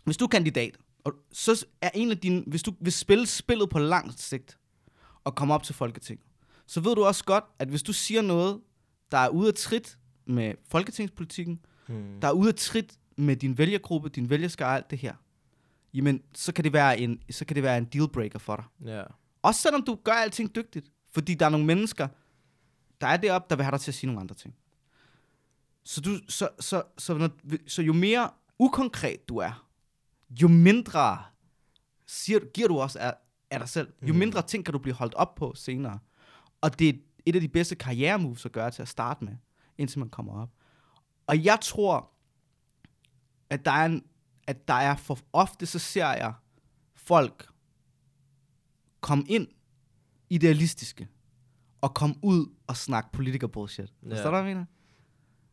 hvis 0.05 0.17
du 0.17 0.25
er 0.25 0.29
kandidat, 0.29 0.77
og 1.05 1.13
så 1.33 1.65
er 1.81 1.89
en 1.93 2.11
af 2.11 2.17
dine, 2.17 2.43
hvis 2.47 2.63
du 2.63 2.73
vil 2.81 2.93
spille 2.93 3.27
spillet 3.27 3.69
på 3.69 3.79
lang 3.79 4.13
sigt, 4.17 4.57
og 5.23 5.35
komme 5.35 5.53
op 5.53 5.63
til 5.63 5.75
Folketinget, 5.75 6.25
så 6.67 6.79
ved 6.81 6.95
du 6.95 7.03
også 7.05 7.23
godt, 7.23 7.43
at 7.59 7.67
hvis 7.67 7.83
du 7.83 7.93
siger 7.93 8.21
noget, 8.21 8.59
der 9.11 9.17
er 9.17 9.29
ude 9.29 9.47
af 9.47 9.53
trit 9.53 9.97
med 10.27 10.53
folketingspolitikken, 10.71 11.59
Hmm. 11.87 12.03
der 12.21 12.27
er 12.27 12.31
ude 12.31 12.47
af 12.49 12.55
trit 12.55 12.93
med 13.17 13.35
din 13.35 13.57
vælgergruppe, 13.57 14.09
din 14.09 14.29
vælgerskare 14.29 14.75
alt 14.75 14.91
det 14.91 14.99
her, 14.99 15.13
jamen, 15.93 16.21
så 16.35 16.53
kan 16.53 16.63
det 16.63 16.73
være 16.73 16.99
en, 16.99 17.21
så 17.31 17.45
kan 17.45 17.55
det 17.55 17.63
være 17.63 17.77
en 17.77 17.85
dealbreaker 17.85 18.39
for 18.39 18.55
dig. 18.55 18.65
Ja. 18.87 19.03
Også 19.41 19.61
selvom 19.61 19.83
du 19.83 19.95
gør 20.03 20.11
alting 20.11 20.55
dygtigt. 20.55 20.89
Fordi 21.11 21.33
der 21.33 21.45
er 21.45 21.49
nogle 21.49 21.65
mennesker, 21.65 22.07
der 23.01 23.07
er 23.07 23.17
deroppe, 23.17 23.47
der 23.49 23.55
vil 23.55 23.63
have 23.65 23.71
dig 23.71 23.79
til 23.81 23.91
at 23.91 23.95
sige 23.95 24.07
nogle 24.07 24.21
andre 24.21 24.35
ting. 24.35 24.55
Så, 25.83 26.01
du, 26.01 26.19
så, 26.29 26.49
så, 26.59 26.83
så, 26.97 27.17
når, 27.17 27.29
så 27.67 27.81
jo 27.81 27.93
mere 27.93 28.29
ukonkret 28.59 29.29
du 29.29 29.37
er, 29.37 29.67
jo 30.41 30.47
mindre 30.47 31.17
siger, 32.07 32.39
giver 32.53 32.67
du 32.67 32.79
også 32.79 32.99
af, 32.99 33.13
af 33.51 33.59
dig 33.59 33.69
selv. 33.69 33.93
Jo 34.01 34.07
Mhm. 34.13 34.17
mindre 34.19 34.41
ting 34.41 34.65
kan 34.65 34.71
du 34.71 34.79
blive 34.79 34.93
holdt 34.95 35.13
op 35.13 35.35
på 35.35 35.53
senere. 35.55 35.99
Og 36.61 36.79
det 36.79 36.89
er 36.89 36.93
et 37.25 37.35
af 37.35 37.41
de 37.41 37.47
bedste 37.47 37.75
karrieremoves 37.75 38.45
at 38.45 38.51
gøre 38.51 38.71
til 38.71 38.81
at 38.81 38.87
starte 38.87 39.25
med, 39.25 39.33
indtil 39.77 39.99
man 39.99 40.09
kommer 40.09 40.41
op. 40.41 40.49
Og 41.27 41.43
jeg 41.45 41.57
tror, 41.61 42.11
at 43.49 43.65
der 43.65 43.71
er, 43.71 43.85
en, 43.85 44.03
at 44.47 44.67
der 44.67 44.73
er 44.73 44.95
for 44.95 45.19
ofte, 45.33 45.65
så 45.65 45.79
ser 45.79 46.07
jeg 46.07 46.33
folk 46.95 47.47
komme 49.01 49.23
ind 49.27 49.47
idealistiske, 50.29 51.07
og 51.81 51.93
komme 51.93 52.15
ud 52.21 52.45
og 52.67 52.77
snakke 52.77 53.09
politiker 53.13 53.47
bullshit. 53.47 53.89
Forstår 54.09 54.15
Ja. 54.17 54.23
du, 54.23 54.29
hvad 54.29 54.39
jeg 54.39 54.45
mener? 54.45 54.65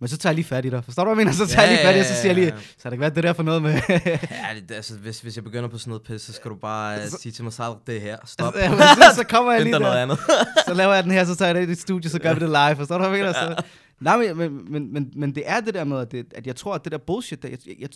Men 0.01 0.09
så 0.09 0.17
tager 0.17 0.31
jeg 0.31 0.35
lige 0.35 0.45
fat 0.45 0.65
i 0.65 0.71
dig. 0.71 0.85
Forstår 0.85 1.05
du, 1.05 1.09
hvad 1.09 1.25
jeg 1.25 1.27
mener? 1.27 1.47
Så 1.47 1.47
tager 1.55 1.69
jeg 1.69 1.77
lige 1.77 1.87
fat 1.87 1.95
i 1.95 1.99
dig, 1.99 2.07
så 2.07 2.15
siger 2.15 2.27
jeg 2.27 2.35
lige, 2.35 2.53
så 2.61 2.83
har 2.83 2.91
det 2.91 3.01
været 3.01 3.15
det 3.17 3.25
der 3.25 3.33
for 3.33 3.43
noget 3.43 3.63
med... 3.63 3.73
Ja, 3.89 4.61
det, 4.69 4.71
altså, 4.71 4.97
hvis, 4.97 5.21
hvis 5.21 5.37
jeg 5.37 5.45
begynder 5.45 5.69
på 5.69 5.79
sådan 5.79 5.91
noget 5.91 6.03
pis, 6.03 6.23
så 6.23 6.33
skal 6.33 6.51
du 6.51 6.57
bare 6.57 6.97
uh, 6.99 7.03
sige 7.23 7.33
til 7.33 7.45
mig, 7.45 7.53
så 7.53 7.77
det 7.87 8.01
her. 8.01 8.17
Stop. 8.25 8.55
Ja, 8.59 8.71
men 8.71 8.79
så, 8.79 9.13
så 9.17 9.25
kommer 9.29 9.53
jeg 9.53 9.63
lige 9.63 9.73
dig 9.73 9.81
noget 9.81 9.95
der. 9.97 10.03
andet. 10.03 10.19
så 10.67 10.75
laver 10.75 10.95
jeg 10.95 11.05
den 11.05 11.13
her, 11.13 11.25
så 11.25 11.37
tager 11.37 11.47
jeg 11.49 11.55
det 11.55 11.63
i 11.63 11.67
dit 11.67 11.81
studie, 11.81 12.11
så 12.11 12.19
gør 12.19 12.35
vi 12.35 12.41
det 12.41 12.49
live. 12.49 12.77
Forstår 12.77 12.99
du, 12.99 13.09
hvad 13.09 13.19
jeg 13.19 13.27
mener? 13.27 13.33
Så, 13.57 13.63
nej, 14.01 14.17
men, 14.17 14.37
men, 14.37 14.73
men, 14.73 14.93
men, 14.93 15.13
men 15.17 15.35
det 15.35 15.43
er 15.47 15.61
det 15.61 15.75
der 15.75 15.85
med, 15.85 15.99
at, 16.01 16.13
det, 16.13 16.27
at 16.35 16.47
jeg 16.47 16.57
tror, 16.57 16.75
at 16.75 16.85
det 16.85 16.93
der 16.93 16.99
bullshit, 16.99 17.43
der, 17.43 17.49
jeg, 17.49 17.59
jeg, 17.81 17.89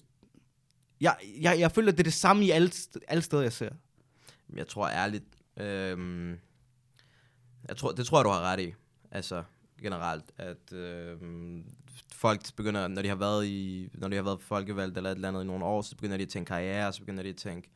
jeg, 1.01 1.17
jeg, 1.41 1.61
jeg 1.61 1.73
føler, 1.73 1.91
det 1.91 2.01
er 2.01 2.05
det 2.05 2.13
samme 2.13 2.45
i 2.45 2.51
alle, 2.51 2.71
alle 3.09 3.23
steder, 3.23 3.43
jeg 3.43 3.53
ser. 3.53 3.71
Jeg 4.57 4.69
tror 4.69 4.89
ærligt, 4.89 5.25
øhm, 5.57 6.39
jeg 7.69 7.77
tror, 7.77 7.93
det 7.93 8.07
tror 8.07 8.19
jeg, 8.19 8.25
du 8.25 8.31
har 8.31 8.41
ret 8.41 8.61
i. 8.61 8.75
Altså, 9.11 9.43
generelt, 9.83 10.25
at 10.39 10.73
øhm, 10.73 11.65
folk 12.13 12.41
begynder, 12.57 12.89
når 12.89 13.03
de 13.03 13.09
har 13.09 13.17
været 13.17 13.47
i, 13.47 13.89
når 13.95 14.09
de 14.09 14.17
har 14.17 14.23
været 14.23 14.43
folkevalgt 14.43 14.97
eller 14.97 15.11
et 15.11 15.15
eller 15.15 15.29
andet 15.29 15.43
i 15.43 15.47
nogle 15.47 15.65
år, 15.65 15.83
så 15.83 15.97
begynder 15.97 16.17
de 16.17 16.23
at 16.23 16.29
tænke 16.29 16.49
karriere, 16.49 16.93
så 16.93 17.01
begynder 17.01 17.23
de 17.23 17.29
at 17.29 17.37
tænke, 17.37 17.71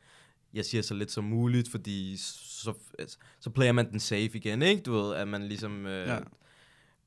jeg 0.53 0.65
siger 0.65 0.81
så 0.81 0.93
lidt 0.93 1.11
som 1.11 1.23
muligt, 1.23 1.71
fordi 1.71 2.17
så, 2.17 2.73
altså, 2.99 3.17
så 3.39 3.49
player 3.49 3.71
man 3.71 3.91
den 3.91 3.99
safe 3.99 4.31
igen, 4.33 4.61
ikke? 4.61 4.81
Du 4.81 4.93
ved, 4.93 5.15
at 5.15 5.27
man 5.27 5.43
ligesom 5.47 5.85
øh, 5.85 6.07
Ja. 6.07 6.19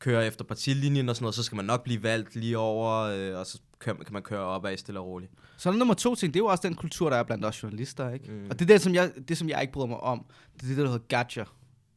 Kører 0.02 0.22
efter 0.22 0.44
partilinjen 0.44 1.08
og 1.08 1.16
sådan 1.16 1.24
noget, 1.24 1.34
så 1.34 1.42
skal 1.42 1.56
man 1.56 1.64
nok 1.64 1.84
blive 1.84 2.02
valgt 2.02 2.36
lige 2.36 2.58
over, 2.58 2.98
øh, 2.98 3.38
og 3.38 3.46
så 3.46 3.60
kan, 3.80 3.96
kan 3.96 4.12
man 4.12 4.22
køre 4.22 4.40
op 4.40 4.64
af 4.64 4.78
stille 4.78 5.00
og 5.00 5.06
roligt. 5.06 5.32
Så 5.56 5.68
er 5.68 5.72
der 5.72 5.78
nummer 5.78 5.94
to 5.94 6.14
ting, 6.14 6.34
det 6.34 6.40
er 6.40 6.44
jo 6.44 6.46
også 6.46 6.68
den 6.68 6.74
kultur, 6.74 7.10
der 7.10 7.16
er 7.16 7.22
blandt 7.22 7.44
os 7.44 7.62
journalister, 7.62 8.10
ikke? 8.10 8.32
Mm. 8.32 8.46
Og 8.50 8.58
det 8.58 8.70
er 8.70 8.74
det, 8.74 8.80
som 8.80 8.94
jeg, 8.94 9.12
det, 9.28 9.38
som 9.38 9.48
jeg 9.48 9.60
ikke 9.60 9.72
bryder 9.72 9.86
mig 9.86 10.00
om. 10.00 10.26
Det 10.54 10.62
er 10.62 10.66
det, 10.66 10.76
der 10.76 10.84
hedder 10.84 11.06
gacha. 11.08 11.44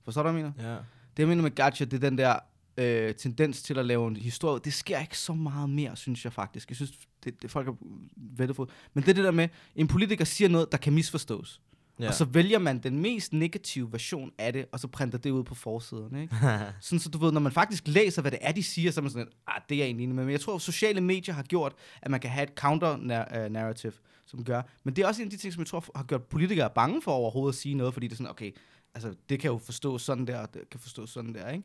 Forstår 0.04 0.24
du, 0.24 0.32
hvad 0.32 0.42
jeg 0.42 0.52
mener? 0.58 0.72
Ja. 0.72 0.76
Det, 1.18 1.20
jeg 1.20 1.28
mener 1.28 1.44
med 1.44 1.52
gacha, 1.52 1.86
det 1.86 1.94
er 1.94 2.10
den 2.10 2.18
der 2.18 2.40
øh, 2.78 3.16
tendens 3.16 3.64
til 3.64 3.80
at 3.80 3.86
lave 3.86 4.08
en 4.08 4.16
historie. 4.16 4.62
Det 4.64 4.74
sker 4.74 5.00
ikke 5.00 5.20
så 5.20 5.34
meget 5.34 5.70
mere, 5.70 5.96
synes 5.96 6.26
jeg 6.26 6.34
faktisk. 6.34 6.70
Jeg 6.70 6.76
synes, 6.76 6.92
det, 7.24 7.42
det 7.42 7.52
folk 7.52 7.68
er 7.68 8.54
for. 8.54 8.70
Men 8.94 9.04
det 9.04 9.10
er 9.10 9.14
det 9.14 9.24
der 9.24 9.32
med, 9.32 9.50
en 9.76 9.88
politiker 9.88 10.26
siger 10.26 10.50
noget, 10.50 10.72
der 10.72 10.78
kan 10.78 10.94
misforstås. 10.94 11.62
Ja. 12.00 12.08
Og 12.08 12.14
så 12.14 12.26
vælger 12.26 12.60
man 12.60 12.80
den 12.80 13.00
mest 13.00 13.34
negative 13.34 13.92
version 13.92 14.32
af 14.38 14.54
det, 14.54 14.66
og 14.72 14.80
så 14.80 14.88
printer 14.88 15.18
det 15.18 15.30
ud 15.30 15.44
på 15.44 15.56
forsiden. 15.56 16.22
Ikke? 16.22 16.36
sådan 16.82 17.00
så 17.00 17.10
du 17.10 17.18
ved, 17.18 17.32
når 17.32 17.40
man 17.40 17.52
faktisk 17.52 17.88
læser, 17.88 18.22
hvad 18.22 18.32
det 18.32 18.40
er, 18.42 18.52
de 18.52 18.64
siger, 18.64 18.92
så 18.92 19.00
er 19.00 19.02
man 19.02 19.12
sådan, 19.12 19.28
ah, 19.48 19.62
det 19.70 19.76
er 19.76 19.80
jeg 19.80 19.86
egentlig 19.86 20.04
enig 20.04 20.16
med. 20.16 20.24
Men 20.24 20.32
jeg 20.32 20.42
tror, 20.42 20.56
at 20.56 20.62
sociale 20.62 21.02
medier 21.02 21.36
har 21.36 21.44
gjort, 21.44 21.74
at 22.02 22.12
man 22.12 22.20
kan 22.20 22.30
have 22.30 22.44
et 22.44 22.54
counter-narrative, 22.56 23.94
som 24.26 24.44
gør. 24.44 24.62
Men 24.84 24.96
det 24.96 25.04
er 25.04 25.08
også 25.08 25.22
en 25.22 25.28
af 25.28 25.32
de 25.32 25.38
ting, 25.38 25.54
som 25.54 25.60
jeg 25.60 25.68
tror 25.68 25.86
har 25.96 26.04
gjort 26.04 26.24
politikere 26.24 26.70
bange 26.76 27.02
for 27.02 27.12
overhovedet 27.12 27.54
at 27.54 27.62
sige 27.62 27.76
noget, 27.76 27.94
fordi 27.94 28.08
det 28.08 28.14
er 28.14 28.18
sådan, 28.18 28.30
okay, 28.30 28.52
altså 28.96 29.14
det 29.30 29.40
kan 29.40 29.52
jo 29.52 29.58
forstås 29.58 30.02
sådan 30.02 30.28
der, 30.28 30.40
og 30.40 30.54
det 30.54 30.70
kan 30.70 30.80
forstås 30.80 31.10
sådan 31.10 31.34
der, 31.34 31.50
ikke? 31.50 31.64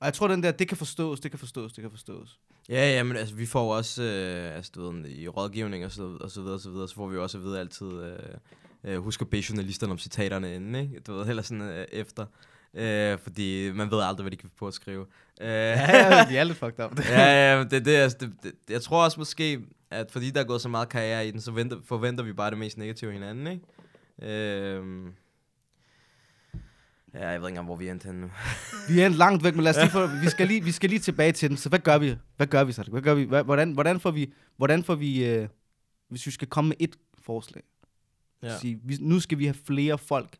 Og 0.00 0.06
jeg 0.06 0.14
tror, 0.14 0.28
den 0.28 0.42
der, 0.42 0.52
det 0.52 0.68
kan 0.68 0.76
forstås, 0.76 1.20
det 1.20 1.30
kan 1.30 1.38
forstås, 1.38 1.72
det 1.72 1.82
kan 1.82 1.90
forstås. 1.90 2.38
Ja, 2.68 2.96
ja, 2.96 3.02
men 3.02 3.16
altså, 3.16 3.34
vi 3.34 3.46
får 3.46 3.62
jo 3.62 3.68
også, 3.68 4.02
øh, 4.02 4.56
altså, 4.56 4.72
du 4.74 4.90
ved, 4.90 5.08
i 5.08 5.28
rådgivning 5.28 5.84
og 5.84 5.92
så, 5.92 6.18
og 6.20 6.30
så 6.30 6.40
videre, 6.40 6.54
og 6.54 6.60
så 6.60 6.70
videre, 6.70 6.88
så 6.88 6.94
får 6.94 7.08
vi 7.08 7.14
jo 7.14 7.22
også 7.22 7.38
at 7.38 7.44
vide 7.44 7.60
altid, 7.60 7.86
øh, 7.86 8.18
øh, 8.84 8.98
husk 8.98 9.20
at 9.20 9.30
bede 9.30 9.42
journalisterne 9.50 9.92
om 9.92 9.98
citaterne 9.98 10.54
inden, 10.54 10.74
ikke? 10.74 11.00
Du 11.00 11.14
ved, 11.14 11.26
heller 11.26 11.42
sådan 11.42 11.62
øh, 11.62 11.86
efter, 11.92 12.26
øh, 12.74 13.18
fordi 13.18 13.70
man 13.74 13.90
ved 13.90 14.00
aldrig, 14.02 14.22
hvad 14.22 14.30
de 14.30 14.36
kan 14.36 14.48
få 14.48 14.56
på 14.58 14.66
at 14.66 14.74
skrive. 14.74 15.06
Øh, 15.40 15.48
Ja, 15.48 16.28
vi 16.28 16.36
er 16.36 16.44
lidt 16.44 16.58
fucked 16.58 16.84
up. 16.84 16.98
ja, 17.08 17.54
ja, 17.56 17.64
det, 17.64 17.84
det, 17.84 17.96
altså, 17.96 18.18
det, 18.20 18.32
det, 18.42 18.52
jeg 18.70 18.82
tror 18.82 19.04
også 19.04 19.20
måske, 19.20 19.60
at 19.90 20.10
fordi 20.10 20.30
der 20.30 20.40
er 20.40 20.44
gået 20.44 20.60
så 20.60 20.68
meget 20.68 20.88
karriere 20.88 21.26
i 21.28 21.30
den, 21.30 21.40
så 21.40 21.50
venter, 21.50 21.76
forventer 21.84 22.24
vi 22.24 22.32
bare 22.32 22.50
det 22.50 22.58
mest 22.58 22.78
negative 22.78 23.10
af 23.10 23.14
hinanden, 23.14 23.46
ikke? 23.46 23.64
Øh, 24.22 24.84
ja, 27.14 27.28
jeg 27.28 27.40
ved 27.40 27.48
ikke 27.48 27.48
engang, 27.48 27.66
hvor 27.66 27.76
vi 27.76 27.86
er 27.86 27.92
endt 27.92 28.04
henne 28.04 28.20
nu. 28.20 28.30
Vi 28.88 29.00
er 29.00 29.08
langt 29.08 29.44
væk, 29.44 29.54
men 29.54 29.64
lad 29.64 29.70
os 29.76 29.82
lige 29.82 29.90
få, 29.90 30.06
vi, 30.06 30.28
skal 30.28 30.46
lige, 30.46 30.64
vi 30.64 30.72
skal 30.72 30.90
lige 30.90 30.98
tilbage 30.98 31.32
til 31.32 31.48
den. 31.48 31.56
Så 31.56 31.68
hvad 31.68 31.78
gør 31.78 31.98
vi? 31.98 32.16
Hvad 32.36 32.46
gør 32.46 32.64
vi 32.64 32.72
så? 32.72 32.82
Hvad 32.82 33.02
gør 33.02 33.14
vi? 33.14 33.24
Hvordan, 33.24 33.72
hvordan 33.72 34.00
får 34.00 34.10
vi, 34.10 34.32
hvordan 34.56 34.84
får 34.84 34.94
vi 34.94 35.24
øh, 35.24 35.48
hvis 36.08 36.26
vi 36.26 36.30
skal 36.30 36.48
komme 36.48 36.68
med 36.68 36.76
et 36.80 36.96
forslag? 37.24 37.62
Ja. 38.42 38.58
Sige, 38.58 38.80
vi, 38.84 38.96
nu 39.00 39.20
skal 39.20 39.38
vi 39.38 39.44
have 39.44 39.54
flere 39.54 39.98
folk 39.98 40.38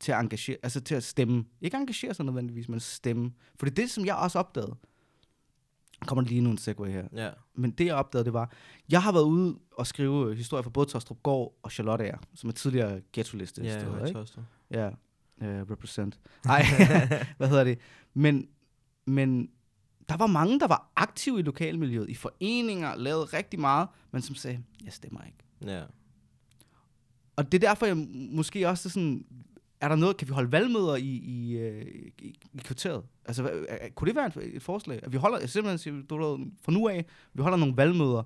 til 0.00 0.12
at 0.12 0.20
engagere, 0.20 0.56
altså 0.62 0.80
til 0.80 0.94
at 0.94 1.04
stemme. 1.04 1.44
Ikke 1.60 1.76
engagere 1.76 2.14
sig 2.14 2.24
nødvendigvis, 2.24 2.68
men 2.68 2.80
stemme. 2.80 3.32
For 3.56 3.66
det 3.66 3.70
er 3.70 3.82
det, 3.82 3.90
som 3.90 4.06
jeg 4.06 4.16
også 4.16 4.38
opdagede. 4.38 4.76
Kommer 6.06 6.24
lige 6.24 6.40
nu 6.40 6.50
en 6.50 6.58
segway 6.58 6.90
her. 6.90 7.08
Ja. 7.12 7.30
Men 7.54 7.70
det, 7.70 7.86
jeg 7.86 7.94
opdagede, 7.94 8.24
det 8.24 8.32
var, 8.32 8.52
jeg 8.88 9.02
har 9.02 9.12
været 9.12 9.24
ude 9.24 9.58
og 9.76 9.86
skrive 9.86 10.36
historier 10.36 10.62
for 10.62 10.70
både 10.70 10.86
Tostrup 10.86 11.22
Gård 11.22 11.58
og 11.62 11.72
Charlotte 11.72 12.04
Air, 12.04 12.16
som 12.34 12.48
er 12.48 12.52
tidligere 12.52 13.00
ghetto-liste. 13.12 13.62
Ja, 13.62 13.80
steder, 13.80 14.06
ikke? 14.06 14.26
Ja, 14.70 14.88
uh, 15.40 15.70
represent. 15.70 16.20
Nej, 16.44 16.64
hvad 17.38 17.48
hedder 17.48 17.64
det? 17.64 17.78
Men, 18.14 18.48
men 19.06 19.50
der 20.08 20.16
var 20.16 20.26
mange, 20.26 20.60
der 20.60 20.66
var 20.66 20.92
aktive 20.96 21.38
i 21.38 21.42
lokalmiljøet, 21.42 22.10
i 22.10 22.14
foreninger, 22.14 22.96
lavede 22.96 23.24
rigtig 23.24 23.60
meget, 23.60 23.88
men 24.10 24.22
som 24.22 24.34
sagde, 24.34 24.62
jeg 24.84 24.92
stemmer 24.92 25.20
ikke. 25.24 25.38
Ja. 25.72 25.82
Og 27.38 27.52
det 27.52 27.64
er 27.64 27.68
derfor, 27.68 27.86
jeg 27.86 27.96
måske 28.30 28.68
også 28.68 28.88
er 28.88 28.90
sådan, 28.90 29.24
er 29.80 29.88
der 29.88 29.96
noget, 29.96 30.16
kan 30.16 30.28
vi 30.28 30.32
holde 30.32 30.52
valgmøder 30.52 30.96
i, 30.96 31.02
i, 31.24 31.56
øh, 31.58 31.86
i, 32.18 32.38
i 32.54 32.58
kvarteret? 32.64 33.02
Altså, 33.24 33.42
hvad, 33.42 33.52
er- 33.68 33.88
kunne 33.94 34.08
det 34.08 34.16
være 34.16 34.26
et, 34.26 34.54
et 34.56 34.62
forslag? 34.62 35.00
At 35.02 35.12
vi 35.12 35.16
holder, 35.16 35.38
jeg 35.38 35.48
simpelthen 35.48 35.78
siger, 35.78 36.02
du 36.10 36.16
ved, 36.16 36.46
fra 36.62 36.72
nu 36.72 36.88
af, 36.88 37.04
vi 37.34 37.42
holder 37.42 37.58
nogle 37.58 37.76
valgmøder 37.76 38.22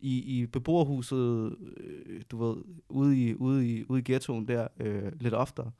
i, 0.00 0.18
i 0.40 0.46
beboerhuset, 0.46 1.56
øh, 1.76 2.22
du 2.30 2.44
ved, 2.44 2.56
ude 2.88 3.18
i, 3.18 3.34
ude 3.34 3.68
i, 3.68 3.84
ude 3.88 4.00
i 4.00 4.12
ghettoen 4.12 4.48
der, 4.48 4.68
øh, 4.80 5.12
lidt 5.20 5.34
oftere. 5.34 5.70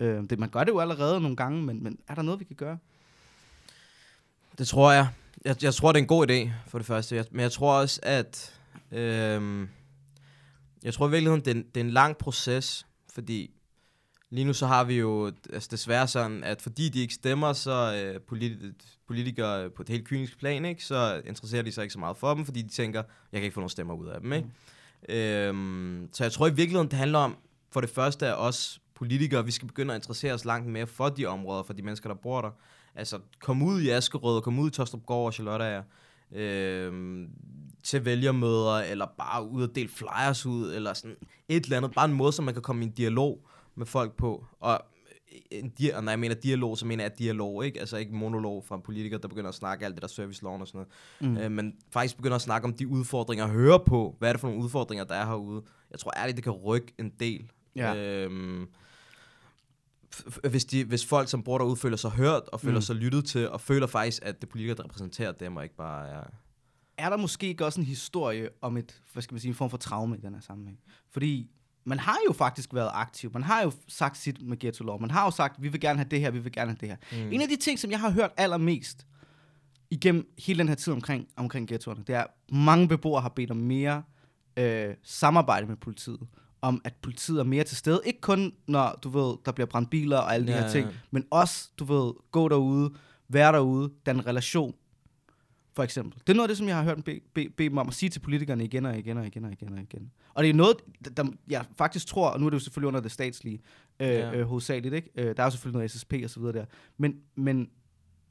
Øh, 0.00 0.22
det, 0.30 0.38
man 0.38 0.48
gør 0.48 0.64
det 0.64 0.72
jo 0.72 0.78
allerede 0.78 1.20
nogle 1.20 1.36
gange, 1.36 1.62
men, 1.62 1.82
men 1.82 1.98
er 2.08 2.14
der 2.14 2.22
noget, 2.22 2.40
vi 2.40 2.44
kan 2.44 2.56
gøre? 2.56 2.78
Det 4.58 4.66
tror 4.68 4.92
jeg. 4.92 5.08
jeg. 5.44 5.62
Jeg 5.62 5.74
tror, 5.74 5.92
det 5.92 5.98
er 5.98 6.02
en 6.02 6.08
god 6.08 6.30
idé, 6.30 6.50
for 6.68 6.78
det 6.78 6.86
første. 6.86 7.16
Jeg, 7.16 7.24
men 7.30 7.40
jeg 7.40 7.52
tror 7.52 7.80
også, 7.80 8.00
at... 8.02 8.60
Øh, 8.92 9.66
jeg 10.84 10.94
tror 10.94 11.08
i 11.08 11.10
virkeligheden, 11.10 11.40
det 11.44 11.50
er, 11.50 11.54
en, 11.54 11.66
det 11.74 11.80
er 11.80 11.84
en 11.84 11.90
lang 11.90 12.16
proces, 12.16 12.86
fordi 13.14 13.50
lige 14.30 14.44
nu 14.44 14.52
så 14.52 14.66
har 14.66 14.84
vi 14.84 14.98
jo 14.98 15.32
altså 15.52 15.68
desværre 15.72 16.08
sådan, 16.08 16.44
at 16.44 16.62
fordi 16.62 16.88
de 16.88 17.00
ikke 17.00 17.14
stemmer, 17.14 17.52
så 17.52 18.02
øh, 18.04 18.20
politi- 18.20 18.72
politikere 19.06 19.70
på 19.70 19.82
et 19.82 19.88
helt 19.88 20.08
kynisk 20.08 20.38
plan, 20.38 20.64
ikke, 20.64 20.84
så 20.84 21.22
interesserer 21.26 21.62
de 21.62 21.72
sig 21.72 21.82
ikke 21.82 21.92
så 21.92 21.98
meget 21.98 22.16
for 22.16 22.34
dem, 22.34 22.44
fordi 22.44 22.62
de 22.62 22.68
tænker, 22.68 23.02
jeg 23.32 23.40
kan 23.40 23.42
ikke 23.42 23.54
få 23.54 23.60
nogen 23.60 23.70
stemmer 23.70 23.94
ud 23.94 24.06
af 24.06 24.20
dem. 24.20 24.32
Ikke? 24.32 24.48
Mm. 24.48 25.14
Øhm, 25.14 26.08
så 26.12 26.24
jeg 26.24 26.32
tror 26.32 26.46
i 26.46 26.54
virkeligheden, 26.54 26.90
det 26.90 26.98
handler 26.98 27.18
om, 27.18 27.36
for 27.72 27.80
det 27.80 27.90
første 27.90 28.26
at 28.26 28.38
os 28.38 28.80
politikere, 28.94 29.44
vi 29.44 29.50
skal 29.50 29.68
begynde 29.68 29.94
at 29.94 29.98
interessere 29.98 30.34
os 30.34 30.44
langt 30.44 30.68
mere 30.68 30.86
for 30.86 31.08
de 31.08 31.26
områder, 31.26 31.62
for 31.62 31.72
de 31.72 31.82
mennesker, 31.82 32.08
der 32.08 32.16
bor 32.16 32.40
der. 32.40 32.50
Altså, 32.94 33.18
kom 33.40 33.62
ud 33.62 33.80
i 33.80 33.90
Askerød, 33.90 34.42
kom 34.42 34.58
ud 34.58 34.68
i 34.68 34.72
Tostrup 34.72 35.06
Gård 35.06 35.26
og 35.26 35.32
Charlotte 35.32 35.84
øh, 36.32 36.92
til 37.84 38.04
vælgermøder, 38.04 38.76
eller 38.76 39.06
bare 39.18 39.48
ud 39.48 39.62
og 39.62 39.74
dele 39.74 39.88
flyers 39.88 40.46
ud, 40.46 40.74
eller 40.74 40.94
sådan 40.94 41.16
et 41.48 41.64
eller 41.64 41.76
andet. 41.76 41.94
Bare 41.94 42.04
en 42.04 42.12
måde, 42.12 42.32
så 42.32 42.42
man 42.42 42.54
kan 42.54 42.62
komme 42.62 42.84
i 42.84 42.86
en 42.86 42.92
dialog 42.92 43.46
med 43.74 43.86
folk 43.86 44.16
på. 44.16 44.46
Og 44.60 44.80
en 45.50 45.72
dia- 45.80 45.96
og 45.96 46.04
når 46.04 46.12
jeg 46.12 46.18
mener 46.18 46.34
dialog, 46.34 46.78
så 46.78 46.86
mener 46.86 47.04
jeg 47.04 47.18
dialog, 47.18 47.66
ikke? 47.66 47.80
Altså 47.80 47.96
ikke 47.96 48.14
monolog 48.14 48.64
fra 48.64 48.76
politikere, 48.76 49.20
der 49.20 49.28
begynder 49.28 49.48
at 49.48 49.54
snakke 49.54 49.84
alt 49.84 49.94
det 49.94 50.02
der 50.02 50.08
serviceloven 50.08 50.60
og 50.60 50.68
sådan 50.68 50.86
noget. 51.20 51.36
Mm. 51.36 51.42
Øh, 51.42 51.50
men 51.50 51.74
faktisk 51.92 52.16
begynder 52.16 52.34
at 52.34 52.42
snakke 52.42 52.64
om 52.64 52.74
de 52.74 52.88
udfordringer, 52.88 53.48
høre 53.48 53.80
på, 53.86 54.16
hvad 54.18 54.28
er 54.28 54.32
det 54.32 54.40
for 54.40 54.48
nogle 54.48 54.64
udfordringer, 54.64 55.04
der 55.04 55.14
er 55.14 55.26
herude. 55.26 55.62
Jeg 55.90 55.98
tror 55.98 56.12
ærligt, 56.16 56.36
det 56.36 56.44
kan 56.44 56.52
rykke 56.52 56.92
en 56.98 57.12
del. 57.20 57.50
Ja. 57.76 57.94
Øhm, 57.96 58.66
hvis, 60.50 60.64
de, 60.64 60.84
hvis 60.84 61.06
folk, 61.06 61.28
som 61.28 61.42
bor 61.42 61.58
derude, 61.58 61.76
føler 61.76 61.96
sig 61.96 62.10
hørt, 62.10 62.42
og 62.52 62.60
føler 62.60 62.78
mm. 62.78 62.82
sig 62.82 62.96
lyttet 62.96 63.24
til, 63.24 63.48
og 63.48 63.60
føler 63.60 63.86
faktisk, 63.86 64.22
at 64.24 64.40
det 64.40 64.48
politikere, 64.48 64.76
der 64.76 64.84
repræsenterer 64.84 65.32
dem, 65.32 65.56
og 65.56 65.62
ikke 65.62 65.76
bare 65.76 66.08
er... 66.08 66.24
er 66.98 67.10
der 67.10 67.16
måske 67.16 67.46
ikke 67.46 67.64
også 67.64 67.80
en 67.80 67.86
historie 67.86 68.48
om 68.62 68.76
et, 68.76 69.02
hvad 69.12 69.22
skal 69.22 69.34
man 69.34 69.40
sige, 69.40 69.48
en 69.48 69.54
form 69.54 69.70
for 69.70 69.76
traume 69.76 70.16
i 70.16 70.20
den 70.20 70.34
her 70.34 70.40
sammenhæng? 70.40 70.78
Fordi 71.10 71.50
man 71.84 71.98
har 71.98 72.16
jo 72.28 72.32
faktisk 72.32 72.74
været 72.74 72.90
aktiv. 72.92 73.30
Man 73.32 73.42
har 73.42 73.62
jo 73.62 73.72
sagt 73.88 74.16
sit 74.18 74.42
med 74.42 74.58
ghetto 74.58 74.84
law. 74.84 74.98
Man 74.98 75.10
har 75.10 75.24
jo 75.24 75.30
sagt, 75.30 75.62
vi 75.62 75.68
vil 75.68 75.80
gerne 75.80 75.98
have 75.98 76.08
det 76.10 76.20
her, 76.20 76.30
vi 76.30 76.38
vil 76.38 76.52
gerne 76.52 76.70
have 76.70 76.78
det 76.80 76.88
her. 76.88 77.24
Mm. 77.24 77.32
En 77.32 77.40
af 77.40 77.48
de 77.48 77.56
ting, 77.56 77.78
som 77.78 77.90
jeg 77.90 78.00
har 78.00 78.10
hørt 78.10 78.30
allermest 78.36 79.06
igennem 79.90 80.34
hele 80.38 80.58
den 80.58 80.68
her 80.68 80.74
tid 80.74 80.92
omkring, 80.92 81.26
omkring 81.36 81.68
ghettoerne, 81.68 82.04
det 82.06 82.14
er, 82.14 82.20
at 82.20 82.30
mange 82.52 82.88
beboere 82.88 83.22
har 83.22 83.28
bedt 83.28 83.50
om 83.50 83.56
mere 83.56 84.02
øh, 84.56 84.94
samarbejde 85.02 85.66
med 85.66 85.76
politiet. 85.76 86.20
Om 86.62 86.80
at 86.84 86.94
politiet 87.02 87.38
er 87.40 87.44
mere 87.44 87.64
til 87.64 87.76
stede. 87.76 88.00
Ikke 88.04 88.20
kun, 88.20 88.52
når 88.68 88.98
du 89.02 89.08
ved, 89.08 89.36
der 89.44 89.52
bliver 89.52 89.66
brændt 89.66 89.90
biler 89.90 90.18
og 90.18 90.34
alle 90.34 90.46
de 90.46 90.52
Ja, 90.52 90.60
her 90.60 90.70
ting, 90.70 90.86
ja. 90.86 90.92
men 91.10 91.24
også, 91.30 91.70
du 91.78 91.84
ved, 91.84 92.12
gå 92.30 92.48
derude, 92.48 92.90
være 93.28 93.52
derude, 93.52 93.92
den 94.06 94.26
relation, 94.26 94.74
for 95.76 95.82
eksempel. 95.82 96.20
Det 96.26 96.28
er 96.32 96.34
noget 96.36 96.44
af 96.44 96.48
det, 96.48 96.58
som 96.58 96.68
jeg 96.68 96.76
har 96.76 96.82
hørt 96.82 97.04
bede 97.04 97.20
be, 97.34 97.48
be 97.56 97.64
dem 97.64 97.78
om 97.78 97.88
at 97.88 97.94
sige 97.94 98.10
til 98.10 98.20
politikerne 98.20 98.64
igen 98.64 98.86
og 98.86 98.98
igen 98.98 99.16
og 99.16 99.26
igen 99.26 99.44
og 99.44 99.52
igen 99.52 99.72
og 99.72 99.80
igen. 99.80 100.10
Og 100.34 100.42
det 100.44 100.50
er 100.50 100.54
noget, 100.54 100.76
der, 101.16 101.24
jeg 101.48 101.64
faktisk 101.78 102.06
tror, 102.06 102.28
og 102.28 102.40
nu 102.40 102.46
er 102.46 102.50
det 102.50 102.54
jo 102.54 102.60
selvfølgelig 102.60 102.88
under 102.88 103.00
det 103.00 103.12
statslige, 103.12 103.60
øh, 104.00 104.08
Ja. 104.08 104.32
øh, 104.36 104.46
hovedsageligt, 104.46 104.94
ikke? 104.94 105.10
Øh, 105.14 105.36
der 105.36 105.42
er 105.42 105.46
jo 105.46 105.50
selvfølgelig 105.50 105.78
noget 105.78 105.90
SSP 105.90 106.12
og 106.24 106.30
så 106.30 106.40
videre 106.40 106.52
der. 106.52 106.64
Men, 106.98 107.16
men 107.36 107.68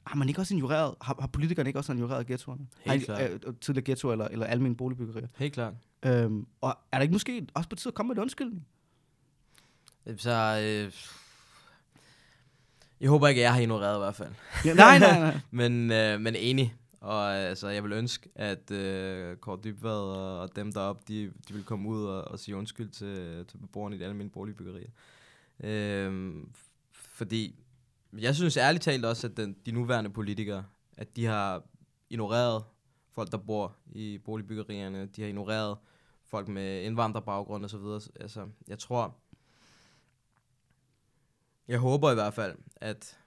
har 0.08 0.16
man 0.16 0.28
ikke 0.30 0.42
også 0.42 0.56
ignoreret, 0.56 0.96
har, 1.02 1.16
har 1.20 1.28
politikerne 1.28 1.70
ikke 1.70 1.80
også 1.80 1.94
ignoreret 1.94 2.28
ghettoerne? 2.28 2.68
Helt 2.82 3.06
klart. 3.06 3.32
Øh, 3.32 3.40
tidligere 3.62 3.86
ghetto 3.86 4.12
eller, 4.12 4.28
eller 4.28 4.46
almindelige 4.46 4.78
boligbyggerier. 4.78 5.28
Helt 5.38 5.54
klart. 5.54 5.74
Øhm, 6.06 6.46
og 6.62 6.78
er 6.92 6.98
der 6.98 7.02
ikke 7.02 7.12
måske 7.14 7.48
også 7.54 7.70
på 7.70 7.76
tide 7.76 7.90
at 7.90 7.94
komme 7.96 8.08
med 8.08 8.18
et 8.18 8.22
undskyldning? 8.22 8.66
Så, 10.18 10.60
øh, 10.64 10.92
jeg 13.02 13.10
håber 13.10 13.28
ikke, 13.28 13.42
at 13.42 13.44
jeg 13.44 13.54
har 13.54 13.60
ignoreret 13.62 13.98
i 13.98 14.00
hvert 14.00 14.16
fald. 14.16 14.30
Ja, 14.66 14.74
nej, 14.74 15.00
nej, 15.00 15.20
nej. 15.32 15.40
Men, 15.52 15.92
øh, 15.92 16.22
men 16.22 16.36
enig. 16.36 16.76
Og 17.04 17.36
øh, 17.36 17.50
altså, 17.50 17.68
jeg 17.68 17.84
vil 17.84 17.92
ønske, 17.92 18.30
at 18.36 18.72
øh, 18.72 19.38
Kåre 19.38 19.60
Dybvad 19.64 19.92
og, 19.92 20.40
og 20.40 20.56
dem 20.56 20.72
deroppe, 20.72 21.04
de, 21.08 21.32
de 21.48 21.54
vil 21.54 21.64
komme 21.64 21.90
ud 21.90 22.06
og, 22.06 22.24
og 22.24 22.40
sige 22.40 22.56
undskyld 22.56 22.90
til, 22.90 23.46
til 23.46 23.58
beboerne 23.58 23.96
i 23.96 24.00
de 24.00 24.06
almindelige 24.06 24.34
boligbyggerier. 24.34 24.90
Øh, 25.60 26.34
fordi 26.94 27.56
jeg 28.18 28.36
synes 28.36 28.58
ærligt 28.58 28.84
talt 28.84 29.06
også, 29.06 29.28
at 29.28 29.38
den, 29.38 29.56
de 29.66 29.72
nuværende 29.72 30.10
politikere, 30.10 30.66
at 30.98 31.16
de 31.16 31.26
har 31.26 31.64
ignoreret 32.10 32.64
folk, 33.12 33.32
der 33.32 33.38
bor 33.38 33.76
i 33.92 34.18
boligbyggerierne. 34.18 35.06
De 35.06 35.22
har 35.22 35.28
ignoreret 35.28 35.78
folk 36.24 36.48
med 36.48 36.84
indvandrerbaggrund 36.84 37.64
og 37.64 37.70
så 37.70 37.78
videre. 37.78 38.02
Altså, 38.20 38.48
jeg 38.68 38.80
tror, 38.80 39.16
jeg 41.68 41.80
håber 41.80 42.12
i 42.12 42.14
hvert 42.14 42.34
fald, 42.34 42.56
at 42.76 43.20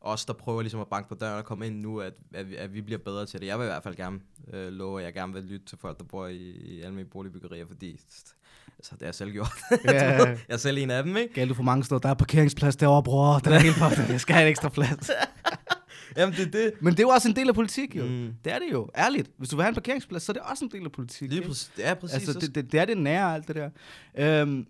os, 0.00 0.24
der 0.24 0.32
prøver 0.32 0.62
ligesom 0.62 0.80
at 0.80 0.86
banke 0.88 1.08
på 1.08 1.14
døren 1.14 1.38
og 1.38 1.44
komme 1.44 1.66
ind 1.66 1.80
nu, 1.80 2.00
at, 2.00 2.12
at, 2.34 2.50
vi, 2.50 2.56
at 2.56 2.74
vi 2.74 2.80
bliver 2.80 2.98
bedre 2.98 3.26
til 3.26 3.40
det. 3.40 3.46
Jeg 3.46 3.58
vil 3.58 3.64
i 3.64 3.68
hvert 3.68 3.82
fald 3.82 3.96
gerne 3.96 4.20
øh, 4.52 4.72
love, 4.72 4.98
at 5.00 5.04
jeg 5.04 5.14
gerne 5.14 5.32
vil 5.32 5.42
lytte 5.42 5.66
til 5.66 5.78
folk, 5.78 5.98
der 5.98 6.04
bor 6.04 6.26
i, 6.26 6.36
i 6.50 6.80
almindelige 6.80 7.10
boligbyggerier, 7.10 7.66
fordi 7.66 7.90
altså, 7.90 8.90
det 8.92 9.00
har 9.00 9.06
jeg 9.06 9.14
selv 9.14 9.30
gjort. 9.32 9.52
Ja, 9.84 9.92
jeg 10.24 10.38
er 10.48 10.56
selv 10.56 10.78
en 10.78 10.90
af 10.90 11.02
dem, 11.04 11.16
ikke? 11.16 11.34
Galt 11.34 11.48
du 11.48 11.54
for 11.54 11.62
mange 11.62 11.84
steder. 11.84 11.98
Der 12.00 12.08
er 12.08 12.14
parkeringsplads 12.14 12.76
derovre, 12.76 13.02
bror. 13.02 13.38
Den 13.38 13.52
er 13.52 13.58
helt 13.58 13.76
fucked. 13.76 14.10
Jeg 14.10 14.20
skal 14.20 14.34
have 14.34 14.44
en 14.46 14.50
ekstra 14.50 14.68
plads. 14.68 15.10
Jamen, 16.16 16.34
det 16.34 16.46
er 16.46 16.50
det. 16.50 16.72
Men 16.80 16.92
det 16.92 16.98
er 16.98 17.02
jo 17.02 17.08
også 17.08 17.28
en 17.28 17.36
del 17.36 17.48
af 17.48 17.54
politik, 17.54 17.96
jo. 17.96 18.04
Mm. 18.04 18.34
Det 18.44 18.52
er 18.52 18.58
det 18.58 18.72
jo. 18.72 18.90
Ærligt. 18.96 19.30
Hvis 19.38 19.48
du 19.48 19.56
vil 19.56 19.62
have 19.62 19.68
en 19.68 19.74
parkeringsplads, 19.74 20.22
så 20.22 20.32
er 20.32 20.34
det 20.34 20.42
også 20.42 20.64
en 20.64 20.70
del 20.70 20.84
af 20.84 20.92
politik. 20.92 21.30
Lige 21.30 21.42
præcis. 21.42 21.70
Ja, 21.78 21.94
præcis. 21.94 22.14
Altså, 22.14 22.32
Så- 22.32 22.38
det, 22.38 22.54
det, 22.54 22.72
det 22.72 22.80
er 22.80 22.84
det 22.84 22.98
nære 22.98 23.34
alt 23.34 23.48
det 23.48 23.56
der. 23.56 23.70
Øhm, 24.18 24.66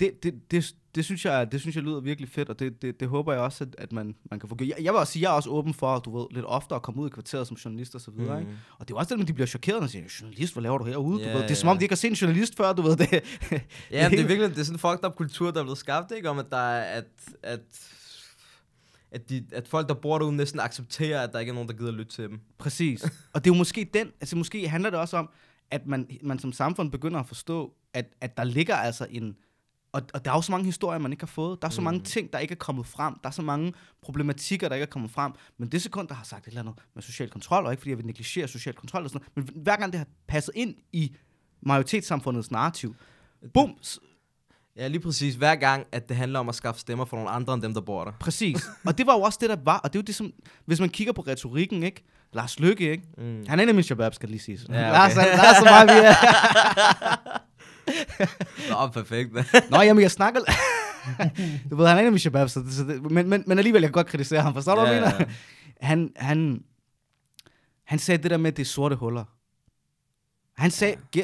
det, 0.00 0.22
det, 0.22 0.34
det, 0.50 0.74
det, 0.94 1.04
synes 1.04 1.24
jeg, 1.24 1.52
det 1.52 1.60
synes 1.60 1.76
jeg 1.76 1.84
lyder 1.84 2.00
virkelig 2.00 2.30
fedt, 2.30 2.48
og 2.48 2.58
det, 2.58 2.82
det, 2.82 3.00
det 3.00 3.08
håber 3.08 3.32
jeg 3.32 3.42
også, 3.42 3.64
at, 3.64 3.74
at 3.78 3.92
man, 3.92 4.14
man 4.30 4.40
kan 4.40 4.48
få 4.48 4.54
gjort. 4.54 4.68
Jeg, 4.68 4.76
jeg 4.80 4.92
vil 4.92 4.98
også 5.00 5.12
sige, 5.12 5.22
jeg 5.22 5.28
er 5.28 5.32
også 5.32 5.50
åben 5.50 5.74
for, 5.74 5.94
at 5.96 6.04
du 6.04 6.18
ved, 6.18 6.26
lidt 6.30 6.44
oftere 6.48 6.76
at 6.76 6.82
komme 6.82 7.02
ud 7.02 7.06
i 7.06 7.10
kvarteret 7.10 7.46
som 7.46 7.56
journalist 7.56 7.94
og 7.94 8.00
så 8.00 8.10
videre, 8.10 8.34
Mm. 8.40 8.46
ikke? 8.48 8.58
Og 8.78 8.88
det 8.88 8.94
er 8.94 8.98
også 8.98 9.14
det, 9.14 9.22
at 9.22 9.28
de 9.28 9.32
bliver 9.32 9.46
chokeret, 9.46 9.80
når 9.80 9.86
de 9.86 9.92
siger, 9.92 10.04
journalist, 10.20 10.52
hvad 10.52 10.62
laver 10.62 10.78
du 10.78 10.84
herude? 10.84 11.22
Ja, 11.22 11.32
du 11.32 11.38
ved, 11.38 11.42
det 11.44 11.50
er 11.50 11.54
som 11.54 11.68
om, 11.68 11.78
de 11.78 11.84
ikke 11.84 11.92
har 11.92 11.96
set 11.96 12.08
en 12.10 12.14
journalist 12.14 12.56
før, 12.56 12.72
du 12.72 12.82
ved 12.82 12.96
det. 12.96 13.08
Ja, 13.12 13.18
det 13.50 13.62
er 13.90 14.08
helt- 14.08 14.28
virkelig 14.28 14.50
det 14.50 14.58
er 14.58 14.62
sådan 14.64 14.74
en 14.74 14.78
fucked 14.78 15.04
up 15.04 15.16
kultur, 15.16 15.50
der 15.50 15.60
er 15.60 15.64
blevet 15.64 15.78
skabt, 15.78 16.12
ikke? 16.16 16.30
Om 16.30 16.38
at 16.38 16.46
der 16.50 16.56
er, 16.56 16.82
at, 16.82 17.04
at, 17.42 17.60
at, 19.10 19.30
de, 19.30 19.44
at 19.52 19.68
folk, 19.68 19.88
der 19.88 19.94
bor 19.94 20.18
derude, 20.18 20.36
næsten 20.36 20.60
accepterer, 20.60 21.20
at 21.22 21.32
der 21.32 21.38
ikke 21.38 21.50
er 21.50 21.54
nogen, 21.54 21.68
der 21.68 21.74
gider 21.74 21.92
lytte 21.92 22.12
til 22.12 22.24
dem. 22.24 22.40
Præcis. 22.58 23.02
Og 23.34 23.44
det 23.44 23.50
er 23.50 23.54
jo 23.54 23.58
måske 23.58 23.90
den, 23.94 24.06
altså 24.20 24.36
måske 24.36 24.68
handler 24.68 24.90
det 24.90 24.98
også 24.98 25.16
om, 25.16 25.30
at 25.70 25.86
man, 25.86 26.06
man 26.22 26.38
som 26.38 26.52
samfund 26.52 26.90
begynder 26.90 27.20
at 27.20 27.26
forstå, 27.26 27.74
at, 27.94 28.06
at 28.20 28.36
der 28.36 28.44
ligger 28.44 28.76
altså 28.76 29.06
en, 29.10 29.36
og, 29.92 30.02
og 30.14 30.24
der 30.24 30.30
er 30.30 30.34
jo 30.34 30.40
så 30.42 30.52
mange 30.52 30.64
historier, 30.64 30.98
man 30.98 31.12
ikke 31.12 31.22
har 31.22 31.26
fået. 31.26 31.62
Der 31.62 31.68
er 31.68 31.72
så 31.72 31.80
mm. 31.80 31.84
mange 31.84 32.00
ting, 32.00 32.32
der 32.32 32.38
ikke 32.38 32.52
er 32.52 32.56
kommet 32.56 32.86
frem. 32.86 33.14
Der 33.22 33.28
er 33.28 33.32
så 33.32 33.42
mange 33.42 33.72
problematikker, 34.02 34.68
der 34.68 34.76
ikke 34.76 34.82
er 34.82 34.90
kommet 34.90 35.10
frem. 35.10 35.32
Men 35.58 35.68
det 35.68 35.82
sekund, 35.82 36.08
der 36.08 36.14
har 36.14 36.24
sagt 36.24 36.42
et 36.44 36.48
eller 36.48 36.60
andet 36.60 36.74
med 36.94 37.02
social 37.02 37.30
kontrol, 37.30 37.66
og 37.66 37.72
ikke 37.72 37.80
fordi 37.80 37.90
jeg 37.90 37.98
vil 37.98 38.06
negligere 38.06 38.48
social 38.48 38.74
kontrol 38.74 39.02
og 39.04 39.10
sådan 39.10 39.26
noget, 39.36 39.54
men 39.54 39.62
hver 39.62 39.76
gang 39.76 39.92
det 39.92 39.98
har 39.98 40.06
passet 40.28 40.52
ind 40.54 40.74
i 40.92 41.16
majoritetssamfundets 41.62 42.50
narrativ, 42.50 42.94
bum, 43.54 43.74
s- 43.84 43.98
Ja, 44.76 44.88
lige 44.88 45.00
præcis. 45.00 45.34
Hver 45.34 45.54
gang, 45.54 45.86
at 45.92 46.08
det 46.08 46.16
handler 46.16 46.38
om 46.40 46.48
at 46.48 46.54
skaffe 46.54 46.80
stemmer 46.80 47.04
for 47.04 47.16
nogle 47.16 47.30
andre 47.30 47.54
end 47.54 47.62
dem, 47.62 47.74
der 47.74 47.80
bor 47.80 48.04
der. 48.04 48.12
præcis. 48.20 48.66
og 48.86 48.98
det 48.98 49.06
var 49.06 49.14
jo 49.14 49.20
også 49.20 49.38
det, 49.42 49.50
der 49.50 49.56
var, 49.64 49.78
og 49.78 49.92
det 49.92 49.98
er 49.98 50.02
jo 50.02 50.04
det, 50.04 50.14
som, 50.14 50.32
hvis 50.64 50.80
man 50.80 50.88
kigger 50.88 51.12
på 51.12 51.20
retorikken, 51.22 51.82
ikke? 51.82 52.04
Lars 52.32 52.60
Lykke, 52.60 52.90
ikke? 52.90 53.04
Mm. 53.18 53.44
Han 53.48 53.60
er 53.60 53.66
mine 53.66 53.82
shabab, 53.82 54.14
skal 54.14 54.28
lige 54.28 54.40
sige. 54.40 54.58
Ja, 54.68 54.74
okay. 54.74 54.92
Lars, 54.92 55.14
Lars 55.16 55.58
er 55.58 55.84
vi 55.94 56.06
er. 56.06 56.14
Nå, 58.70 58.86
perfekt. 58.92 59.32
Nå, 59.70 59.80
jamen, 59.82 60.02
jeg 60.02 60.10
snakker... 60.10 60.40
du 61.70 61.76
ved, 61.76 61.86
han 61.86 61.96
er 61.96 62.00
en 62.00 62.06
af 62.06 62.12
mine 62.12 62.18
shabab, 62.18 62.48
så 62.48 62.60
det, 62.60 62.72
så 62.72 62.84
det, 62.84 63.10
men, 63.10 63.28
men, 63.28 63.44
men 63.46 63.58
alligevel, 63.58 63.82
jeg 63.82 63.88
kan 63.88 63.92
godt 63.92 64.06
kritisere 64.06 64.40
ham. 64.42 64.54
Forstår 64.54 64.74
du, 64.74 64.80
hvad 64.80 64.92
jeg 64.92 65.02
mener? 65.18 65.24
Han, 65.80 66.12
han, 66.16 66.62
han 67.84 67.98
sagde 67.98 68.22
det 68.22 68.30
der 68.30 68.36
med, 68.36 68.50
at 68.50 68.56
det 68.56 68.62
er 68.62 68.66
sorte 68.66 68.96
huller. 68.96 69.24
Han 70.56 70.70
sagde, 70.70 70.96
ja. 71.16 71.22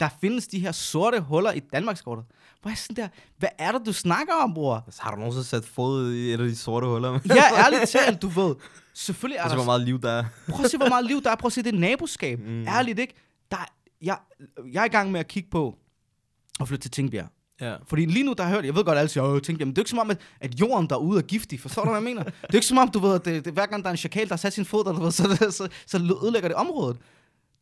der 0.00 0.08
findes 0.20 0.46
de 0.48 0.58
her 0.58 0.72
sorte 0.72 1.20
huller 1.20 1.52
i 1.52 1.60
Danmarkskortet. 1.72 2.24
Hvor 2.62 2.68
er 2.68 2.72
jeg 2.72 2.78
sådan 2.78 2.96
der, 2.96 3.08
hvad 3.38 3.48
er 3.58 3.72
det, 3.72 3.86
du 3.86 3.92
snakker 3.92 4.34
om, 4.34 4.54
bror? 4.54 4.84
Så 4.90 5.02
har 5.02 5.10
du 5.10 5.16
nogensinde 5.16 5.44
sat 5.46 5.64
fod 5.64 6.12
i 6.12 6.32
et 6.32 6.40
af 6.40 6.48
de 6.48 6.56
sorte 6.56 6.86
huller? 6.86 7.18
Ja, 7.28 7.64
ærligt 7.64 7.88
talt, 7.90 8.22
du 8.22 8.28
ved. 8.28 8.54
Selvfølgelig 8.94 9.36
er 9.38 9.42
Altså, 9.42 9.56
der... 9.56 9.62
hvor 9.62 9.72
meget 9.72 9.80
liv 9.82 10.00
der 10.00 10.10
er. 10.10 10.24
Prøv 10.50 10.64
at 10.64 10.70
se, 10.70 10.76
hvor 10.76 10.88
meget 10.88 11.06
liv 11.06 11.22
der 11.22 11.30
er. 11.30 11.34
Prøv 11.36 11.46
at 11.46 11.52
se 11.52 11.62
det 11.62 11.74
naboskab. 11.74 12.38
Mm. 12.38 12.66
Ærligt, 12.66 12.98
ikke? 12.98 13.14
Der, 13.50 13.56
er- 13.56 13.72
jeg, 14.02 14.16
jeg 14.72 14.80
er 14.80 14.84
i 14.84 14.88
gang 14.88 15.12
med 15.12 15.20
at 15.20 15.28
kigge 15.28 15.50
på 15.50 15.78
at 16.60 16.68
flytte 16.68 16.82
til 16.82 16.90
Tingbjerg. 16.90 17.26
Ja. 17.60 17.74
Fordi 17.86 18.04
lige 18.04 18.24
nu, 18.24 18.32
der 18.32 18.42
har 18.42 18.50
jeg 18.50 18.56
hørt, 18.56 18.64
jeg 18.64 18.74
ved 18.74 18.84
godt, 18.84 18.94
at 18.96 19.00
alle 19.00 19.08
siger, 19.08 19.24
"Åh, 19.24 19.40
Tingbjerg, 19.40 19.66
men 19.68 19.76
det 19.76 19.78
er 19.78 19.82
ikke 19.82 19.90
som 19.90 19.98
om, 19.98 20.10
at, 20.10 20.20
at 20.40 20.60
jorden 20.60 20.86
derude 20.90 21.18
er 21.18 21.22
giftig. 21.22 21.60
Forstår 21.60 21.82
du, 21.82 21.88
hvad 21.90 21.96
jeg 22.00 22.04
mener? 22.04 22.22
Det 22.46 22.50
er 22.50 22.54
ikke 22.54 22.66
som 22.66 22.78
om, 22.78 22.90
du 22.90 22.98
ved, 22.98 23.14
at 23.14 23.24
det, 23.24 23.44
det, 23.44 23.52
hver 23.52 23.66
gang 23.66 23.82
der 23.82 23.88
er 23.88 23.92
en 23.92 23.96
chakal, 23.96 24.22
der 24.28 24.32
har 24.32 24.36
sat 24.36 24.52
sin 24.52 24.64
fod 24.64 24.84
der, 24.84 24.92
ved, 24.92 25.10
så, 25.12 25.36
så, 25.36 25.50
så, 25.50 25.68
så 25.86 26.18
ødelægger 26.24 26.48
det 26.48 26.56
området. 26.56 26.96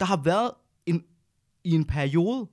Der 0.00 0.06
har 0.06 0.16
været 0.16 0.50
en, 0.86 1.04
i 1.64 1.70
en 1.70 1.84
periode 1.84 2.46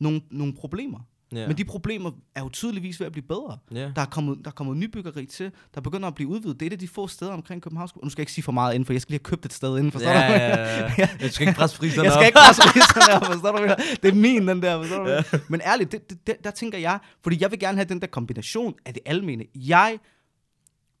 nogle, 0.00 0.20
nogle 0.30 0.54
problemer. 0.54 0.98
Ja. 1.34 1.46
Men 1.48 1.56
de 1.58 1.64
problemer 1.64 2.10
er 2.34 2.40
jo 2.42 2.48
tydeligvis 2.48 3.00
ved 3.00 3.06
at 3.06 3.12
blive 3.12 3.26
bedre. 3.26 3.58
ja. 3.72 3.92
Der 3.96 4.02
er 4.02 4.06
kommet, 4.06 4.38
der 4.44 4.50
er 4.50 4.54
kommet 4.54 4.76
nybyggeri 4.76 5.26
til, 5.26 5.52
der 5.74 5.80
begynder 5.80 6.08
at 6.08 6.14
blive 6.14 6.28
udvidet. 6.28 6.60
Det 6.60 6.66
er 6.66 6.70
et 6.70 6.72
af 6.72 6.78
de 6.78 6.88
få 6.88 7.08
steder 7.08 7.32
omkring 7.32 7.62
København. 7.62 7.88
Nu 8.02 8.10
skal 8.10 8.20
jeg 8.20 8.22
ikke 8.22 8.32
sige 8.32 8.44
for 8.44 8.52
meget 8.52 8.74
inden, 8.74 8.86
for 8.86 8.92
jeg 8.92 9.00
skal 9.02 9.12
lige 9.12 9.20
have 9.24 9.30
købt 9.30 9.44
et 9.46 9.52
sted 9.52 9.78
inden, 9.78 9.92
forstår 9.92 10.10
ja, 10.10 10.28
du? 10.28 10.32
ja, 10.32 10.82
ja, 10.82 10.92
ja. 10.98 11.08
Jeg 11.20 11.32
skal 11.32 11.48
ikke 11.48 11.58
presse 11.58 11.78
priserne 11.78 12.04
Jeg 12.04 12.12
skal 12.12 12.20
op. 12.20 12.26
ikke 12.26 12.38
presse 12.38 12.62
priserne 12.62 13.14
op, 13.16 13.26
forstår 13.26 13.56
du? 13.56 13.74
Det 14.02 14.08
er 14.10 14.14
min, 14.14 14.48
den 14.48 14.62
der, 14.62 14.82
forstår 14.82 15.04
du? 15.04 15.10
ja. 15.10 15.22
Men 15.48 15.60
ærligt, 15.60 15.92
det, 15.92 16.10
det, 16.10 16.26
det, 16.26 16.36
der 16.44 16.50
tænker 16.50 16.78
jeg, 16.78 16.98
fordi 17.22 17.36
jeg 17.40 17.50
vil 17.50 17.58
gerne 17.58 17.78
have 17.78 17.88
den 17.88 18.00
der 18.00 18.06
kombination 18.06 18.74
af 18.84 18.94
det 18.94 19.02
almene. 19.06 19.44
Jeg 19.54 19.98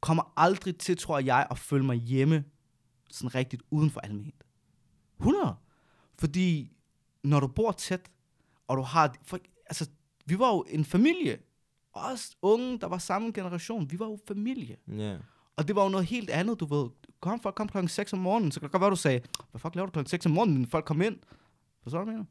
kommer 0.00 0.32
aldrig 0.36 0.76
til, 0.76 0.96
tror 0.96 1.18
jeg, 1.18 1.46
at 1.50 1.58
føle 1.58 1.84
mig 1.84 1.96
hjemme 1.96 2.44
sådan 3.10 3.34
rigtigt 3.34 3.62
uden 3.70 3.90
for 3.90 4.00
alment. 4.00 4.34
100. 5.18 5.54
Fordi 6.18 6.70
når 7.24 7.40
du 7.40 7.46
bor 7.46 7.72
tæt, 7.72 8.00
og 8.68 8.76
du 8.76 8.82
har... 8.82 9.14
For, 9.26 9.38
altså, 9.66 9.86
vi 10.26 10.38
var 10.38 10.48
jo 10.48 10.64
en 10.68 10.84
familie. 10.84 11.38
Os 11.92 12.36
unge, 12.42 12.78
der 12.78 12.86
var 12.86 12.98
samme 12.98 13.32
generation, 13.32 13.90
vi 13.90 13.98
var 13.98 14.06
jo 14.06 14.18
familie. 14.28 14.76
Ja. 14.88 15.16
Og 15.56 15.68
det 15.68 15.76
var 15.76 15.82
jo 15.82 15.88
noget 15.88 16.06
helt 16.06 16.30
andet, 16.30 16.60
du 16.60 16.66
ved. 16.66 16.90
Kom, 17.20 17.40
folk 17.40 17.54
kom 17.54 17.68
klokken 17.68 17.88
6 17.88 18.12
om 18.12 18.18
morgenen, 18.18 18.52
så 18.52 18.60
kan 18.60 18.66
det 18.66 18.72
godt 18.72 18.80
være, 18.80 18.90
du 18.90 18.96
sagde, 18.96 19.20
hvad 19.50 19.58
fuck 19.58 19.74
laver 19.74 19.86
du 19.86 19.92
klokken 19.92 20.10
6 20.10 20.26
om 20.26 20.32
morgenen, 20.32 20.58
men 20.58 20.66
folk 20.66 20.84
kom 20.84 21.02
ind. 21.02 21.16
Forstår 21.82 21.98
du, 21.98 22.04
hvad 22.04 22.14
jeg 22.14 22.18
mener? 22.18 22.30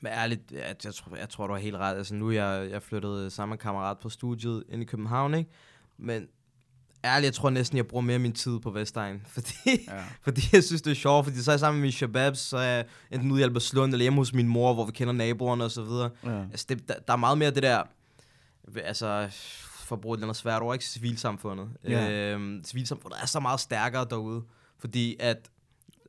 Men 0.00 0.12
ærligt, 0.12 0.52
jeg, 0.52 0.76
jeg, 0.84 0.94
tror, 0.94 1.16
jeg 1.16 1.28
tror, 1.28 1.46
du 1.46 1.52
har 1.52 1.60
helt 1.60 1.76
ret. 1.76 1.96
Altså, 1.96 2.14
nu 2.14 2.28
er 2.28 2.32
jeg, 2.32 2.70
jeg 2.70 2.82
flyttet 2.82 3.32
sammen 3.32 3.50
med 3.50 3.58
kammerat 3.58 3.98
på 3.98 4.08
studiet 4.08 4.64
ind 4.68 4.82
i 4.82 4.84
København, 4.84 5.34
ikke? 5.34 5.50
Men 5.96 6.28
ærligt, 7.04 7.24
jeg 7.26 7.34
tror 7.34 7.50
næsten, 7.50 7.76
jeg 7.76 7.86
bruger 7.86 8.02
mere 8.02 8.18
min 8.18 8.32
tid 8.32 8.58
på 8.60 8.70
Vestegn. 8.70 9.22
Fordi, 9.34 9.54
Ja. 9.88 10.02
fordi 10.22 10.42
jeg 10.52 10.64
synes, 10.64 10.82
det 10.82 10.90
er 10.90 10.94
sjovt. 10.94 11.24
Fordi 11.26 11.42
så 11.42 11.50
er 11.50 11.52
jeg 11.52 11.60
sammen 11.60 11.78
med 11.80 11.82
mine 11.82 11.92
shababs, 11.92 12.38
så 12.38 12.56
er 12.56 12.62
jeg 12.62 12.84
enten 13.10 13.30
ude 13.30 13.40
i 13.40 13.44
Albertslund 13.44 13.92
eller 13.92 14.02
hjemme 14.04 14.18
hos 14.20 14.32
min 14.32 14.48
mor, 14.48 14.74
hvor 14.74 14.84
vi 14.86 14.92
kender 14.92 15.12
naboerne 15.14 15.64
og 15.64 15.70
så 15.70 15.82
videre. 15.82 16.10
ja. 16.24 16.40
Altså, 16.42 16.66
det, 16.68 16.88
der, 16.88 16.94
der 17.06 17.12
er 17.12 17.16
meget 17.16 17.38
mere 17.38 17.50
det 17.50 17.62
der, 17.62 17.82
altså, 18.84 19.28
for 19.84 19.96
at 19.96 20.00
bruge 20.00 20.14
et 20.14 20.18
eller 20.18 20.26
andet 20.26 20.36
svært 20.36 20.62
ord, 20.62 20.74
ikke 20.74 20.84
civilsamfundet. 20.84 21.68
Ja. 21.84 22.10
Øhm, 22.10 22.64
civilsamfundet 22.64 23.18
er 23.22 23.26
så 23.26 23.40
meget 23.40 23.60
stærkere 23.60 24.06
derude, 24.10 24.42
fordi 24.78 25.16
at, 25.20 25.48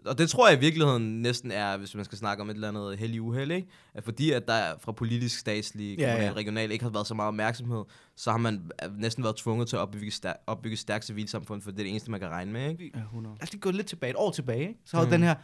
og 0.06 0.18
det 0.18 0.30
tror 0.30 0.50
jeg 0.50 0.58
i 0.58 0.60
virkeligheden 0.60 1.22
næsten 1.22 1.52
er, 1.52 1.78
hvis 1.78 1.96
man 1.96 2.06
skal 2.06 2.18
snakke 2.18 2.42
om 2.44 2.50
et 2.50 2.54
eller 2.54 2.68
andet 2.68 2.98
heldig 2.98 3.22
uheld, 3.22 3.52
ikke? 3.52 3.68
At 3.94 4.04
fordi 4.04 4.32
at 4.32 4.48
der 4.48 4.74
fra 4.80 4.92
politisk, 4.92 5.40
statslig, 5.40 5.98
Ja, 6.00 6.24
ja. 6.26 6.32
regional 6.36 6.72
ikke 6.72 6.84
har 6.84 6.90
været 6.92 7.08
så 7.08 7.14
meget 7.14 7.28
opmærksomhed, 7.28 7.84
så 8.16 8.32
har 8.32 8.38
man 8.38 8.72
øh, 8.86 8.98
næsten 8.98 9.24
været 9.24 9.36
tvunget 9.36 9.68
til 9.70 9.76
at 9.76 9.80
opbygge, 9.80 10.12
stær- 10.12 10.44
opbygge 10.48 10.74
et 10.74 10.80
stærkt 10.80 11.06
civilsamfund, 11.06 11.62
for 11.62 11.72
det 11.72 11.80
er 11.80 11.84
det 11.84 11.90
eneste, 11.92 12.12
man 12.12 12.20
kan 12.20 12.30
regne 12.30 12.52
med, 12.52 12.70
ikke? 12.70 12.92
Ja, 12.96 13.02
100. 13.02 13.36
Lad 13.36 13.44
os 13.44 13.52
lige 13.52 13.62
gå 13.62 13.72
lidt 13.72 13.88
tilbage, 13.88 14.10
et 14.10 14.16
år 14.16 14.32
tilbage, 14.32 14.60
ikke? 14.68 14.80
Så 14.86 14.98
havde 14.98 15.08
Mm. 15.08 15.12
den 15.12 15.24
her, 15.24 15.36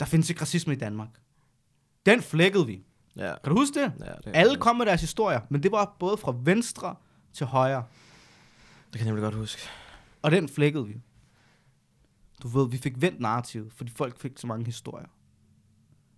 der 0.00 0.06
findes 0.06 0.30
ikke 0.30 0.40
racisme 0.40 0.72
i 0.72 0.76
Danmark. 0.76 1.08
Den 2.06 2.22
flækkede 2.22 2.66
vi. 2.66 2.84
Ja. 3.16 3.34
Kan 3.44 3.52
du 3.52 3.58
huske 3.58 3.80
det? 3.80 3.92
ja 4.00 4.12
det, 4.24 4.30
Alle 4.34 4.56
kom 4.56 4.76
med 4.76 4.86
deres 4.86 5.00
historier, 5.00 5.40
men 5.50 5.62
det 5.62 5.72
var 5.72 5.96
både 5.98 6.16
fra 6.16 6.34
venstre 6.42 6.94
til 7.32 7.46
højre. 7.46 7.84
Det 8.92 8.98
kan 8.98 9.00
jeg 9.00 9.06
nemlig 9.06 9.22
godt 9.22 9.34
huske. 9.34 9.62
Og 10.22 10.30
den 10.30 10.48
flækkede 10.48 10.86
vi. 10.86 10.94
Du 12.44 12.48
ved, 12.48 12.68
vi 12.70 12.76
fik 12.76 13.00
vendt 13.02 13.20
narrativet, 13.20 13.72
fordi 13.72 13.90
folk 13.90 14.18
fik 14.20 14.32
så 14.38 14.46
mange 14.46 14.64
historier. 14.66 15.06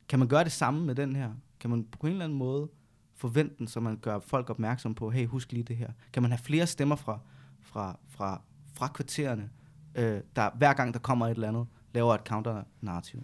Kan 0.09 0.19
man 0.19 0.29
gøre 0.29 0.45
det 0.45 0.53
samme 0.53 0.81
med 0.85 0.95
den 0.95 1.17
her? 1.17 1.31
Kan 1.61 1.71
man 1.71 1.85
på 2.01 2.07
en 2.07 2.13
eller 2.13 2.25
anden 2.25 2.39
måde 2.39 2.69
forvente 3.15 3.55
den, 3.59 3.69
så 3.69 3.81
man 3.81 3.97
gør 3.97 4.19
folk 4.19 4.51
opmærksom 4.51 4.95
på, 4.95 5.11
hey, 5.11 5.27
husk 5.27 5.53
lige 5.53 5.63
det 5.65 5.77
her. 5.77 5.91
Kan 6.13 6.23
man 6.23 6.31
have 6.31 6.39
flere 6.39 6.67
stemmer 6.67 6.97
fra, 6.97 7.19
fra, 7.63 7.99
fra, 8.09 8.41
fra 8.75 8.89
kvartererne, 8.89 9.51
øh, 9.95 10.21
der 10.37 10.51
hver 10.59 10.73
gang 10.73 10.95
der 10.95 11.01
kommer 11.01 11.27
et 11.27 11.31
eller 11.31 11.49
andet, 11.49 11.67
laver 11.95 12.15
et 12.15 12.21
counter-narrativ? 12.21 13.23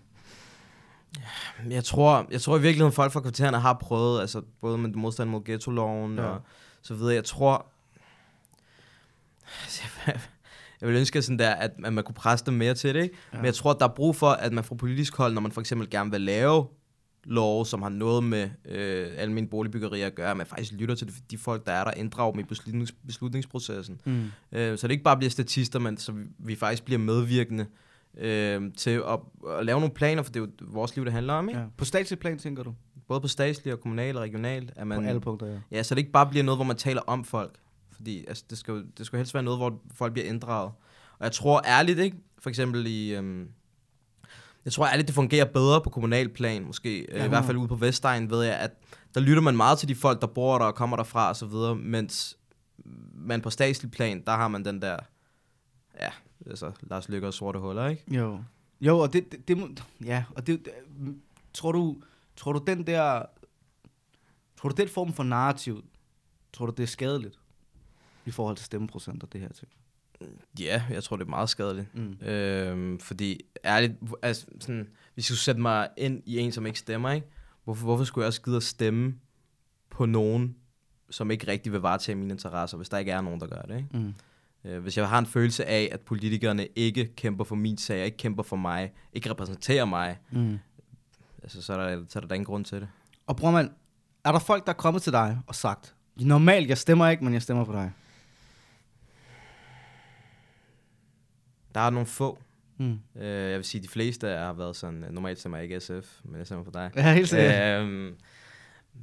Jeg 1.70 1.84
tror, 1.84 2.26
jeg 2.30 2.40
tror 2.40 2.58
i 2.58 2.60
virkeligheden, 2.62 2.92
folk 2.92 3.12
fra 3.12 3.20
kvartererne 3.20 3.58
har 3.60 3.72
prøvet, 3.72 4.20
altså 4.20 4.42
både 4.60 4.78
med 4.78 4.90
modstand 4.90 5.30
mod 5.30 5.44
ghetto-loven 5.44 6.14
Ja. 6.18 6.24
og 6.24 6.42
så 6.82 6.94
videre. 6.94 7.14
Jeg 7.14 7.24
tror, 7.24 7.66
jeg 10.82 10.90
vil 10.90 10.96
ønske 10.96 11.22
sådan 11.22 11.38
der, 11.38 11.50
at, 11.50 11.70
at 11.84 11.92
man 11.92 12.04
kunne 12.04 12.14
presse 12.14 12.46
dem 12.46 12.54
mere 12.54 12.74
til 12.74 12.94
det, 12.94 13.02
ikke? 13.02 13.16
Ja. 13.32 13.38
Men 13.38 13.46
jeg 13.46 13.54
tror, 13.54 13.72
der 13.72 13.84
er 13.84 13.92
brug 13.94 14.16
for, 14.16 14.28
at 14.28 14.52
man 14.52 14.64
fra 14.64 14.74
politisk 14.74 15.16
hold, 15.16 15.34
når 15.34 15.40
man 15.40 15.52
for 15.52 15.60
eksempel 15.60 15.90
gerne 15.90 16.10
vil 16.10 16.20
lave 16.20 16.66
lov, 17.24 17.66
som 17.66 17.82
har 17.82 17.88
noget 17.88 18.24
med 18.24 18.50
øh, 18.64 19.06
almindelige 19.16 19.50
boligbyggerier 19.50 20.06
at 20.06 20.14
gøre, 20.14 20.30
at 20.30 20.36
man 20.36 20.46
faktisk 20.46 20.72
lytter 20.72 20.94
til 20.94 21.12
de, 21.30 21.38
folk, 21.38 21.66
der 21.66 21.72
er 21.72 21.84
der, 21.84 21.90
inddrager 21.90 22.32
dem 22.32 22.40
i 22.40 22.42
beslutnings, 22.42 22.92
beslutningsprocessen. 23.06 24.00
Mm. 24.04 24.24
Øh, 24.52 24.78
så 24.78 24.86
det 24.86 24.92
ikke 24.92 25.04
bare 25.04 25.16
bliver 25.16 25.30
statister, 25.30 25.78
men 25.78 25.96
så 25.96 26.12
vi, 26.12 26.24
vi 26.38 26.54
faktisk 26.54 26.84
bliver 26.84 26.98
medvirkende 26.98 27.66
øh, 28.18 28.62
til 28.76 28.90
at, 28.90 29.18
at 29.58 29.66
lave 29.66 29.80
nogle 29.80 29.94
planer, 29.94 30.22
for 30.22 30.32
det 30.32 30.40
er 30.40 30.44
jo 30.44 30.50
vores 30.60 30.96
liv, 30.96 31.04
det 31.04 31.12
handler 31.12 31.34
om, 31.34 31.48
ikke? 31.48 31.60
Ja. 31.60 31.66
På 31.76 31.84
statslig 31.84 32.18
plan, 32.18 32.38
tænker 32.38 32.62
du? 32.62 32.74
Både 33.08 33.20
på 33.20 33.28
statslig 33.28 33.72
og 33.72 33.80
kommunal 33.80 34.16
og 34.16 34.22
regionalt. 34.22 34.72
At 34.76 34.86
man, 34.86 35.02
på 35.02 35.08
alle 35.08 35.20
punkter, 35.20 35.46
ja. 35.46 35.58
Ja, 35.70 35.82
så 35.82 35.94
det 35.94 35.98
ikke 35.98 36.12
bare 36.12 36.26
bliver 36.26 36.42
noget, 36.42 36.58
hvor 36.58 36.64
man 36.64 36.76
taler 36.76 37.00
om 37.06 37.24
folk. 37.24 37.58
Fordi 38.02 38.24
altså, 38.28 38.44
det, 38.50 38.58
skal 38.58 38.72
jo, 38.72 38.84
det 38.98 39.06
skal 39.06 39.16
jo 39.16 39.18
helst 39.18 39.34
være 39.34 39.42
noget, 39.42 39.58
hvor 39.58 39.80
folk 39.94 40.12
bliver 40.12 40.28
inddraget. 40.28 40.72
Og 41.18 41.24
jeg 41.24 41.32
tror 41.32 41.62
ærligt, 41.66 41.98
ikke? 41.98 42.16
For 42.38 42.50
eksempel 42.50 42.86
i... 42.86 43.14
Øhm, 43.14 43.48
jeg 44.64 44.72
tror 44.72 44.86
ærligt, 44.86 45.08
det 45.08 45.14
fungerer 45.14 45.44
bedre 45.44 45.80
på 45.80 45.90
kommunal 45.90 46.28
plan, 46.28 46.64
måske. 46.64 47.06
Ja, 47.12 47.24
I 47.24 47.28
hvert 47.28 47.44
fald 47.44 47.56
ude 47.56 47.68
på 47.68 47.74
Vestegn, 47.74 48.30
ved 48.30 48.42
jeg, 48.42 48.56
at 48.56 48.70
der 49.14 49.20
lytter 49.20 49.42
man 49.42 49.56
meget 49.56 49.78
til 49.78 49.88
de 49.88 49.94
folk, 49.94 50.20
der 50.20 50.26
bor 50.26 50.58
der 50.58 50.64
og 50.64 50.74
kommer 50.74 50.96
derfra 50.96 51.28
og 51.28 51.36
så 51.36 51.46
videre, 51.46 51.76
mens 51.76 52.38
man 53.14 53.40
på 53.40 53.50
statslig 53.50 53.90
plan, 53.90 54.22
der 54.26 54.32
har 54.32 54.48
man 54.48 54.64
den 54.64 54.82
der, 54.82 54.96
ja, 56.00 56.10
altså 56.46 56.72
Lars 56.80 57.08
Lykke 57.08 57.26
og 57.26 57.34
sorte 57.34 57.58
huller, 57.58 57.88
ikke? 57.88 58.16
Jo. 58.16 58.38
Jo, 58.80 58.98
og 58.98 59.12
det, 59.12 59.32
det, 59.32 59.48
det 59.48 59.58
må, 59.58 59.68
ja, 60.04 60.24
og 60.36 60.46
det, 60.46 60.64
det, 60.64 60.72
tror 61.54 61.72
du, 61.72 61.96
tror 62.36 62.52
du 62.52 62.64
den 62.66 62.86
der, 62.86 63.22
tror 64.60 64.68
du 64.68 64.74
den 64.82 64.88
form 64.88 65.12
for 65.12 65.22
narrativ, 65.22 65.84
tror 66.52 66.66
du 66.66 66.72
det 66.76 66.82
er 66.82 66.86
skadeligt 66.86 67.38
i 68.26 68.30
forhold 68.30 68.56
til 68.56 68.66
stemmeprocenter, 68.66 69.26
det 69.26 69.40
her 69.40 69.48
ting? 69.48 69.68
Ja, 70.60 70.82
jeg 70.90 71.04
tror, 71.04 71.16
det 71.16 71.24
er 71.24 71.28
meget 71.30 71.48
skadeligt. 71.48 71.94
Mm. 71.94 72.26
Øhm, 72.26 72.98
fordi 72.98 73.40
ærligt, 73.64 73.92
altså, 74.22 74.46
sådan, 74.60 74.88
hvis 75.14 75.16
jeg 75.16 75.24
skulle 75.24 75.38
sætte 75.38 75.60
mig 75.60 75.88
ind 75.96 76.22
i 76.26 76.38
en, 76.38 76.52
som 76.52 76.66
ikke 76.66 76.78
stemmer, 76.78 77.10
ikke? 77.12 77.26
Hvorfor, 77.64 77.84
hvorfor 77.84 78.04
skulle 78.04 78.22
jeg 78.22 78.26
også 78.26 78.42
gide 78.42 78.56
at 78.56 78.62
stemme 78.62 79.14
på 79.90 80.06
nogen, 80.06 80.56
som 81.10 81.30
ikke 81.30 81.46
rigtig 81.48 81.72
vil 81.72 81.80
varetage 81.80 82.16
mine 82.16 82.32
interesser, 82.32 82.76
hvis 82.76 82.88
der 82.88 82.98
ikke 82.98 83.12
er 83.12 83.20
nogen, 83.20 83.40
der 83.40 83.46
gør 83.46 83.62
det, 83.62 83.76
ikke? 83.76 83.88
Mm. 83.98 84.14
Øh, 84.64 84.82
hvis 84.82 84.96
jeg 84.98 85.08
har 85.08 85.18
en 85.18 85.26
følelse 85.26 85.64
af, 85.64 85.88
at 85.92 86.00
politikerne 86.00 86.68
ikke 86.76 87.12
kæmper 87.16 87.44
for 87.44 87.54
min 87.54 87.78
sag, 87.78 88.04
ikke 88.04 88.16
kæmper 88.16 88.42
for 88.42 88.56
mig, 88.56 88.92
ikke 89.12 89.30
repræsenterer 89.30 89.84
mig, 89.84 90.18
Mm. 90.30 90.58
altså, 91.42 91.62
så, 91.62 91.72
er 91.72 91.76
der, 91.96 92.04
så 92.08 92.18
er 92.18 92.20
der 92.20 92.28
da 92.28 92.34
ingen 92.34 92.46
grund 92.46 92.64
til 92.64 92.80
det. 92.80 92.88
Og 93.26 93.36
bror 93.36 93.50
man, 93.50 93.70
er 94.24 94.32
der 94.32 94.38
folk, 94.38 94.66
der 94.66 94.72
er 94.72 94.76
kommet 94.76 95.02
til 95.02 95.12
dig 95.12 95.38
og 95.46 95.54
sagt, 95.54 95.94
normalt, 96.16 96.68
jeg 96.68 96.78
stemmer 96.78 97.08
ikke, 97.08 97.24
men 97.24 97.32
jeg 97.34 97.42
stemmer 97.42 97.64
på 97.64 97.72
dig? 97.72 97.92
Der 101.74 101.80
er 101.80 101.90
nogle 101.90 102.06
få. 102.06 102.38
Mm. 102.78 102.98
Øh, 103.20 103.50
jeg 103.50 103.56
vil 103.56 103.64
sige, 103.64 103.82
de 103.82 103.88
fleste 103.88 104.26
har 104.26 104.52
været 104.52 104.76
sådan, 104.76 105.04
normalt 105.10 105.38
stemmer 105.38 105.58
jeg 105.58 105.64
ikke 105.64 105.80
SF, 105.80 106.20
men 106.24 106.38
jeg 106.38 106.46
stemmer 106.46 106.64
på 106.64 106.70
dig. 106.74 106.90
Ja, 106.96 107.12
helt 107.12 107.28
sikkert. 107.28 107.80
Øhm, 107.80 108.14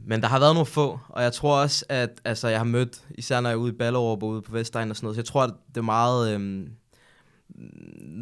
men 0.06 0.22
der 0.22 0.28
har 0.28 0.40
været 0.40 0.54
nogle 0.54 0.66
få, 0.66 1.00
og 1.10 1.24
jeg 1.24 1.34
tror 1.34 1.62
også, 1.62 1.86
at 1.90 2.10
altså, 2.26 2.48
jeg 2.48 2.60
har 2.60 2.66
mødt, 2.66 3.02
især 3.10 3.42
når 3.42 3.50
jeg 3.50 3.56
er 3.56 3.60
ude 3.60 3.74
i 3.74 3.76
Ballerup 3.76 4.24
og 4.24 4.30
ude 4.30 4.42
på 4.42 4.52
Vestegn 4.52 4.90
og 4.90 4.96
sådan 4.96 5.06
noget, 5.06 5.16
så 5.16 5.20
jeg 5.20 5.26
tror, 5.26 5.44
at 5.44 5.54
det 5.68 5.78
er 5.78 5.82
meget, 5.82 6.34
øhm, 6.34 6.70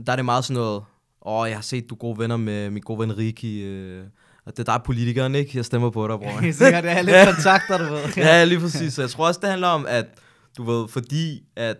der 0.06 0.12
er 0.12 0.16
det 0.16 0.26
meget 0.26 0.46
sådan 0.46 0.62
noget, 0.62 0.84
åh, 1.22 1.50
jeg 1.50 1.58
har 1.58 1.62
set, 1.62 1.90
du 1.90 1.96
er 1.96 2.00
gode 2.00 2.20
venner 2.20 2.38
med 2.38 2.70
min 2.70 2.82
gode 2.82 3.00
ven 3.00 3.18
Riki, 3.18 3.64
øh, 3.64 4.04
og 4.46 4.58
det 4.58 4.70
er 4.70 4.74
dig 4.74 4.84
politikeren, 4.84 5.36
ikke? 5.36 5.52
Jeg 5.56 5.66
stemmer 5.66 5.90
på 5.90 6.08
dig, 6.08 6.20
bror. 6.20 6.52
Sikkert, 6.52 6.84
det 6.84 6.92
er 6.92 7.02
lidt 7.02 7.16
kontakter, 7.34 7.78
du 7.78 7.84
ved. 7.84 8.02
ja, 8.18 8.44
lige 8.44 8.60
præcis. 8.60 8.94
Så 8.94 9.02
jeg 9.02 9.10
tror 9.10 9.28
også, 9.28 9.40
det 9.44 9.50
handler 9.50 9.68
om, 9.68 9.86
at 9.90 10.06
du 10.58 10.64
ved, 10.64 10.88
fordi 10.88 11.44
at 11.56 11.78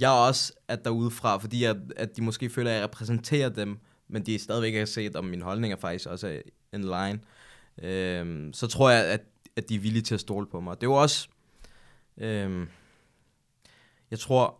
jeg 0.00 0.10
også 0.10 0.52
er 0.68 0.76
derude 0.76 1.10
fra, 1.10 1.38
fordi 1.38 1.64
at, 1.64 1.76
at 1.96 2.16
de 2.16 2.22
måske 2.22 2.50
føler, 2.50 2.70
at 2.70 2.76
jeg 2.76 2.84
repræsenterer 2.84 3.48
dem, 3.48 3.78
men 4.08 4.26
de 4.26 4.38
stadigvæk 4.38 4.74
har 4.74 4.84
set, 4.84 5.16
om 5.16 5.24
mine 5.24 5.42
holdninger 5.42 5.76
faktisk 5.76 6.08
også 6.08 6.26
er 6.26 6.40
in 6.72 6.80
line. 6.80 7.20
Øhm, 7.82 8.52
så 8.52 8.66
tror 8.66 8.90
jeg, 8.90 9.04
at, 9.04 9.20
at 9.56 9.68
de 9.68 9.74
er 9.74 9.78
villige 9.78 10.02
til 10.02 10.14
at 10.14 10.20
stole 10.20 10.46
på 10.46 10.60
mig. 10.60 10.76
Det 10.80 10.86
er 10.86 10.90
jo 10.90 10.94
også... 10.94 11.28
Øhm, 12.18 12.68
jeg 14.10 14.18
tror... 14.18 14.54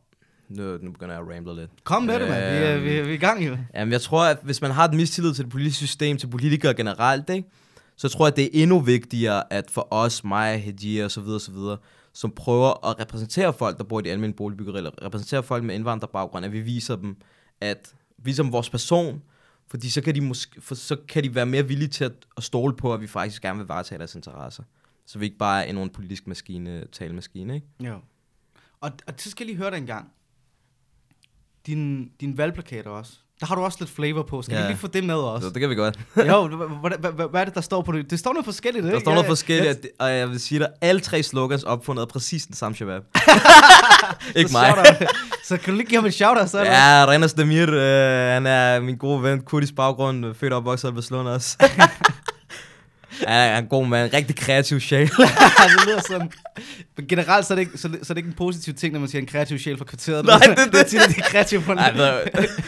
Nu, 0.49 0.79
nu 0.79 0.93
begynder 0.93 1.15
jeg 1.15 1.23
at 1.23 1.37
ramble 1.37 1.55
lidt. 1.55 1.71
Kom 1.85 2.03
med 2.03 2.21
det, 2.21 2.29
mand. 2.29 2.59
Vi, 2.59 2.65
er, 2.65 2.79
vi, 2.79 2.97
er, 2.97 3.03
vi 3.03 3.11
er 3.11 3.15
i 3.15 3.17
gang, 3.17 3.47
jo. 3.47 3.57
Jamen, 3.75 3.93
jeg 3.93 4.01
tror, 4.01 4.25
at 4.25 4.39
hvis 4.43 4.61
man 4.61 4.71
har 4.71 4.85
et 4.85 4.95
mistillid 4.95 5.35
til 5.35 5.45
det 5.45 5.53
politiske 5.53 5.87
system, 5.87 6.17
til 6.17 6.27
politikere 6.27 6.75
generelt, 6.75 7.31
ikke? 7.31 7.49
så 7.97 8.09
tror 8.09 8.27
jeg, 8.27 8.33
at 8.33 8.37
det 8.37 8.45
er 8.45 8.63
endnu 8.63 8.81
vigtigere, 8.81 9.53
at 9.53 9.71
for 9.71 9.89
os, 9.91 10.25
mig, 10.25 10.63
Hedjia 10.63 11.05
og 11.05 11.11
så 11.11 11.21
videre, 11.21 11.41
så 11.41 11.53
videre, 11.53 11.77
som 12.19 12.31
prøver 12.31 12.87
at 12.87 13.01
repræsentere 13.01 13.53
folk, 13.53 13.79
der 13.79 13.85
bor 13.85 14.01
i 14.01 14.03
de 14.03 14.11
almindelige 14.11 14.37
boligbyggerier, 14.37 14.79
eller 14.79 15.03
repræsentere 15.03 15.43
folk 15.43 15.65
med 15.65 15.75
indvandrerbaggrund, 15.75 16.47
at 16.47 16.53
vi 16.53 16.61
viser 16.61 16.97
dem, 16.97 17.17
at 17.61 17.95
vi 18.17 18.33
som 18.33 18.53
vores 18.53 18.71
person, 18.71 19.23
fordi 19.67 19.91
så 19.91 20.01
kan 20.01 20.15
de, 20.15 20.21
måske, 20.21 20.61
for 20.61 20.75
så 20.75 20.97
kan 21.09 21.25
de 21.25 21.35
være 21.35 21.47
mere 21.47 21.67
villige 21.69 21.89
til 21.89 22.05
at, 22.05 22.13
at 22.37 22.43
stole 22.43 22.77
på, 22.77 22.95
at 22.95 23.01
vi 23.01 23.07
faktisk 23.07 23.43
gerne 23.43 23.59
vil 23.59 23.67
varetage 23.67 23.99
deres 23.99 24.15
interesser. 24.15 24.63
Så 25.07 25.19
vi 25.19 25.25
ikke 25.25 25.39
bare 25.39 25.67
er 25.67 25.71
en 25.71 25.91
politisk 25.91 26.27
maskine, 26.27 26.87
talemaskine, 26.93 27.55
ikke? 27.55 27.67
Jo. 27.81 28.01
Og, 28.81 28.91
og 29.07 29.15
så 29.17 29.31
skal 29.31 29.45
jeg 29.45 29.55
lige 29.55 29.63
høre 29.63 29.71
dig 29.71 29.79
en 29.79 29.87
gang. 29.87 30.13
Din, 31.67 32.13
din 32.21 32.39
valgplakater 32.39 32.91
også. 32.91 33.19
Der 33.41 33.47
har 33.47 33.55
du 33.55 33.61
også 33.61 33.79
lidt 33.81 33.91
flavor 33.91 34.23
på. 34.23 34.43
Skal 34.43 34.55
ja. 34.55 34.63
Vi 34.63 34.67
lige 34.69 34.77
få 34.79 34.87
det 34.87 35.05
med 35.05 35.15
Så 35.15 35.21
også? 35.21 35.49
det 35.49 35.61
kan 35.61 35.71
vi 35.71 35.75
godt. 35.75 35.99
jo, 36.17 36.47
hvad, 36.47 36.91
hvad, 37.13 37.29
hvad, 37.31 37.41
er 37.41 37.45
det, 37.45 37.55
der 37.55 37.61
står 37.61 37.83
på 37.83 37.93
det? 37.93 38.11
Det 38.11 38.19
står 38.19 38.33
noget 38.33 38.45
forskelligt, 38.45 38.85
ikke? 38.85 38.95
Der 38.95 39.01
står 39.01 39.13
noget 39.13 39.27
forskelligt, 39.27 39.87
og 39.99 40.11
jeg 40.11 40.29
vil 40.29 40.41
sige 40.41 40.59
dig, 40.59 40.69
alle 40.81 41.01
tre 41.01 41.23
slogans 41.23 41.63
opfundet 41.63 42.03
af 42.03 42.09
præcis 42.09 42.47
den 42.47 42.55
samme 42.55 42.77
shabab. 42.77 43.03
ikke 44.37 44.53
mig. 44.53 44.75
Så 45.45 45.57
kan 45.57 45.73
du 45.73 45.77
lige 45.77 45.87
give 45.87 45.99
ham 46.01 46.07
en 46.07 46.13
shout-out, 46.13 46.51
så? 46.51 46.63
Ja, 46.63 47.05
Renas 47.09 47.33
Demir, 47.33 47.69
øh, 47.69 48.33
han 48.35 48.47
er 48.47 48.81
min 48.81 48.97
gode 48.97 49.23
ven, 49.23 49.41
kurdisk 49.41 49.75
baggrund, 49.77 50.35
født 50.35 50.53
og 50.53 50.57
opvokset 50.59 50.85
i 50.85 50.89
Albertslund 50.89 51.29
også. 51.29 51.57
han 53.27 53.51
er 53.55 53.59
en 53.59 53.67
god 53.67 53.87
mand, 53.87 54.13
rigtig 54.15 54.37
kreativ 54.37 54.81
sjæl. 54.81 55.01
det 55.09 55.87
lyder 55.87 56.01
sådan. 56.09 56.31
Men 56.97 57.07
generelt 57.09 57.47
så 57.47 57.55
er, 57.55 57.57
det 57.57 57.61
ikke, 57.63 57.79
så, 57.79 57.89
det- 57.89 57.99
så 58.03 58.13
er 58.13 58.15
det 58.15 58.19
ikke 58.19 58.29
en 58.29 58.35
positiv 58.35 58.75
ting, 58.75 58.93
når 58.93 59.01
man 59.01 59.09
siger 59.09 59.21
en 59.23 59.27
kreativ 59.29 59.59
sjæl 59.59 59.79
fra 59.79 59.85
kvarteret. 59.85 60.25
Nej, 60.25 60.39
det 60.39 60.49
er 60.59 60.65
det. 60.65 60.81
er 60.81 60.85
tit, 60.85 61.01
at 61.01 61.09
de 61.09 61.15
er 61.19 61.23
kreative 61.23 61.61
på 61.63 61.73
en 61.73 61.79
Ej, 61.79 61.91
der, 61.91 62.21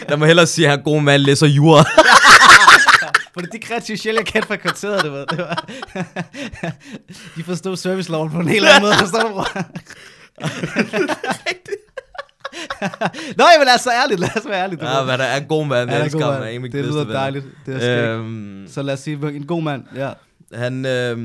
der 0.09 0.17
må 0.17 0.25
hellere 0.25 0.47
sige, 0.47 0.65
at 0.67 0.71
han 0.71 0.79
er 0.79 0.83
en 0.83 0.85
god 0.85 1.01
mand, 1.03 1.23
læser 1.23 1.47
jura. 1.47 1.85
For 3.35 3.41
det 3.41 3.47
er 3.49 3.53
de 3.53 3.59
kreative 3.59 3.97
sjæl, 3.97 4.15
jeg 4.15 4.25
kendte 4.27 4.47
fra 4.49 4.57
kvarteret, 4.57 5.03
det 5.05 5.13
var. 5.13 5.25
Det 5.25 5.39
var. 5.45 5.65
de 7.37 7.45
forstod 7.45 7.77
serviceloven 7.77 8.31
på 8.31 8.41
en 8.41 8.49
helt 8.49 8.67
anden 8.67 8.83
måde, 8.83 8.95
forstår 8.99 9.21
du, 9.21 9.29
bror? 9.29 9.49
Nå, 13.37 13.45
os 13.79 13.87
være 13.87 14.03
ærligt, 14.03 14.21
lad 14.21 14.29
os 14.37 14.47
være 14.49 14.63
ærligt. 14.63 14.83
ja, 14.83 15.01
men 15.05 15.19
der 15.19 15.25
er 15.25 15.37
en 15.41 15.47
god 15.47 15.67
mand, 15.67 15.91
jeg 15.91 15.97
det 15.97 16.01
er 16.01 16.05
elsker 16.05 16.33
ham, 16.33 16.43
er 16.43 16.47
Det 16.73 16.85
lyder 16.85 17.05
dejligt. 17.05 17.45
Det 17.67 17.75
er 17.75 17.79
skægt. 17.79 18.09
Øhm, 18.09 18.67
Så 18.69 18.83
lad 18.83 18.95
os 18.95 19.01
sige, 19.01 19.17
en 19.37 19.47
god 19.47 19.63
mand, 19.63 19.83
ja. 19.97 20.11
Han, 20.53 20.87
øh, 20.87 21.19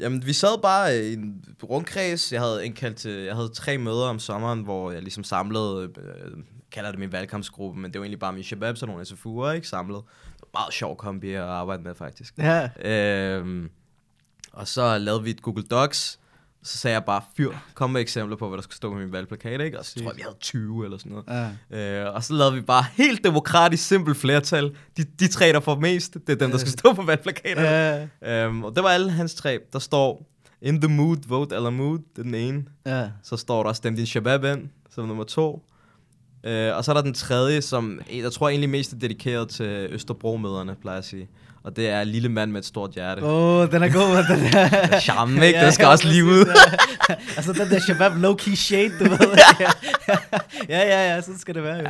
jamen, 0.00 0.26
vi 0.26 0.32
sad 0.32 0.62
bare 0.62 0.98
i 0.98 1.12
en 1.12 1.44
rundkreds. 1.62 2.32
Jeg 2.32 2.40
havde 2.40 2.66
indkaldt 2.66 2.96
til, 2.96 3.12
jeg 3.12 3.34
havde 3.34 3.48
tre 3.48 3.78
møder 3.78 4.04
om 4.04 4.18
sommeren, 4.18 4.62
hvor 4.62 4.90
jeg 4.90 5.02
ligesom 5.02 5.24
samlede, 5.24 5.90
øh, 5.98 6.32
kalder 6.72 6.90
det 6.90 6.98
min 6.98 7.12
valgkampsgruppe, 7.12 7.80
men 7.80 7.92
det 7.92 8.00
var 8.00 8.04
egentlig 8.04 8.18
bare 8.18 8.32
min 8.32 8.44
shabab, 8.44 8.76
så 8.76 8.86
nogle 8.86 9.02
SFU'er, 9.02 9.50
ikke 9.50 9.68
samlet. 9.68 10.02
Meget 10.54 10.72
sjov 10.72 10.96
kombi 10.96 11.32
at 11.32 11.42
arbejde 11.42 11.82
med, 11.82 11.94
faktisk. 11.94 12.34
Ja. 12.38 12.68
Øhm, 12.84 13.70
og 14.52 14.68
så 14.68 14.98
lavede 14.98 15.22
vi 15.22 15.30
et 15.30 15.42
Google 15.42 15.62
Docs, 15.62 16.18
så 16.64 16.78
sagde 16.78 16.94
jeg 16.94 17.04
bare, 17.04 17.22
fyr, 17.36 17.52
kom 17.74 17.90
med 17.90 18.00
eksempler 18.00 18.36
på, 18.36 18.48
hvad 18.48 18.56
der 18.56 18.62
skulle 18.62 18.76
stå 18.76 18.90
på 18.90 18.96
min 18.98 19.12
valgplakat, 19.12 19.60
ikke? 19.60 19.78
Og 19.78 19.84
så 19.84 19.94
tror 19.94 20.04
jeg, 20.04 20.16
vi 20.16 20.22
havde 20.22 20.36
20 20.40 20.84
eller 20.84 20.98
sådan 20.98 21.12
noget. 21.12 21.50
ja. 21.70 22.04
Øh, 22.06 22.14
og 22.14 22.24
så 22.24 22.34
lavede 22.34 22.54
vi 22.54 22.60
bare 22.60 22.84
helt 22.92 23.24
demokratisk 23.24 23.86
simpelt 23.88 24.16
flertal. 24.16 24.76
De, 24.96 25.04
de 25.04 25.28
tre, 25.28 25.52
der 25.52 25.60
får 25.60 25.74
mest, 25.80 26.14
det 26.14 26.28
er 26.32 26.36
dem, 26.36 26.50
der 26.50 26.58
skal 26.58 26.72
stå 26.72 26.92
på 26.92 27.02
valgplakaterne. 27.02 28.08
Ja. 28.22 28.44
Øhm, 28.46 28.64
og 28.64 28.76
det 28.76 28.82
var 28.84 28.90
alle 28.90 29.10
hans 29.10 29.34
tre. 29.34 29.58
Der 29.72 29.78
står, 29.78 30.26
in 30.62 30.80
the 30.80 30.90
mood, 30.90 31.16
vote 31.28 31.54
eller 31.56 31.70
mood, 31.70 31.98
det 31.98 32.18
er 32.18 32.22
den 32.22 32.34
ene. 32.34 32.64
Ja. 32.86 33.08
Så 33.22 33.36
står 33.36 33.62
der, 33.62 33.72
stem 33.72 33.96
din 33.96 34.06
shabab 34.06 34.44
ind, 34.44 34.68
som 34.90 35.08
nummer 35.08 35.24
to. 35.24 35.62
Øh, 36.44 36.76
og 36.76 36.84
så 36.84 36.92
er 36.92 36.94
der 36.94 37.02
den 37.02 37.14
tredje, 37.14 37.62
som 37.62 38.00
jeg 38.12 38.32
tror 38.32 38.48
egentlig 38.48 38.70
mest 38.70 38.92
er 38.92 38.96
dedikeret 38.98 39.48
til 39.48 39.88
Østerbro-møderne, 39.90 40.76
plejer 40.80 40.94
jeg 40.96 40.98
at 40.98 41.04
sige. 41.04 41.28
Og 41.64 41.76
det 41.76 41.88
er 41.88 42.04
Lille 42.04 42.28
mand 42.28 42.50
med 42.50 42.60
et 42.60 42.66
stort 42.66 42.90
hjerte. 42.90 43.22
Åh, 43.22 43.60
oh, 43.60 43.70
den 43.72 43.82
er 43.82 43.88
god. 43.88 44.36
Den 44.36 44.44
er... 44.54 45.00
Charme, 45.06 45.46
ikke? 45.46 45.60
Den 45.60 45.72
skal 45.72 45.86
også 45.86 46.08
lige 46.08 46.24
ud. 46.24 46.44
ja. 47.08 47.14
altså 47.36 47.52
den 47.52 47.70
der 47.70 47.80
shabab 47.80 48.12
low-key 48.12 48.54
shade, 48.56 48.90
du 48.98 49.04
ved. 49.04 49.18
ja, 50.68 50.78
ja, 50.78 51.14
ja, 51.14 51.20
sådan 51.20 51.38
skal 51.38 51.54
det 51.54 51.62
være. 51.62 51.76
Jo. 51.76 51.82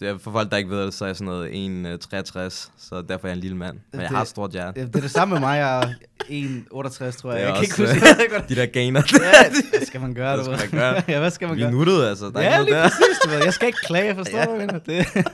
Ja, 0.00 0.10
det 0.12 0.20
for 0.22 0.30
folk, 0.32 0.50
der 0.50 0.56
ikke 0.56 0.70
ved 0.70 0.82
det, 0.86 0.94
så 0.94 1.04
er 1.04 1.08
jeg 1.08 1.16
sådan 1.16 1.26
noget 1.26 1.48
1,63, 1.50 2.70
så 2.78 3.02
derfor 3.08 3.26
er 3.26 3.30
jeg 3.30 3.32
en 3.36 3.40
lille 3.40 3.56
mand. 3.56 3.76
Men 3.92 4.00
jeg 4.00 4.08
Det- 4.08 4.16
har 4.16 4.22
et 4.22 4.28
stort 4.28 4.50
hjerte. 4.50 4.80
Ja, 4.80 4.86
Det 4.86 4.96
er 4.96 5.00
det 5.00 5.10
samme 5.10 5.32
med 5.32 5.40
mig, 5.40 5.58
jeg 5.58 5.78
er 5.78 5.86
1,68, 6.28 7.10
tror 7.20 7.32
jeg. 7.32 7.40
Det 7.40 7.46
Jeg 7.46 7.54
kan 7.54 7.62
ikke 7.62 7.76
huske, 7.76 8.06
jeg 8.08 8.16
ved 8.18 8.30
godt. 8.30 8.48
De 8.48 8.54
der 8.54 8.66
gainer. 8.66 9.02
Ja, 9.12 9.50
hvad 9.78 9.86
skal 9.86 10.00
man 10.00 10.14
gøre, 10.14 10.36
Hvad 10.36 10.44
du 10.44 10.56
skal 10.58 10.72
ved? 10.72 10.78
man 10.84 10.92
gøre? 10.94 11.02
ja, 11.08 11.18
hvad 11.18 11.30
skal 11.30 11.48
man 11.48 11.56
Vi 11.56 11.62
gøre? 11.62 11.70
nuttede, 11.72 12.08
altså. 12.08 12.30
Der 12.30 12.38
er 12.40 12.56
ja, 12.58 12.62
lige 12.62 12.74
der. 12.74 12.82
præcis, 12.82 13.18
du 13.24 13.28
ved. 13.30 13.38
Jeg 13.44 13.52
skal 13.54 13.66
ikke 13.66 13.78
klage, 13.86 14.14
forstår 14.14 14.38
Ja. 14.38 14.44
du, 14.44 14.54
hvad 14.54 14.66
jeg? 14.72 14.86
Det. 14.86 15.26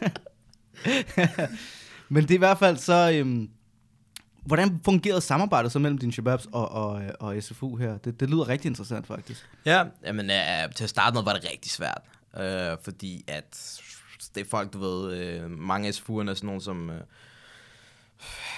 Men 2.09 2.23
det 2.23 2.31
er 2.31 2.35
i 2.35 2.39
hvert 2.39 2.59
fald 2.59 2.77
så... 2.77 3.11
Øhm, 3.15 3.49
hvordan 4.45 4.81
fungerede 4.85 5.21
samarbejdet 5.21 5.73
så 5.73 5.79
mellem 5.79 5.99
dine 5.99 6.13
shababs 6.13 6.49
og, 6.53 6.69
og, 6.69 7.03
og 7.21 7.43
SFU 7.43 7.77
her? 7.77 7.99
Det, 7.99 8.21
det 8.21 8.31
lyder 8.31 8.49
rigtig 8.49 8.69
interessant, 8.69 9.07
faktisk. 9.07 9.49
Ja, 9.67 9.85
jamen, 10.05 10.31
øh, 10.31 10.75
til 10.75 10.85
at 10.85 10.91
starte 10.91 11.15
med 11.15 11.23
var 11.23 11.33
det 11.33 11.51
rigtig 11.53 11.71
svært. 11.71 12.03
Øh, 12.41 12.77
fordi 12.83 13.25
at 13.29 13.81
det 14.35 14.41
er 14.41 14.49
folk, 14.51 14.73
du 14.73 14.79
ved, 14.79 15.17
øh, 15.17 15.51
mange 15.51 15.89
af 15.89 15.93
SFU'erne 15.93 16.31
er 16.31 16.35
sådan 16.35 16.47
nogle, 16.47 16.61
som 16.61 16.91
øh, 16.91 17.01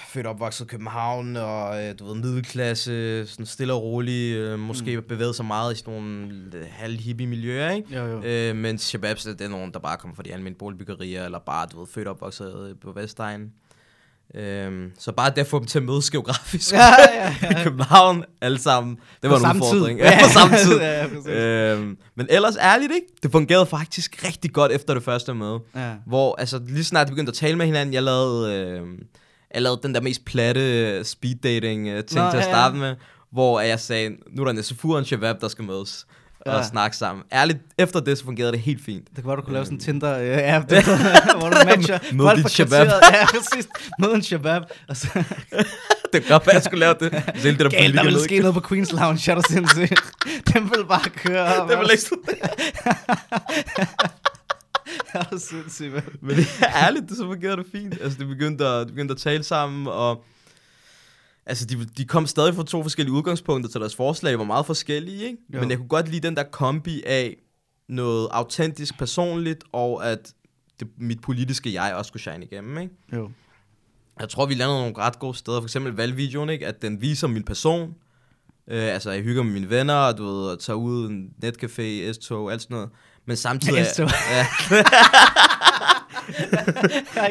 født 0.08 0.26
opvokset 0.26 0.64
i 0.64 0.68
København, 0.68 1.36
og 1.36 1.84
øh, 1.84 1.98
du 1.98 2.06
ved, 2.06 2.14
middelklasse, 2.14 3.26
sådan 3.26 3.46
stille 3.46 3.72
og 3.72 3.82
rolig, 3.82 4.36
øh, 4.36 4.58
måske 4.58 4.96
mm. 4.96 5.02
bevæget 5.02 5.36
sig 5.36 5.44
meget 5.44 5.74
i 5.74 5.78
sådan 5.78 5.94
nogle 5.94 6.34
øh, 6.54 6.66
halv 6.70 6.98
hippie 6.98 7.26
miljøer, 7.26 7.70
ikke? 7.70 7.96
Jo, 7.96 8.04
jo. 8.04 8.22
Øh, 8.22 8.56
mens 8.56 8.82
Shababs, 8.82 9.24
det 9.24 9.40
er 9.40 9.48
nogen, 9.48 9.72
der 9.72 9.78
bare 9.78 9.96
kommer 9.96 10.14
fra 10.14 10.22
de 10.22 10.32
almindelige 10.32 10.58
boligbyggerier, 10.58 11.24
eller 11.24 11.38
bare, 11.38 11.66
du 11.66 11.78
ved, 11.78 11.86
født 11.86 12.08
opvokset 12.08 12.68
øh, 12.70 12.76
på 12.80 12.92
Vestegnen. 12.92 13.52
Øhm, 14.34 14.90
så 14.98 15.12
bare 15.12 15.30
det 15.30 15.38
at 15.38 15.46
få 15.46 15.58
dem 15.58 15.66
til 15.66 15.78
at 15.78 15.84
mødes 15.84 16.10
geografisk 16.10 16.72
Ja, 16.74 16.78
ja, 17.14 17.34
ja. 17.42 17.50
i 17.60 17.62
København, 17.64 18.24
alle 18.40 18.58
sammen, 18.58 18.96
det 19.22 19.30
var 19.30 19.38
På 19.38 19.44
en 19.46 19.52
tid. 19.52 19.62
udfordring. 19.62 19.98
Ja, 20.00 20.18
på 20.24 20.28
samme 20.30 20.56
tid. 20.56 20.80
ja, 20.80 21.72
øhm, 21.72 21.96
men 22.16 22.26
ellers 22.30 22.56
ærligt, 22.56 22.92
ikke? 22.94 23.06
Det 23.22 23.32
fungerede 23.32 23.66
faktisk 23.66 24.24
rigtig 24.24 24.52
godt 24.52 24.72
efter 24.72 24.94
det 24.94 25.02
første 25.02 25.34
møde. 25.34 25.60
ja. 25.76 25.92
Hvor, 26.06 26.36
altså, 26.40 26.60
lige 26.68 26.84
snart 26.84 27.08
vi 27.08 27.10
begyndte 27.10 27.30
at 27.30 27.34
tale 27.34 27.56
med 27.56 27.66
hinanden, 27.66 27.94
jeg 27.94 28.02
lavede, 28.02 28.54
øh, 28.54 28.80
jeg 29.54 29.62
lavede 29.62 29.80
den 29.82 29.94
der 29.94 30.00
mest 30.00 30.24
platte 30.24 31.04
speed 31.04 31.34
dating 31.42 31.88
øh, 31.88 32.04
ting 32.04 32.24
Nå, 32.24 32.30
til 32.30 32.36
at 32.36 32.42
ja, 32.42 32.48
ja. 32.48 32.54
starte 32.54 32.76
med, 32.76 32.94
hvor 33.32 33.60
jeg 33.60 33.80
sagde, 33.80 34.10
nu 34.30 34.42
er 34.42 34.46
der 34.46 34.52
en 34.52 34.62
SFU 34.62 34.92
og 34.92 34.98
en 34.98 35.04
Shabab, 35.04 35.40
der 35.40 35.48
skal 35.48 35.64
mødes 35.64 36.06
Ja. 36.52 36.58
og 36.58 36.64
snakke 36.64 36.96
sammen. 36.96 37.24
Ærligt, 37.32 37.58
efter 37.78 38.00
det, 38.00 38.18
så 38.18 38.24
fungerede 38.24 38.52
det 38.52 38.60
helt 38.60 38.84
fint. 38.84 39.06
Det 39.08 39.14
kan 39.16 39.26
være, 39.26 39.36
du 39.36 39.42
kunne 39.42 39.52
lave 39.52 39.64
sådan 39.64 39.78
en 39.78 39.94
Øhm. 39.94 40.00
Tinder-app, 40.00 40.72
øh, 40.72 40.84
hvor 41.40 41.50
du 41.50 41.56
matcher 41.66 41.98
Mød 42.12 42.26
folk 42.26 42.40
fra 42.42 42.48
shabab. 42.48 42.86
Ja, 42.86 43.26
præcis. 43.26 43.68
Mød 43.98 44.14
en 44.14 44.22
shabab. 44.22 44.62
Og 44.88 44.96
så, 44.96 45.08
det 46.12 46.22
kan 46.22 46.22
godt 46.28 46.46
være, 46.46 46.54
jeg 46.54 46.62
skulle 46.62 46.80
lave 46.80 46.94
det. 47.00 47.12
Hele 47.34 47.58
det 47.58 47.60
der 47.60 47.68
Galt, 47.70 47.94
der 47.94 48.04
ville 48.04 48.20
ske 48.20 48.38
noget 48.38 48.54
på 48.54 48.60
Queens 48.68 48.92
Lounge, 48.92 49.30
er 49.30 49.34
du 49.34 49.42
sindssygt. 49.50 50.02
Den 50.54 50.70
vil 50.70 50.84
bare 50.88 51.10
køre. 51.16 51.68
Det 51.68 51.78
var 51.78 51.90
ikke 51.90 52.02
Er 55.12 55.22
du 55.22 55.38
sindssygt, 55.38 55.92
mand. 55.92 56.04
Men 56.20 56.36
det 56.36 56.46
er 56.62 56.86
ærligt, 56.86 57.08
det 57.08 57.16
så 57.16 57.22
fungerede 57.24 57.56
det 57.56 57.66
fint. 57.72 57.94
Altså, 58.02 58.18
det 58.18 58.28
begyndte 58.28 58.66
at, 58.66 58.86
de 58.86 58.92
begyndte 58.92 59.12
at 59.12 59.18
tale 59.18 59.42
sammen, 59.42 59.86
og 59.86 60.24
altså, 61.46 61.66
de, 61.66 61.84
de 61.84 62.04
kom 62.04 62.26
stadig 62.26 62.54
fra 62.54 62.64
to 62.64 62.82
forskellige 62.82 63.12
udgangspunkter 63.12 63.70
til 63.70 63.80
deres 63.80 63.96
forslag, 63.96 64.38
var 64.38 64.44
meget 64.44 64.66
forskellige, 64.66 65.24
ikke? 65.24 65.38
Jo. 65.54 65.60
Men 65.60 65.70
jeg 65.70 65.78
kunne 65.78 65.88
godt 65.88 66.08
lide 66.08 66.26
den 66.28 66.36
der 66.36 66.42
kombi 66.42 67.02
af 67.06 67.36
noget 67.88 68.28
autentisk 68.30 68.98
personligt, 68.98 69.64
og 69.72 70.10
at 70.10 70.32
det, 70.80 70.88
mit 70.98 71.20
politiske 71.20 71.72
jeg 71.72 71.94
også 71.94 72.08
skulle 72.08 72.22
shine 72.22 72.44
igennem, 72.44 72.78
ikke? 72.78 72.94
Jo. 73.12 73.30
Jeg 74.20 74.28
tror, 74.28 74.46
vi 74.46 74.54
landede 74.54 74.78
nogle 74.78 74.98
ret 74.98 75.18
gode 75.18 75.34
steder. 75.34 75.60
For 75.60 75.66
eksempel 75.66 75.92
valgvideoen, 75.92 76.50
ikke? 76.50 76.66
At 76.66 76.82
den 76.82 77.00
viser 77.00 77.26
min 77.28 77.42
person. 77.42 77.94
Øh, 78.68 78.94
altså, 78.94 79.10
jeg 79.10 79.22
hygger 79.22 79.42
med 79.42 79.52
mine 79.52 79.70
venner, 79.70 79.94
og 79.94 80.18
du 80.18 80.24
ved, 80.24 80.48
og 80.50 80.58
tager 80.58 80.76
ud 80.76 81.10
en 81.10 81.30
netcafé, 81.44 82.12
S-tog, 82.12 82.52
alt 82.52 82.62
sådan 82.62 82.74
noget. 82.74 82.90
Men 83.26 83.36
samtidig... 83.36 83.86
S-tog. 83.92 84.10
Ja, 84.30 84.46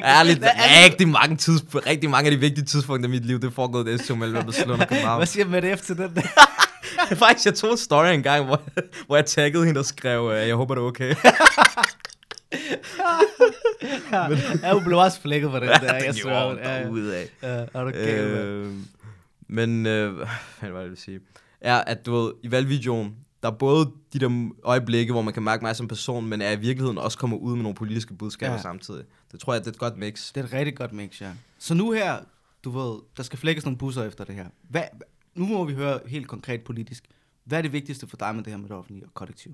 ærligt, 0.04 0.44
rigtig 0.86 1.08
mange, 1.08 1.38
tids, 1.38 1.64
rigtig 1.76 2.10
mange 2.10 2.26
af 2.26 2.32
de 2.32 2.40
vigtige 2.40 2.66
tidspunkter 2.66 3.10
i 3.10 3.12
mit 3.12 3.26
liv, 3.26 3.40
det 3.40 3.54
foregået 3.54 3.88
et 3.88 4.02
S-tog 4.02 4.18
mellem 4.18 4.52
Slund 4.52 4.82
og 4.82 4.88
København. 4.88 5.20
Hvad 5.20 5.28
siger 5.28 5.46
Mette 5.46 5.78
F 5.78 5.82
til 5.82 5.98
den 5.98 6.16
der? 6.16 6.22
Faktisk, 7.16 7.46
jeg 7.46 7.56
tog 7.56 7.72
en 7.72 7.78
story 7.78 8.06
engang, 8.14 8.46
hvor, 8.46 8.62
hvor 9.06 9.16
jeg 9.16 9.26
taggede 9.26 9.66
hende 9.66 9.80
og 9.80 9.86
skrev, 9.86 10.32
øh, 10.34 10.48
jeg 10.48 10.56
håber, 10.56 10.76
det 10.76 10.82
er 10.82 10.86
okay. 10.86 11.16
Ja, 14.64 14.74
hun 14.74 14.84
blev 14.84 14.98
også 14.98 15.22
flækket 15.22 15.52
for 15.52 15.60
den 15.60 15.70
der. 15.70 15.94
Jeg 15.94 16.02
gjorde 16.02 16.14
svær. 16.14 16.48
hun 16.48 16.58
Ja, 16.58 16.76
ja. 16.78 16.84
derudad. 16.84 17.26
Ja, 17.44 17.48
er 17.48 17.84
du 17.84 17.90
galt. 17.92 18.20
Øh, 18.20 18.72
men, 19.48 19.86
øh, 19.86 20.14
hvad 20.16 20.26
var 20.62 20.68
det, 20.70 20.74
jeg 20.74 20.84
ville 20.84 21.00
sige? 21.00 21.20
Er, 21.62 21.78
at 21.78 22.06
du 22.06 22.16
ved, 22.16 22.34
i 22.44 22.52
valgvideoen, 22.52 23.16
der 23.46 23.52
er 23.52 23.56
både 23.56 23.92
de 24.14 24.20
der 24.20 24.50
øjeblikke, 24.64 25.14
hvor 25.14 25.22
man 25.22 25.34
kan 25.34 25.44
mærke 25.44 25.64
mig 25.64 25.76
som 25.76 25.88
person, 25.88 26.26
men 26.26 26.42
er 26.42 26.52
i 26.52 26.60
virkeligheden 26.60 26.98
også 26.98 27.18
kommer 27.18 27.38
ud 27.38 27.56
med 27.56 27.64
nogle 27.64 27.76
politiske 27.76 28.14
budskaber 28.14 28.54
Ja. 28.56 28.62
samtidig. 28.62 29.04
Det 29.32 29.40
tror 29.40 29.54
jeg, 29.54 29.62
det 29.62 29.68
er 29.68 29.72
et 29.72 29.78
godt 29.80 29.98
mix. 29.98 30.34
Det 30.34 30.42
er 30.42 30.46
et 30.46 30.54
rigtig 30.54 30.76
godt 30.78 30.94
mix, 30.94 31.22
ja. 31.22 31.32
Så 31.60 31.74
nu 31.74 31.92
her, 31.92 32.18
du 32.64 32.70
ved, 32.70 33.00
der 33.18 33.24
skal 33.24 33.40
flækkes 33.40 33.66
nogle 33.66 33.78
busser 33.78 34.04
efter 34.04 34.24
det 34.24 34.36
her. 34.36 34.46
Hvad, 34.70 34.84
nu 35.36 35.46
må 35.46 35.64
vi 35.66 35.74
høre 35.74 36.00
helt 36.08 36.28
konkret 36.28 36.62
politisk. 36.62 37.04
Hvad 37.44 37.58
er 37.58 37.62
det 37.62 37.74
vigtigste 37.74 38.08
for 38.08 38.18
dig 38.18 38.36
med 38.36 38.44
det 38.44 38.54
her 38.54 38.58
med 38.58 38.70
det 38.70 38.78
offentlige 38.78 39.06
og 39.06 39.14
kollektiv? 39.14 39.52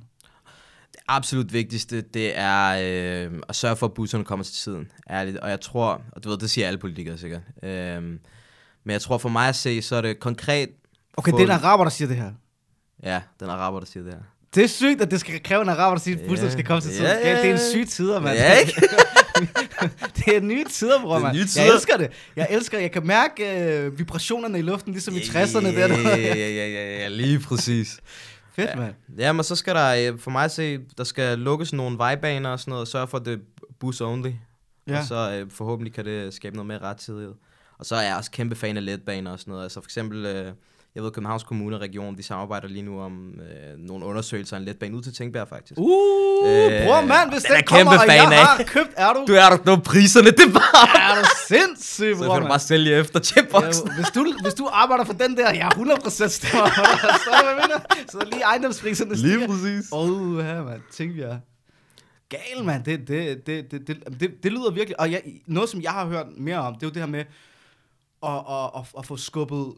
Det 0.91 0.99
absolut 1.07 1.53
vigtigste, 1.53 2.01
det 2.01 2.37
er 2.37 2.67
øh, 3.31 3.39
at 3.49 3.55
sørge 3.55 3.75
for, 3.75 3.85
at 3.87 3.93
busserne 3.93 4.23
kommer 4.23 4.43
til 4.43 4.53
tiden. 4.53 4.91
Ærligt. 5.09 5.37
Og 5.37 5.49
jeg 5.49 5.61
tror, 5.61 6.01
og 6.11 6.23
du 6.23 6.29
ved, 6.29 6.37
det 6.37 6.49
siger 6.49 6.67
alle 6.67 6.77
politikere 6.77 7.17
sikkert. 7.17 7.41
Øh, 7.63 8.03
men 8.03 8.19
jeg 8.93 9.01
tror 9.01 9.17
for 9.17 9.29
mig 9.29 9.47
at 9.49 9.55
se, 9.55 9.81
så 9.81 9.95
er 9.95 10.01
det 10.01 10.19
konkret... 10.19 10.69
Okay, 11.17 11.31
få- 11.31 11.37
det 11.37 11.43
er 11.49 11.57
en 11.57 11.63
araber, 11.63 11.83
der 11.83 11.91
siger 11.91 12.07
det 12.07 12.17
her. 12.17 12.31
Ja, 13.03 13.21
den 13.39 13.49
araber, 13.49 13.79
der 13.79 13.85
siger 13.87 14.03
det 14.03 14.13
her. 14.13 14.19
Det 14.55 14.63
er 14.63 14.67
sygt, 14.67 15.01
at 15.01 15.11
det 15.11 15.19
skal 15.19 15.43
kræve 15.43 15.61
en 15.61 15.69
araber, 15.69 15.95
der 15.95 16.01
siger, 16.03 16.17
at 16.31 16.43
Ja. 16.43 16.49
skal 16.49 16.65
komme 16.65 16.81
til 16.81 16.91
tiden. 16.91 17.05
Ja, 17.05 17.29
ja, 17.29 17.41
Det 17.41 17.49
er 17.49 17.53
en 17.53 17.59
syg 17.71 17.87
tider, 17.89 18.19
mand. 18.19 18.37
Ja, 18.37 18.53
ikke? 18.59 18.81
det 20.17 20.37
er 20.37 20.41
nye 20.41 20.65
tider, 20.69 21.01
bror, 21.01 21.19
mand. 21.19 21.33
nye 21.33 21.39
Jeg 21.39 21.47
tider. 21.49 21.73
elsker 21.73 21.97
det. 21.97 22.11
Jeg 22.35 22.47
elsker 22.49 22.79
Jeg 22.79 22.91
kan 22.91 23.07
mærke 23.07 23.63
øh, 23.69 23.99
vibrationerne 23.99 24.59
i 24.59 24.61
luften, 24.61 24.91
ligesom 24.93 25.15
i 25.15 25.17
60'erne. 25.19 25.67
Ja, 25.67 25.87
Der. 25.87 25.97
ja, 26.09 26.17
ja, 26.35 26.67
ja, 26.67 26.99
ja, 27.01 27.07
lige 27.07 27.39
præcis. 27.39 27.99
Fedt, 28.55 28.69
Ja. 28.69 28.75
mand. 28.75 28.93
Ja, 29.17 29.31
men 29.33 29.43
så 29.43 29.55
skal 29.55 29.75
der, 29.75 30.11
øh, 30.13 30.19
for 30.19 30.31
mig 30.31 30.45
at 30.45 30.51
se, 30.51 30.79
der 30.97 31.03
skal 31.03 31.39
lukkes 31.39 31.73
nogle 31.73 31.97
vejbaner 31.97 32.49
og 32.49 32.59
sådan 32.59 32.69
noget, 32.71 32.81
og 32.81 32.87
sørge 32.87 33.07
for, 33.07 33.17
at 33.17 33.25
det 33.25 33.33
er 33.33 33.37
bus 33.79 34.01
only. 34.01 34.31
Ja. 34.87 34.99
Og 34.99 35.05
så 35.05 35.31
øh, 35.41 35.51
forhåbentlig 35.51 35.93
kan 35.93 36.05
det 36.05 36.33
skabe 36.33 36.55
noget 36.55 36.67
mere 36.67 36.79
rettidighed. 36.79 37.33
Og 37.77 37.85
så 37.85 37.95
er 37.95 38.01
jeg 38.01 38.15
også 38.17 38.31
kæmpe 38.31 38.55
fan 38.55 38.77
af 38.77 38.85
letbaner 38.85 39.31
og 39.31 39.39
sådan 39.39 39.51
noget. 39.51 39.63
Altså 39.63 39.81
for 39.81 39.87
eksempel, 39.87 40.25
øh, 40.25 40.51
jeg 40.95 41.03
ved, 41.03 41.11
Københavns 41.11 41.43
Kommune 41.43 41.75
og 41.75 41.81
Region, 41.81 42.17
de 42.17 42.23
samarbejder 42.23 42.67
lige 42.67 42.81
nu 42.81 43.01
om 43.01 43.33
øh, 43.39 43.77
nogle 43.77 44.05
undersøgelser 44.05 44.55
af 44.55 44.59
en 44.59 44.65
letbane 44.65 44.97
ud 44.97 45.01
til 45.01 45.13
Tænkbjerg, 45.13 45.47
faktisk. 45.47 45.79
Uh, 45.79 46.21
Øh, 46.45 46.85
bror, 46.85 47.01
mand, 47.05 47.31
hvis 47.31 47.43
den 47.43 47.51
er 47.51 47.55
den 47.55 47.65
kommer, 47.67 47.99
og 47.99 48.07
jeg 48.07 48.31
af. 48.31 48.45
har 48.45 48.63
købt, 48.67 48.89
er 48.97 49.13
du, 49.13 49.25
Du 49.27 49.33
er 49.33 49.49
der, 49.49 49.75
nu 49.75 49.81
priserne, 49.81 50.31
det 50.31 50.39
er 50.39 50.53
bare... 50.53 51.11
er 51.11 51.21
du 51.21 51.27
sindssyg, 51.47 52.15
Så 52.17 52.23
bror, 52.25 52.33
kan 52.33 52.41
du 52.41 52.47
bare 52.47 52.59
sælge 52.59 52.95
efter 52.95 53.19
chipboxen. 53.19 53.87
Ja, 53.87 53.95
hvis, 53.95 54.07
du, 54.15 54.33
hvis 54.43 54.53
du 54.53 54.69
arbejder 54.71 55.03
for 55.03 55.13
den 55.13 55.37
der, 55.37 55.51
jeg 55.51 55.63
har 55.63 55.71
100% 55.71 56.27
stemmer. 56.27 56.67
Så 57.25 57.31
er. 57.31 58.01
Så 58.11 58.27
lige 58.31 58.41
ejendomspriserne 58.41 59.17
stiger. 59.17 59.47
præcis. 59.47 59.85
Åh, 59.91 60.09
oh, 60.11 60.45
ja, 60.45 60.63
mand. 60.63 60.81
Tænk 60.91 61.17
jeg. 61.17 61.39
Gal, 62.29 62.65
mand. 62.65 62.83
Det, 62.83 63.07
det, 63.07 63.47
det, 63.47 63.71
det, 63.71 63.87
det, 63.87 63.97
det, 64.19 64.31
det 64.43 64.51
lyder 64.51 64.71
virkelig... 64.71 64.99
Og 64.99 65.11
jeg, 65.11 65.21
noget, 65.47 65.69
som 65.69 65.81
jeg 65.81 65.91
har 65.91 66.05
hørt 66.05 66.25
mere 66.37 66.57
om, 66.57 66.73
det 66.73 66.83
er 66.83 66.87
jo 66.87 66.93
det 66.93 67.01
her 67.01 67.09
med 67.09 67.25
at, 68.23 68.33
at, 68.49 68.81
at, 68.81 68.99
at 68.99 69.05
få 69.05 69.17
skubbet 69.17 69.73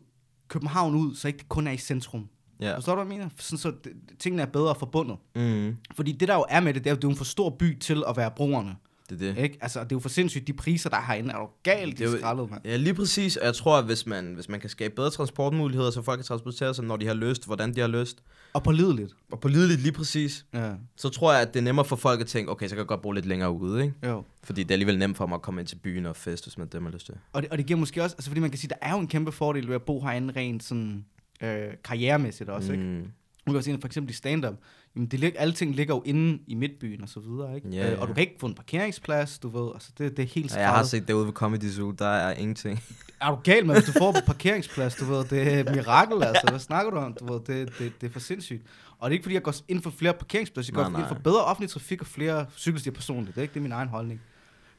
København 0.53 0.95
ud, 0.95 1.15
så 1.15 1.27
ikke 1.27 1.37
det 1.37 1.49
kun 1.49 1.67
er 1.67 1.71
i 1.71 1.77
centrum. 1.77 2.27
Ja. 2.61 2.75
Forstår 2.75 2.95
du, 2.95 3.03
hvad 3.03 3.13
jeg 3.13 3.19
mener? 3.19 3.29
Sådan, 3.37 3.57
så 3.57 3.73
tingene 4.19 4.41
er 4.41 4.45
bedre 4.45 4.75
forbundet. 4.75 5.17
Mm, 5.35 5.77
Fordi 5.95 6.11
det, 6.11 6.27
der 6.27 6.35
jo 6.35 6.45
er 6.49 6.59
med 6.59 6.73
det, 6.73 6.83
det 6.83 6.89
er 6.89 6.93
jo, 6.93 6.95
det 6.95 7.03
er 7.03 7.09
en 7.09 7.15
for 7.15 7.23
stor 7.25 7.49
by 7.49 7.79
til 7.79 8.03
at 8.07 8.17
være 8.17 8.31
brugerne. 8.31 8.75
Det 9.09 9.21
er 9.21 9.33
det. 9.33 9.41
Ikke? 9.43 9.57
Altså, 9.61 9.79
det 9.79 9.91
er 9.91 9.95
jo 9.95 9.99
for 9.99 10.09
sindssygt, 10.09 10.47
de 10.47 10.53
priser, 10.53 10.89
der 10.89 10.97
er 10.97 11.01
herinde, 11.05 11.31
er 11.31 11.37
jo 11.37 11.49
galt, 11.63 11.97
Det 11.97 12.07
er 12.07 12.11
jo- 12.11 12.17
skrællet, 12.17 12.51
mand. 12.51 12.61
Ja, 12.65 12.75
lige 12.75 12.93
præcis. 12.93 13.37
Og 13.37 13.45
jeg 13.45 13.55
tror, 13.55 13.77
at 13.77 13.85
hvis 13.85 14.05
man, 14.05 14.33
hvis 14.33 14.49
man 14.49 14.59
kan 14.59 14.69
skabe 14.69 14.95
bedre 14.95 15.09
transportmuligheder, 15.09 15.91
så 15.91 16.01
folk 16.01 16.17
kan 16.17 16.25
transportere 16.25 16.73
sig, 16.73 16.85
når 16.85 16.97
de 16.97 17.07
har 17.07 17.13
lyst, 17.13 17.45
hvordan 17.45 17.75
de 17.75 17.79
har 17.81 17.87
lyst, 17.87 18.23
Og 18.53 18.63
pålideligt. 18.63 19.13
og 19.31 19.39
pålideligt 19.39 19.81
lige 19.81 19.91
præcis, 19.91 20.45
Ja, 20.53 20.71
så 20.95 21.09
tror 21.09 21.33
jeg, 21.33 21.41
at 21.41 21.53
det 21.53 21.59
er 21.59 21.63
nemmere 21.63 21.85
for 21.85 21.95
folk 21.95 22.21
at 22.21 22.27
tænke, 22.27 22.51
okay, 22.51 22.65
så 22.67 22.75
kan 22.75 22.79
jeg 22.79 22.87
godt 22.87 23.01
bo 23.01 23.11
lidt 23.11 23.25
længere 23.25 23.51
ude, 23.51 23.83
ikke? 23.83 23.95
jo. 24.07 24.23
Fordi 24.43 24.63
det 24.63 24.71
er 24.71 24.75
alligevel 24.75 24.97
nemt 24.99 25.17
for 25.17 25.25
mig 25.27 25.35
at 25.35 25.41
komme 25.41 25.61
ind 25.61 25.67
til 25.67 25.75
byen 25.75 26.05
og 26.05 26.15
fest, 26.15 26.45
hvis 26.45 26.57
man 26.57 26.67
det 26.67 26.81
har 26.83 26.89
lyst 26.89 27.05
til. 27.05 27.15
Og 27.33 27.41
det, 27.41 27.49
og 27.51 27.57
det 27.57 27.65
giver 27.65 27.79
måske 27.79 28.03
også, 28.03 28.15
altså 28.15 28.29
fordi 28.29 28.41
man 28.41 28.49
kan 28.49 28.59
sige, 28.59 28.69
der 28.69 28.75
er 28.87 28.91
jo 28.93 28.99
en 28.99 29.07
kæmpe 29.07 29.31
fordel 29.31 29.67
ved 29.67 29.75
at 29.75 29.81
bo 29.83 30.01
herinde 30.01 30.33
rent 30.35 30.63
sådan 30.63 31.05
øh, 31.43 31.67
karrieremæssigt 31.83 32.49
også, 32.49 32.73
mm. 32.73 32.79
ikke? 32.97 33.09
Nu 33.45 33.51
kan 33.51 33.55
jeg 33.55 33.63
sige, 33.63 33.77
for 33.81 33.87
eksempel 33.87 34.11
i 34.11 34.13
stand-up, 34.13 34.53
jamen 34.95 35.07
det, 35.07 35.19
lig- 35.19 35.35
alting 35.37 35.75
ligger 35.75 35.95
jo 35.95 36.01
inde 36.05 36.39
i 36.47 36.55
midtbyen 36.55 37.01
og 37.01 37.09
så 37.09 37.19
videre, 37.19 37.55
ikke? 37.55 37.69
Ja, 37.69 37.91
Øh, 37.91 37.99
og 37.99 38.03
ja. 38.03 38.09
du 38.09 38.13
kan 38.13 38.21
ikke 38.21 38.35
få 38.39 38.45
en 38.45 38.55
parkeringsplads, 38.55 39.39
du 39.39 39.49
ved, 39.49 39.71
altså 39.73 39.91
det, 39.97 40.17
det 40.17 40.23
er 40.23 40.27
helt 40.27 40.53
Og 40.53 40.59
jeg 40.59 40.69
har 40.69 40.83
set 40.83 41.07
derude 41.07 41.25
ved 41.25 41.33
Comedy 41.33 41.69
Zoo, 41.69 41.91
der 41.91 42.05
er 42.07 42.33
ingenting. 42.33 42.83
Er 43.21 43.29
du 43.29 43.35
gal 43.43 43.65
med, 43.65 43.75
hvis 43.75 43.85
du 43.85 43.91
får 43.91 44.13
en 44.17 44.25
parkeringsplads, 44.33 44.95
du 44.95 45.05
ved, 45.05 45.23
det 45.25 45.53
er 45.53 45.59
et 45.59 45.75
mirakel, 45.75 46.23
altså, 46.23 46.47
hvad 46.49 46.59
snakker 46.59 46.91
du 46.91 46.97
om? 46.97 47.13
Du 47.13 47.33
ved, 47.33 47.41
det, 47.47 47.73
det, 47.79 47.93
det 48.01 48.07
er 48.07 48.11
for 48.11 48.19
sindssygt. 48.19 48.63
Og 48.99 49.09
det 49.09 49.13
er 49.13 49.17
ikke, 49.17 49.23
fordi 49.23 49.33
jeg 49.35 49.43
går 49.43 49.53
ind 49.67 49.81
for 49.81 49.89
flere 49.89 50.13
parkeringspladser. 50.13 50.73
Jeg 50.73 50.83
går 50.83 50.89
Nej, 50.89 50.99
ind 50.99 51.07
for 51.07 51.15
nej. 51.15 51.23
bedre 51.23 51.43
offentlig 51.43 51.69
trafik 51.69 52.01
og 52.01 52.07
flere 52.07 52.45
cykelstier 52.57 52.93
personligt. 52.93 53.35
Det 53.35 53.41
er 53.41 53.43
ikke 53.43 53.53
det 53.53 53.59
er 53.59 53.63
min 53.63 53.71
egen 53.71 53.89
holdning. 53.89 54.21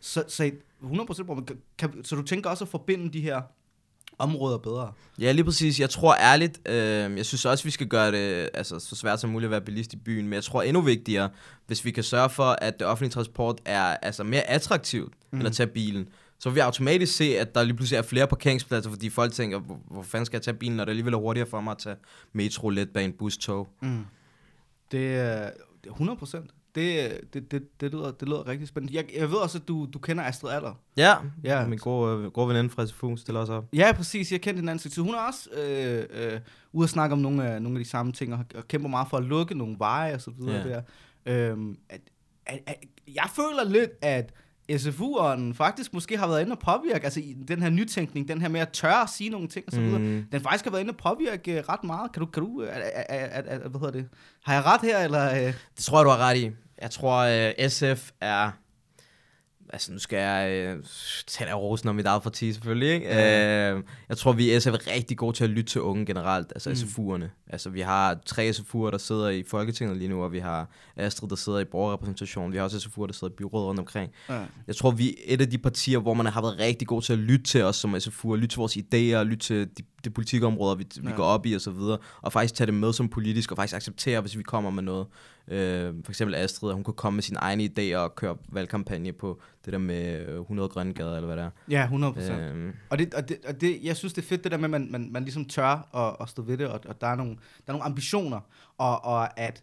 Så, 0.00 0.24
så 0.28 0.50
100% 0.82 1.22
bro, 1.24 1.34
men 1.34 1.44
kan, 1.44 1.56
kan, 1.78 2.04
så 2.04 2.16
du 2.16 2.22
tænker 2.22 2.50
også 2.50 2.64
at 2.64 2.68
forbinde 2.68 3.12
de 3.12 3.20
her 3.20 3.42
områder 4.18 4.58
bedre? 4.58 4.92
Ja, 5.18 5.32
lige 5.32 5.44
præcis. 5.44 5.80
Jeg 5.80 5.90
tror 5.90 6.16
ærligt, 6.16 6.68
øh, 6.68 7.16
jeg 7.16 7.26
synes 7.26 7.44
også, 7.44 7.64
vi 7.64 7.70
skal 7.70 7.86
gøre 7.86 8.12
det 8.12 8.50
altså, 8.54 8.78
så 8.78 8.96
svært 8.96 9.20
som 9.20 9.30
muligt 9.30 9.46
at 9.46 9.50
være 9.50 9.60
bilist 9.60 9.92
i 9.92 9.96
byen, 9.96 10.24
men 10.24 10.32
jeg 10.32 10.44
tror 10.44 10.62
endnu 10.62 10.82
vigtigere, 10.82 11.30
hvis 11.66 11.84
vi 11.84 11.90
kan 11.90 12.02
sørge 12.02 12.30
for, 12.30 12.56
at 12.62 12.78
det 12.78 12.86
offentlige 12.86 13.12
transport 13.12 13.60
er 13.64 13.82
altså, 13.82 14.24
mere 14.24 14.42
attraktivt 14.42 15.12
mm. 15.30 15.38
end 15.38 15.46
at 15.48 15.52
tage 15.52 15.66
bilen, 15.66 16.08
så 16.38 16.48
vil 16.48 16.54
vi 16.54 16.60
automatisk 16.60 17.16
se, 17.16 17.38
at 17.38 17.54
der 17.54 17.62
lige 17.62 17.76
pludselig 17.76 17.98
er 17.98 18.02
flere 18.02 18.26
parkeringspladser, 18.26 18.90
fordi 18.90 19.10
folk 19.10 19.32
tænker, 19.32 19.58
hvor, 19.58 19.80
hvor 19.90 20.02
fanden 20.02 20.26
skal 20.26 20.36
jeg 20.36 20.42
tage 20.42 20.56
bilen, 20.56 20.76
når 20.76 20.84
det 20.84 20.90
alligevel 20.90 21.14
er 21.14 21.18
hurtigere 21.18 21.48
for 21.48 21.60
mig 21.60 21.70
at 21.70 21.78
tage 21.78 21.96
metro, 22.32 22.68
letbane, 22.68 23.12
bus, 23.12 23.36
tog. 23.36 23.68
Mm. 23.82 24.06
Det 24.92 25.16
er 25.16 25.50
det 25.84 25.90
er 25.90 25.94
100 25.94 26.18
procent. 26.18 26.50
Det, 26.74 27.20
det, 27.34 27.50
det, 27.50 27.80
det, 27.80 27.92
lyder, 27.92 28.10
det 28.12 28.28
lyder 28.28 28.46
rigtig 28.48 28.68
spændende. 28.68 28.96
Jeg, 28.96 29.04
jeg 29.18 29.30
ved 29.30 29.36
også, 29.38 29.58
at 29.58 29.68
du, 29.68 29.86
du 29.94 29.98
kender 29.98 30.24
Astrid 30.24 30.50
Aller. 30.50 30.74
Ja, 30.96 31.14
Ja. 31.44 31.66
min 31.66 31.78
gode, 31.78 32.16
øh, 32.18 32.24
gode 32.30 32.48
veninde 32.48 32.70
fra 32.70 32.86
SFU 32.86 33.16
stiller 33.16 33.40
også 33.40 33.52
op. 33.52 33.64
Ja, 33.72 33.92
præcis. 33.92 34.32
Jeg 34.32 34.40
kendte 34.40 34.60
hinanden. 34.60 34.90
Så 34.90 35.00
hun 35.02 35.14
er 35.14 35.18
også 35.18 35.48
øh, 35.62 36.04
øh, 36.10 36.40
ude 36.72 36.84
at 36.84 36.90
snakke 36.90 37.12
om 37.12 37.18
nogle 37.18 37.48
af, 37.48 37.62
nogle 37.62 37.78
af 37.78 37.84
de 37.84 37.90
samme 37.90 38.12
ting, 38.12 38.34
og, 38.34 38.44
og 38.54 38.68
kæmper 38.68 38.88
meget 38.88 39.08
for 39.10 39.16
at 39.16 39.22
lukke 39.24 39.58
nogle 39.58 39.76
veje 39.78 40.14
og 40.14 40.20
så 40.20 40.30
videre 40.30 40.68
Ja. 40.68 40.68
der. 40.68 40.82
Øhm, 41.50 41.76
at, 41.88 42.00
at, 42.46 42.58
at, 42.66 42.74
jeg 43.14 43.24
føler 43.36 43.64
lidt, 43.70 43.90
at 44.02 44.32
SFU'eren 44.72 45.52
faktisk 45.54 45.94
måske 45.94 46.16
har 46.18 46.26
været 46.28 46.40
inde 46.40 46.52
og 46.52 46.58
påvirke, 46.58 47.04
altså 47.04 47.20
i 47.20 47.36
den 47.48 47.62
her 47.62 47.70
nytænkning, 47.70 48.28
den 48.28 48.40
her 48.40 48.48
med 48.48 48.60
at 48.60 48.68
tørre 48.68 49.02
at 49.02 49.10
sige 49.10 49.30
nogle 49.30 49.48
ting 49.48 49.64
og 49.66 49.72
så 49.72 49.80
videre, 49.80 49.98
Mm. 49.98 50.24
den 50.32 50.40
faktisk 50.40 50.64
har 50.64 50.70
været 50.70 50.80
inde 50.82 50.90
og 50.90 50.96
påvirke 50.96 51.58
øh, 51.58 51.64
ret 51.68 51.84
meget. 51.84 52.12
Kan 52.12 52.20
du, 52.20 52.26
kan 52.26 52.42
du, 52.42 52.60
er, 52.60 52.66
er, 52.66 53.02
er, 53.08 53.42
er, 53.46 53.68
hvad 53.68 53.80
hedder 53.80 53.92
det, 53.92 54.08
har 54.44 54.54
jeg 54.54 54.64
ret 54.64 54.80
her, 54.80 54.98
eller? 55.04 55.30
Øh? 55.32 55.38
Det 55.46 55.56
tror 55.84 55.98
jeg, 55.98 56.04
du 56.04 56.10
har 56.10 56.18
ret 56.18 56.36
i. 56.36 56.50
Jeg 56.82 56.90
tror, 56.90 57.18
øh, 57.62 57.68
SF 57.68 58.10
er... 58.20 58.50
Altså, 59.72 59.92
nu 59.92 59.98
skal 59.98 60.18
jeg 60.18 60.50
øh, 60.50 60.82
tage 61.26 61.50
af 61.50 61.54
rosen 61.54 61.88
om 61.88 61.94
mit 61.94 62.06
eget 62.06 62.22
parti, 62.22 62.52
selvfølgelig. 62.52 62.94
Ikke? 62.94 63.06
Ja. 63.06 63.72
Øh, 63.72 63.82
jeg 64.08 64.16
tror, 64.18 64.32
vi 64.32 64.56
i 64.56 64.60
SF 64.60 64.66
er 64.66 64.92
rigtig 64.94 65.16
gode 65.16 65.36
til 65.36 65.44
at 65.44 65.50
lytte 65.50 65.72
til 65.72 65.80
unge 65.80 66.06
generelt, 66.06 66.52
altså 66.54 66.70
Mm. 66.70 66.74
mm. 67.04 67.12
SFU'erne. 67.14 67.28
Altså, 67.50 67.70
vi 67.70 67.80
har 67.80 68.18
tre 68.26 68.50
SFU'er, 68.50 68.90
der 68.90 68.98
sidder 68.98 69.28
i 69.28 69.42
Folketinget 69.50 69.96
lige 69.96 70.08
nu, 70.08 70.22
og 70.24 70.32
vi 70.32 70.38
har 70.38 70.70
Astrid, 70.96 71.28
der 71.28 71.36
sidder 71.36 71.58
i 71.58 71.64
borgerrepræsentation. 71.64 72.52
Vi 72.52 72.56
har 72.56 72.64
også 72.64 72.76
SFU'er, 72.76 73.06
der 73.06 73.12
sidder 73.12 73.32
i 73.32 73.36
byrådet 73.36 73.66
rundt 73.66 73.80
omkring. 73.80 74.12
Ja. 74.28 74.42
Jeg 74.66 74.76
tror, 74.76 74.90
vi 74.90 75.08
er 75.08 75.14
et 75.34 75.40
af 75.40 75.50
de 75.50 75.58
partier, 75.58 75.98
hvor 75.98 76.14
man 76.14 76.26
har 76.26 76.42
været 76.42 76.58
rigtig 76.58 76.88
god 76.88 77.02
til 77.02 77.12
at 77.12 77.18
lytte 77.18 77.44
til 77.44 77.62
os 77.62 77.76
som 77.76 77.94
SFU'er, 77.94 78.34
lytte 78.34 78.48
til 78.48 78.58
vores 78.58 78.76
idéer, 78.76 79.22
lytte 79.22 79.46
til 79.46 79.68
de, 79.78 79.82
de 80.04 80.10
politikområder, 80.10 80.74
vi, 80.74 80.86
vi 81.00 81.08
Ja. 81.08 81.14
går 81.16 81.24
op 81.24 81.46
i 81.46 81.52
og 81.54 81.60
så 81.60 81.70
videre, 81.70 81.98
og 82.22 82.32
faktisk 82.32 82.54
tage 82.54 82.66
det 82.66 82.74
med 82.74 82.92
som 82.92 83.08
politisk, 83.08 83.50
og 83.50 83.56
faktisk 83.56 83.76
acceptere, 83.76 84.20
hvis 84.20 84.38
vi 84.38 84.42
kommer 84.42 84.70
med 84.70 84.82
noget. 84.82 85.06
Øh, 85.48 85.94
for 86.04 86.12
eksempel 86.12 86.34
Astrid, 86.34 86.70
at 86.70 86.74
hun 86.74 86.84
kunne 86.84 86.94
komme 86.94 87.16
med 87.16 87.22
sine 87.22 87.38
egne 87.38 87.64
idéer 87.64 87.96
og 87.96 88.14
køre 88.14 88.36
valgkampagne 88.48 89.12
på 89.12 89.40
det 89.64 89.72
der 89.72 89.78
med 89.78 90.28
øh, 90.28 90.40
100 90.40 90.68
grønne 90.68 90.94
gader, 90.94 91.16
eller 91.16 91.26
hvad 91.26 91.36
det 91.36 91.44
er. 91.44 91.50
Ja, 91.70 91.82
100 91.82 92.12
procent. 92.12 92.40
Øh, 92.40 92.74
Og, 92.90 92.98
det, 92.98 93.14
og, 93.14 93.28
det, 93.28 93.38
og 93.48 93.60
det, 93.60 93.78
jeg 93.82 93.96
synes, 93.96 94.12
det 94.12 94.22
er 94.22 94.26
fedt, 94.26 94.44
det 94.44 94.52
der 94.52 94.58
med, 94.58 94.64
at 94.64 94.70
man, 94.70 94.88
man, 94.90 95.08
man 95.12 95.22
ligesom 95.22 95.44
tør 95.44 95.96
at, 95.96 96.16
at 96.20 96.28
stå 96.28 96.42
ved 96.42 96.58
det, 96.58 96.66
og, 96.68 96.80
og 96.88 97.00
der, 97.00 97.06
er 97.06 97.14
nogle, 97.14 97.32
der 97.32 97.38
er 97.66 97.72
nogle 97.72 97.84
ambitioner, 97.84 98.40
og, 98.78 99.04
og 99.04 99.40
at, 99.40 99.62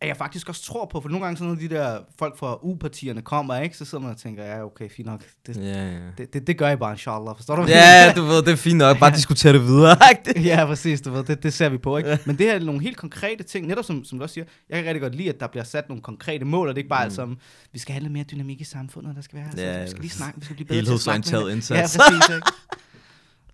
at 0.00 0.08
jeg 0.08 0.16
faktisk 0.16 0.48
også 0.48 0.62
tror 0.62 0.86
på, 0.86 1.00
for 1.00 1.08
nogle 1.08 1.24
gange, 1.24 1.38
så 1.38 1.44
når 1.44 1.54
de 1.54 1.68
der 1.68 1.98
folk 2.18 2.38
fra 2.38 2.58
U-partierne 2.62 3.22
kommer, 3.22 3.56
ikke, 3.56 3.76
så 3.76 3.84
sidder 3.84 4.02
man 4.02 4.10
og 4.12 4.16
tænker, 4.16 4.44
ja, 4.44 4.64
okay, 4.64 4.90
fint 4.90 5.06
nok, 5.06 5.22
det, 5.46 5.56
ja, 5.56 5.62
ja. 5.62 5.98
det, 6.18 6.32
det, 6.32 6.46
det 6.46 6.58
gør 6.58 6.70
I 6.70 6.76
bare, 6.76 6.92
inshallah, 6.92 7.36
forstår 7.36 7.56
du? 7.56 7.62
ja, 7.62 8.12
du 8.16 8.22
ved, 8.30 8.42
det 8.42 8.52
er 8.52 8.56
fint 8.56 8.78
nok. 8.78 8.98
Bare 8.98 9.10
diskutere 9.10 9.52
det 9.52 9.62
videre. 9.62 9.96
ja, 10.50 10.64
præcis, 10.66 11.00
du 11.00 11.10
ved, 11.10 11.24
det, 11.24 11.42
det 11.42 11.52
ser 11.52 11.68
vi 11.68 11.78
på, 11.78 11.96
ikke? 11.96 12.18
Men 12.26 12.38
det 12.38 12.46
her 12.46 12.54
er 12.54 12.58
nogle 12.60 12.82
helt 12.82 12.96
konkrete 12.96 13.44
ting, 13.44 13.66
netop 13.66 13.84
som, 13.84 14.04
som 14.04 14.18
du 14.18 14.22
også 14.22 14.34
siger, 14.34 14.44
jeg 14.68 14.78
kan 14.78 14.86
rigtig 14.86 15.02
godt 15.02 15.14
lide, 15.14 15.28
at 15.28 15.40
der 15.40 15.46
bliver 15.46 15.64
sat 15.64 15.88
nogle 15.88 16.02
konkrete 16.02 16.44
mål, 16.44 16.68
og 16.68 16.74
det 16.74 16.80
er 16.80 16.82
ikke 16.82 16.90
bare 16.90 17.04
mm. 17.08 17.14
som, 17.14 17.38
vi 17.72 17.78
skal 17.78 17.92
have 17.92 18.02
lidt 18.02 18.12
mere 18.12 18.24
dynamik 18.24 18.60
i 18.60 18.64
samfundet, 18.64 19.16
der 19.16 19.22
skal 19.22 19.38
være, 19.38 19.48
Ja, 19.56 19.76
så 19.76 19.82
vi 19.84 19.90
skal 19.90 20.00
lige 20.00 20.10
snakke, 20.10 20.38
vi 20.38 20.44
skal 20.44 20.56
blive 20.56 20.68
bedre 20.68 20.84
til 20.84 20.92
at 20.92 21.00
snakke 21.00 21.52
indsats. 21.52 21.96
Ja, 21.96 22.02
præcis, 22.02 22.34
ikke? 22.34 22.46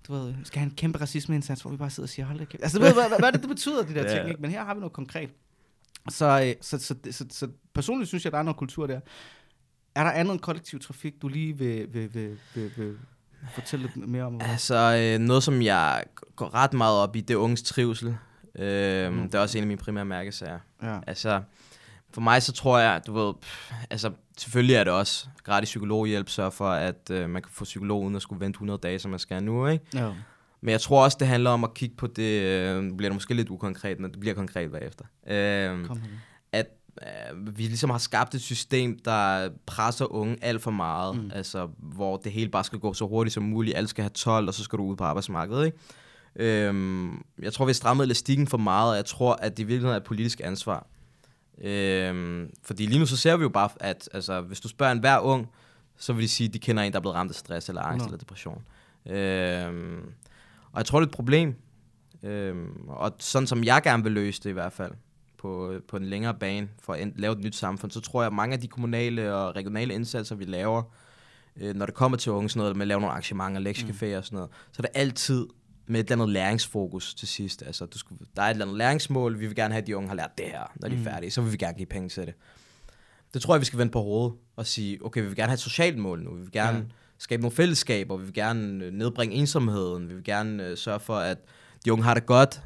Du 0.09 0.12
ved, 0.14 0.26
vi 0.32 0.45
skal 0.45 0.59
have 0.59 0.66
en 0.70 0.74
kæmpe 0.76 1.01
racismeindsats, 1.01 1.62
hvor 1.62 1.70
vi 1.70 1.76
bare 1.76 1.90
sidder 1.90 2.07
og 2.07 2.11
siger, 2.11 2.26
hold 2.26 2.38
da 2.38 2.45
kæft. 2.45 2.62
Altså, 2.62 2.78
du 2.78 2.84
ved, 2.84 2.93
hvad, 2.93 3.09
hvad, 3.09 3.18
hvad 3.18 3.32
det, 3.32 3.40
det 3.40 3.49
betyder, 3.49 3.82
de 3.82 3.95
der 3.95 4.03
Ja. 4.03 4.16
ting, 4.16 4.28
ikke? 4.28 4.40
Men 4.43 4.51
her 4.51 4.64
har 4.64 4.74
vi 4.74 4.80
noget 4.80 4.93
konkret. 4.93 5.30
Så, 6.11 6.42
øh, 6.46 6.55
så, 6.61 6.78
så, 6.78 6.94
så, 7.05 7.12
så, 7.12 7.24
så 7.30 7.48
personligt 7.74 8.09
synes 8.09 8.24
jeg, 8.24 8.32
der 8.32 8.38
er 8.38 8.42
noget 8.42 8.57
kultur 8.57 8.86
der. 8.86 9.00
Er 9.94 10.05
der 10.05 10.11
andet 10.11 10.32
end 10.32 10.40
kollektiv 10.40 10.80
trafik, 10.80 11.14
du 11.22 11.28
lige 11.28 11.59
vil, 11.59 11.86
vil, 11.94 12.14
vil, 12.14 12.38
vil, 12.55 12.72
vil 12.76 12.96
fortælle 13.55 13.86
lidt 13.94 14.09
mere 14.09 14.22
om? 14.24 14.40
Altså, 14.40 14.74
øh, 15.14 15.18
noget 15.26 15.42
som 15.42 15.62
jeg 15.62 16.05
går 16.36 16.55
ret 16.55 16.72
meget 16.72 16.96
op 16.98 17.16
i, 17.16 17.20
det 17.20 17.34
er 17.34 17.38
unges 17.38 17.62
trivsel. 17.62 18.16
Øh, 18.59 19.12
Mm. 19.12 19.16
mm. 19.18 19.22
Det 19.22 19.34
er 19.34 19.38
også 19.38 19.59
en 19.59 19.64
af 19.64 19.68
mine 19.68 19.78
primære 19.78 20.05
mærkesager. 20.05 20.59
Ja. 20.82 20.98
Altså, 21.07 21.42
for 22.14 22.20
mig 22.20 22.42
så 22.42 22.53
tror 22.53 22.78
jeg, 22.78 23.00
du 23.07 23.12
ved, 23.12 23.34
pff, 23.40 23.72
altså 23.90 24.11
selvfølgelig 24.38 24.74
er 24.76 24.84
det 24.84 24.92
også 24.92 25.26
gratis 25.44 25.68
psykologhjælp, 25.68 26.28
sørge 26.28 26.50
for, 26.53 26.68
at 26.70 27.11
øh, 27.11 27.30
man 27.30 27.42
kan 27.42 27.53
få 27.53 27.64
psykolog 27.64 28.03
uden 28.03 28.16
at 28.16 28.22
skulle 28.22 28.40
vente 28.40 28.57
100 28.57 28.78
dage, 28.82 28.98
som 28.98 29.11
man 29.11 29.20
skal 29.20 29.42
nu, 29.42 29.66
ikke? 29.66 29.84
ja. 29.94 30.11
Men 30.63 30.73
jeg 30.73 30.81
tror 30.81 31.05
også, 31.05 31.17
det 31.21 31.29
handler 31.29 31.51
om 31.51 31.65
at 31.65 31.75
kigge 31.75 31.97
på 31.97 32.07
det, 32.07 32.43
øh, 32.43 32.97
bliver 32.97 33.11
det 33.11 33.15
måske 33.17 33.35
lidt 33.35 33.49
ukonkret, 33.49 34.01
men 34.01 34.11
det 34.11 34.21
bliver 34.21 34.35
konkret 34.35 34.71
bagefter. 34.71 35.05
Øh, 35.27 35.87
Kom 35.87 36.01
at 36.53 36.67
øh, 37.03 37.57
vi 37.57 37.63
ligesom 37.63 37.91
har 37.91 37.99
skabt 37.99 38.35
et 38.35 38.41
system, 38.41 38.99
der 38.99 39.49
presser 39.67 40.13
unge 40.13 40.37
alt 40.43 40.63
for 40.63 40.71
meget. 40.71 41.17
Mm. 41.17 41.31
Altså, 41.35 41.69
hvor 41.79 42.17
det 42.17 42.33
hele 42.33 42.51
bare 42.51 42.65
skal 42.65 42.79
gå 42.79 42.95
så 42.95 43.07
hurtigt 43.07 43.35
som 43.35 43.43
muligt. 43.43 43.77
Alle 43.77 43.89
skal 43.89 44.03
have 44.03 44.11
12, 44.11 44.49
og 44.49 44.55
så 44.55 44.65
skal 44.65 44.79
du 44.79 44.85
ud 44.85 44.97
på 44.97 45.05
arbejdsmarkedet, 45.05 45.67
ikke? 45.67 45.79
Øhm, 46.37 47.25
jeg 47.43 47.53
tror, 47.53 47.65
vi 47.65 47.69
har 47.69 47.75
strammet 47.75 48.05
elastikken 48.05 48.47
for 48.47 48.59
meget, 48.59 48.91
og 48.91 48.97
jeg 48.97 49.05
tror, 49.05 49.33
at 49.33 49.57
det 49.57 49.63
i 49.63 49.67
virkeligheden 49.67 49.95
er 49.95 50.01
et 50.01 50.05
politisk 50.05 50.41
ansvar. 50.45 50.87
Øhm, 51.63 52.51
fordi 52.63 52.87
lige 52.87 52.99
nu 52.99 53.07
så 53.07 53.17
ser 53.17 53.37
vi 53.37 53.43
jo 53.43 53.49
bare, 53.49 53.69
at 53.81 54.09
altså, 54.15 54.41
hvis 54.41 54.61
du 54.61 54.69
spørger 54.69 54.93
en 54.93 54.99
hver 54.99 55.19
ung, 55.19 55.49
så 55.99 56.13
vil 56.13 56.23
de 56.23 56.29
sige, 56.29 56.49
at 56.49 56.55
de 56.55 56.59
kender 56.59 56.83
en, 56.83 56.93
der 56.93 56.99
er 56.99 57.01
blevet 57.01 57.17
ramt 57.17 57.31
af 57.31 57.35
stress, 57.35 57.69
eller 57.69 57.83
angst, 57.83 58.05
100. 58.05 58.09
eller 58.09 58.19
depression. 58.19 58.65
Øhm, 59.07 60.13
og 60.73 60.79
jeg 60.79 60.87
tror, 60.87 61.01
det 61.01 61.07
er 61.07 61.09
et 61.11 61.14
problem. 61.14 61.55
Øhm, 62.23 62.89
og 62.89 63.12
sådan 63.18 63.47
som 63.47 63.64
jeg 63.64 63.81
gerne 63.83 64.03
vil 64.03 64.12
løse 64.12 64.43
det 64.43 64.51
i 64.51 64.53
hvert 64.53 64.73
fald, 64.73 64.93
på, 65.39 65.75
på 65.89 65.97
en 65.97 66.05
længere 66.05 66.35
bane, 66.35 66.68
for 66.83 66.93
at 66.93 67.09
lave 67.16 67.33
et 67.33 67.39
nyt 67.45 67.57
samfund, 67.57 67.91
så 67.91 68.01
tror 68.01 68.23
jeg, 68.23 68.27
at 68.27 68.33
mange 68.33 68.55
af 68.55 68.61
de 68.61 68.68
kommunale 68.68 69.35
og 69.35 69.57
regionale 69.57 69.95
indsatser, 69.95 70.35
vi 70.37 70.45
laver, 70.45 70.83
øh, 71.57 71.75
når 71.75 71.87
det 71.87 71.95
kommer 71.95 72.18
til 72.18 72.33
unge, 72.33 72.51
sådan 72.51 72.59
noget 72.61 72.77
med 72.77 72.83
at 72.85 72.89
lave 72.89 73.01
nogle 73.01 73.11
arrangementer, 73.12 73.61
lektiecaféer 73.73 74.16
og 74.18 74.25
sådan 74.25 74.37
noget, 74.37 74.51
så 74.73 74.77
er 74.79 74.83
det 74.83 74.91
altid 74.95 75.47
med 75.87 76.01
et 76.01 76.11
eller 76.11 76.25
andet 76.25 76.33
læringsfokus 76.35 77.14
til 77.14 77.29
sidst. 77.29 77.62
Altså, 77.62 77.87
du 77.87 77.99
skal, 77.99 78.16
der 78.37 78.43
er 78.43 78.47
et 78.47 78.51
eller 78.51 78.64
andet 78.64 78.79
læringsmål, 78.79 79.41
vi 79.41 79.47
vil 79.47 79.57
gerne 79.57 79.75
have, 79.75 79.81
at 79.83 79.87
de 79.87 79.97
unge 79.97 80.09
har 80.09 80.16
lært 80.16 80.39
det 80.39 80.47
her, 80.47 80.73
når 80.77 80.89
de 80.89 80.95
er 80.95 80.99
Mm. 80.99 81.05
færdige, 81.05 81.31
så 81.31 81.41
vil 81.43 81.53
vi 81.53 81.57
gerne 81.57 81.77
give 81.77 81.87
penge 81.87 82.09
til 82.09 82.27
det. 82.27 82.35
Det 83.35 83.43
tror 83.43 83.55
jeg, 83.55 83.61
vi 83.61 83.64
skal 83.66 83.79
vende 83.79 83.93
på 83.93 84.03
hovedet 84.03 84.37
og 84.57 84.66
sige, 84.66 85.05
okay, 85.05 85.20
vi 85.20 85.27
vil 85.27 85.37
gerne 85.37 85.49
have 85.49 85.55
et 85.55 85.61
socialt 85.61 85.99
mål 85.99 86.23
nu, 86.23 86.35
vi 86.35 86.41
vil 86.41 86.53
gerne 86.53 86.79
Ja. 86.79 86.85
Skabe 87.23 87.43
nogle 87.43 87.57
fællesskaber, 87.57 88.16
vi 88.16 88.25
vil 88.25 88.35
gerne 88.35 88.85
øh, 88.85 88.93
nedbringe 88.93 89.37
ensomheden, 89.37 90.09
vi 90.09 90.14
vil 90.14 90.25
gerne 90.25 90.66
øh, 90.66 90.77
sørge 90.77 91.01
for, 91.01 91.16
at 91.16 91.39
de 91.85 91.93
unge 91.93 92.05
har 92.05 92.14
det 92.14 92.27
godt 92.27 92.62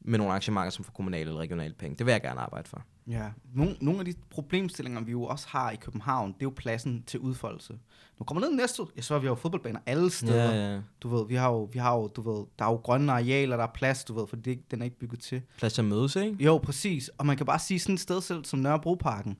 med 0.00 0.18
nogle 0.18 0.30
arrangementer, 0.30 0.70
som 0.70 0.84
får 0.84 0.92
kommunale 0.92 1.28
eller 1.28 1.40
regionale 1.40 1.74
penge. 1.74 1.96
Det 1.96 2.06
vil 2.06 2.12
jeg 2.12 2.22
gerne 2.22 2.40
arbejde 2.40 2.68
for. 2.68 2.82
Ja, 3.06 3.26
nogle, 3.54 3.76
nogle 3.80 3.98
af 3.98 4.04
de 4.04 4.14
problemstillinger, 4.30 5.00
vi 5.00 5.10
jo 5.10 5.24
også 5.24 5.46
har 5.48 5.70
i 5.70 5.76
København, 5.76 6.32
det 6.32 6.34
er 6.34 6.46
jo 6.46 6.52
pladsen 6.56 7.02
til 7.06 7.20
udfoldelse. 7.20 7.72
Nu 8.18 8.24
kommer 8.24 8.40
ned 8.40 8.56
næste, 8.56 8.82
jeg 8.96 9.04
så, 9.04 9.18
vi 9.18 9.26
har 9.26 9.30
jo 9.30 9.34
fodboldbaner 9.34 9.80
alle 9.86 10.10
steder. 10.10 10.52
Ja, 10.52 10.72
ja. 10.72 10.80
Du 11.00 11.08
ved, 11.08 11.28
vi 11.28 11.34
har 11.34 11.50
jo, 11.50 11.68
vi 11.72 11.78
har 11.78 11.94
jo, 11.94 12.06
du 12.06 12.20
ved, 12.32 12.46
der 12.58 12.64
er 12.64 12.70
jo 12.70 12.76
grønne 12.76 13.12
arealer, 13.12 13.56
der 13.56 13.64
er 13.64 13.72
plads, 13.74 14.04
du 14.04 14.14
ved, 14.14 14.26
for 14.26 14.36
det, 14.36 14.70
den 14.70 14.80
er 14.80 14.84
ikke 14.84 14.98
bygget 14.98 15.20
til. 15.20 15.42
Plads 15.58 15.72
til 15.72 15.82
at 15.82 15.88
mødes, 15.88 16.16
ikke? 16.16 16.44
Jo, 16.44 16.58
præcis. 16.58 17.08
Og 17.08 17.26
man 17.26 17.36
kan 17.36 17.46
bare 17.46 17.58
sige 17.58 17.80
sådan 17.80 17.94
et 17.94 18.00
sted 18.00 18.20
selv 18.20 18.44
som 18.44 18.58
Nørrebroparken. 18.58 19.36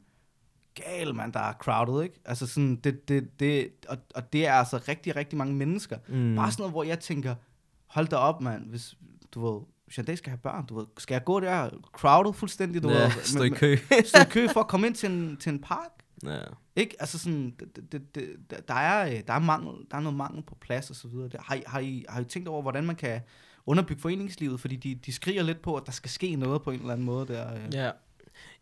Gal, 0.75 1.15
man, 1.15 1.33
der 1.33 1.41
er 1.41 1.53
crowded, 1.53 2.03
ikke? 2.03 2.21
Altså 2.25 2.47
sådan, 2.47 2.77
det, 2.77 3.09
det, 3.09 3.41
det, 3.41 3.69
og, 3.89 3.97
og 4.15 4.33
det 4.33 4.47
er 4.47 4.53
altså 4.53 4.81
rigtig, 4.89 5.17
rigtig 5.17 5.39
mange 5.39 5.55
mennesker. 5.55 5.99
Mm. 6.09 6.35
Bare 6.37 6.51
sådan 6.53 6.63
noget, 6.63 6.73
hvor 6.73 6.85
jeg 6.85 7.01
tænker, 7.01 7.35
hold 7.87 8.09
da 8.09 8.17
op, 8.17 8.41
mand, 8.41 8.67
hvis, 8.71 8.95
du 9.33 9.53
ved, 9.53 9.61
hvis 9.87 9.97
jeg 9.97 10.03
en 10.03 10.07
dag 10.07 10.19
skal 10.19 10.31
have 10.31 10.39
børn, 10.39 10.67
du 10.67 10.79
ved, 10.79 10.87
skal 10.99 11.15
jeg 11.15 11.25
gå 11.25 11.41
der 11.41 11.71
crowded 11.93 12.33
fuldstændig, 12.33 12.83
du 12.83 12.91
ja, 12.91 13.03
ved, 13.03 13.11
stå 13.25 13.43
i 13.43 13.49
kø. 13.49 13.77
stå 14.05 14.21
i 14.21 14.31
kø 14.31 14.49
for 14.53 14.61
at 14.61 14.69
komme 14.69 14.87
ind 14.87 14.95
til 14.95 15.11
en, 15.11 15.37
til 15.37 15.53
en 15.53 15.59
park? 15.61 15.91
ja. 16.25 16.39
Ikke? 16.77 16.97
Altså 17.01 17.19
sådan, 17.19 17.55
det, 17.61 17.93
det, 17.93 18.15
det, 18.15 18.29
der- 18.69 18.75
er, 18.75 19.23
der, 19.23 19.33
er 19.35 19.39
mangel, 19.39 19.75
der 19.91 19.97
er 19.97 20.01
noget 20.01 20.17
mangel 20.17 20.43
på 20.43 20.55
plads 20.61 20.91
og 20.91 20.97
så 20.97 21.09
videre. 21.09 21.29
Der- 21.29 21.43
Har, 21.43 21.55
I, 21.55 21.63
har, 21.67 21.81
I, 21.81 22.05
har 22.09 22.21
I 22.21 22.25
tænkt 22.25 22.49
over, 22.49 22.63
hvordan 22.63 22.85
man 22.85 22.97
kan 22.97 23.21
underbygge 23.67 24.03
foreningslivet? 24.03 24.61
Fordi 24.61 24.77
de, 24.77 24.95
de 24.95 25.13
skriger 25.13 25.43
lidt 25.43 25.63
på, 25.63 25.77
at 25.77 25.83
der 25.87 25.93
skal 25.93 26.11
ske 26.11 26.37
noget 26.37 26.63
på 26.63 26.71
en 26.71 26.81
eller 26.81 26.93
anden 26.93 27.07
måde 27.07 27.27
der. 27.27 27.55
øh. 27.55 27.75
Ja. 27.75 27.91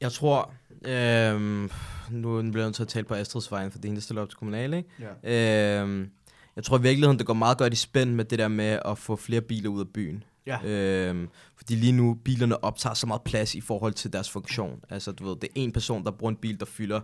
Jeg 0.01 0.13
tror, 0.13 0.53
øhm, 0.85 1.71
nu 2.11 2.43
bliver 2.43 2.57
jeg 2.57 2.67
nødt 2.67 2.75
til 2.75 2.83
at 2.83 2.89
tale 2.89 3.05
på 3.05 3.15
Astrids 3.15 3.51
vejen, 3.51 3.71
for 3.71 3.79
det 3.79 3.85
er 3.85 3.89
hende, 3.89 4.01
der 4.01 4.03
stiller 4.03 4.23
op 4.23 4.29
til 4.29 4.39
kommunal, 4.39 4.75
ikke? 4.75 4.89
Ja. 5.25 5.81
Øhm, 5.83 6.11
jeg 6.57 6.65
tror 6.65 6.79
i 6.79 6.83
virkeligheden, 6.83 7.19
det 7.19 7.27
går 7.27 7.35
meget 7.35 7.59
godt 7.59 7.73
i 7.73 7.77
spænd 7.77 8.15
med 8.15 8.25
det 8.25 8.39
der 8.39 8.49
med 8.49 8.79
at 8.85 8.99
få 8.99 9.17
flere 9.17 9.41
biler 9.41 9.71
ud 9.71 9.81
af 9.81 9.89
byen. 9.89 10.25
Ja. 10.47 10.59
Øhm, 10.65 11.29
fordi 11.57 11.75
lige 11.75 11.93
nu, 11.93 12.15
bilerne 12.25 12.65
optager 12.65 12.95
så 12.95 13.07
meget 13.07 13.23
plads 13.23 13.55
i 13.55 13.61
forhold 13.61 13.93
til 13.93 14.13
deres 14.13 14.31
funktion. 14.31 14.81
Altså, 14.91 15.13
du 15.13 15.29
ved, 15.29 15.37
det 15.37 15.45
er 15.45 15.53
en 15.55 15.73
person, 15.73 16.05
der 16.05 16.11
bruger 16.11 16.31
en 16.31 16.37
bil, 16.37 16.61
der 16.61 16.67
fylder 16.67 17.01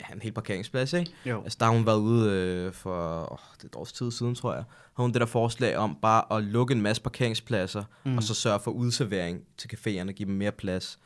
ja, 0.00 0.14
en 0.14 0.22
hel 0.22 0.32
parkeringsplads, 0.32 0.92
ikke? 0.92 1.12
Jo. 1.26 1.42
Altså, 1.42 1.56
der 1.60 1.66
har 1.66 1.72
hun 1.72 1.86
været 1.86 1.98
ude 1.98 2.32
øh, 2.32 2.72
for 2.72 3.32
åh, 3.32 3.38
det 3.56 3.62
er 3.62 3.68
et 3.68 3.76
års 3.76 3.92
tid 3.92 4.10
siden, 4.10 4.34
tror 4.34 4.54
jeg. 4.54 4.64
Har 4.96 5.02
hun 5.02 5.12
det 5.12 5.20
der 5.20 5.26
forslag 5.26 5.76
om 5.76 5.96
bare 6.02 6.36
at 6.38 6.44
lukke 6.44 6.74
en 6.74 6.80
masse 6.80 7.02
parkeringspladser, 7.02 7.84
mm. 8.04 8.16
og 8.16 8.22
så 8.22 8.34
sørge 8.34 8.60
for 8.60 8.70
udservering 8.70 9.40
til 9.58 9.70
caféerne, 9.76 10.10
give 10.10 10.26
dem 10.26 10.34
mere 10.34 10.52
plads. 10.52 10.98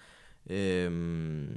Øhm, 0.50 1.48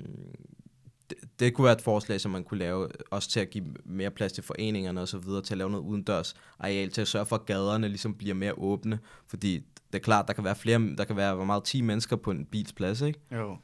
det, 1.10 1.18
det 1.40 1.54
kunne 1.54 1.66
være 1.66 1.74
et 1.74 1.82
forslag, 1.82 2.22
som 2.22 2.32
man 2.32 2.44
kunne 2.44 2.58
lave, 2.60 2.88
også 3.12 3.30
til 3.30 3.40
at 3.40 3.50
give 3.50 3.66
mere 3.86 4.10
plads 4.12 4.32
til 4.34 4.44
foreningerne 4.44 5.02
og 5.02 5.08
så 5.08 5.18
videre, 5.18 5.42
til 5.42 5.54
at 5.54 5.58
lave 5.58 5.70
noget 5.70 5.84
udendørs 5.84 6.36
areal, 6.60 6.90
til 6.92 7.02
at 7.02 7.08
sørge 7.08 7.26
for, 7.26 7.36
at 7.36 7.46
gaderne 7.46 7.88
ligesom 7.88 8.14
bliver 8.14 8.34
mere 8.36 8.54
åbne, 8.58 9.00
fordi 9.28 9.54
det 9.94 10.00
er 10.00 10.04
klart, 10.04 10.28
der 10.28 10.34
kan 10.34 10.44
være 10.44 10.56
flere, 10.56 10.80
der 10.98 11.04
kan 11.04 11.16
være 11.18 11.36
hvor 11.36 11.46
meget 11.46 11.64
10 11.64 11.82
mennesker 11.82 12.16
på 12.16 12.32
en 12.32 12.46
bils 12.46 12.74
plads, 12.74 13.02
ikke? 13.02 13.20
Jo. 13.32 13.58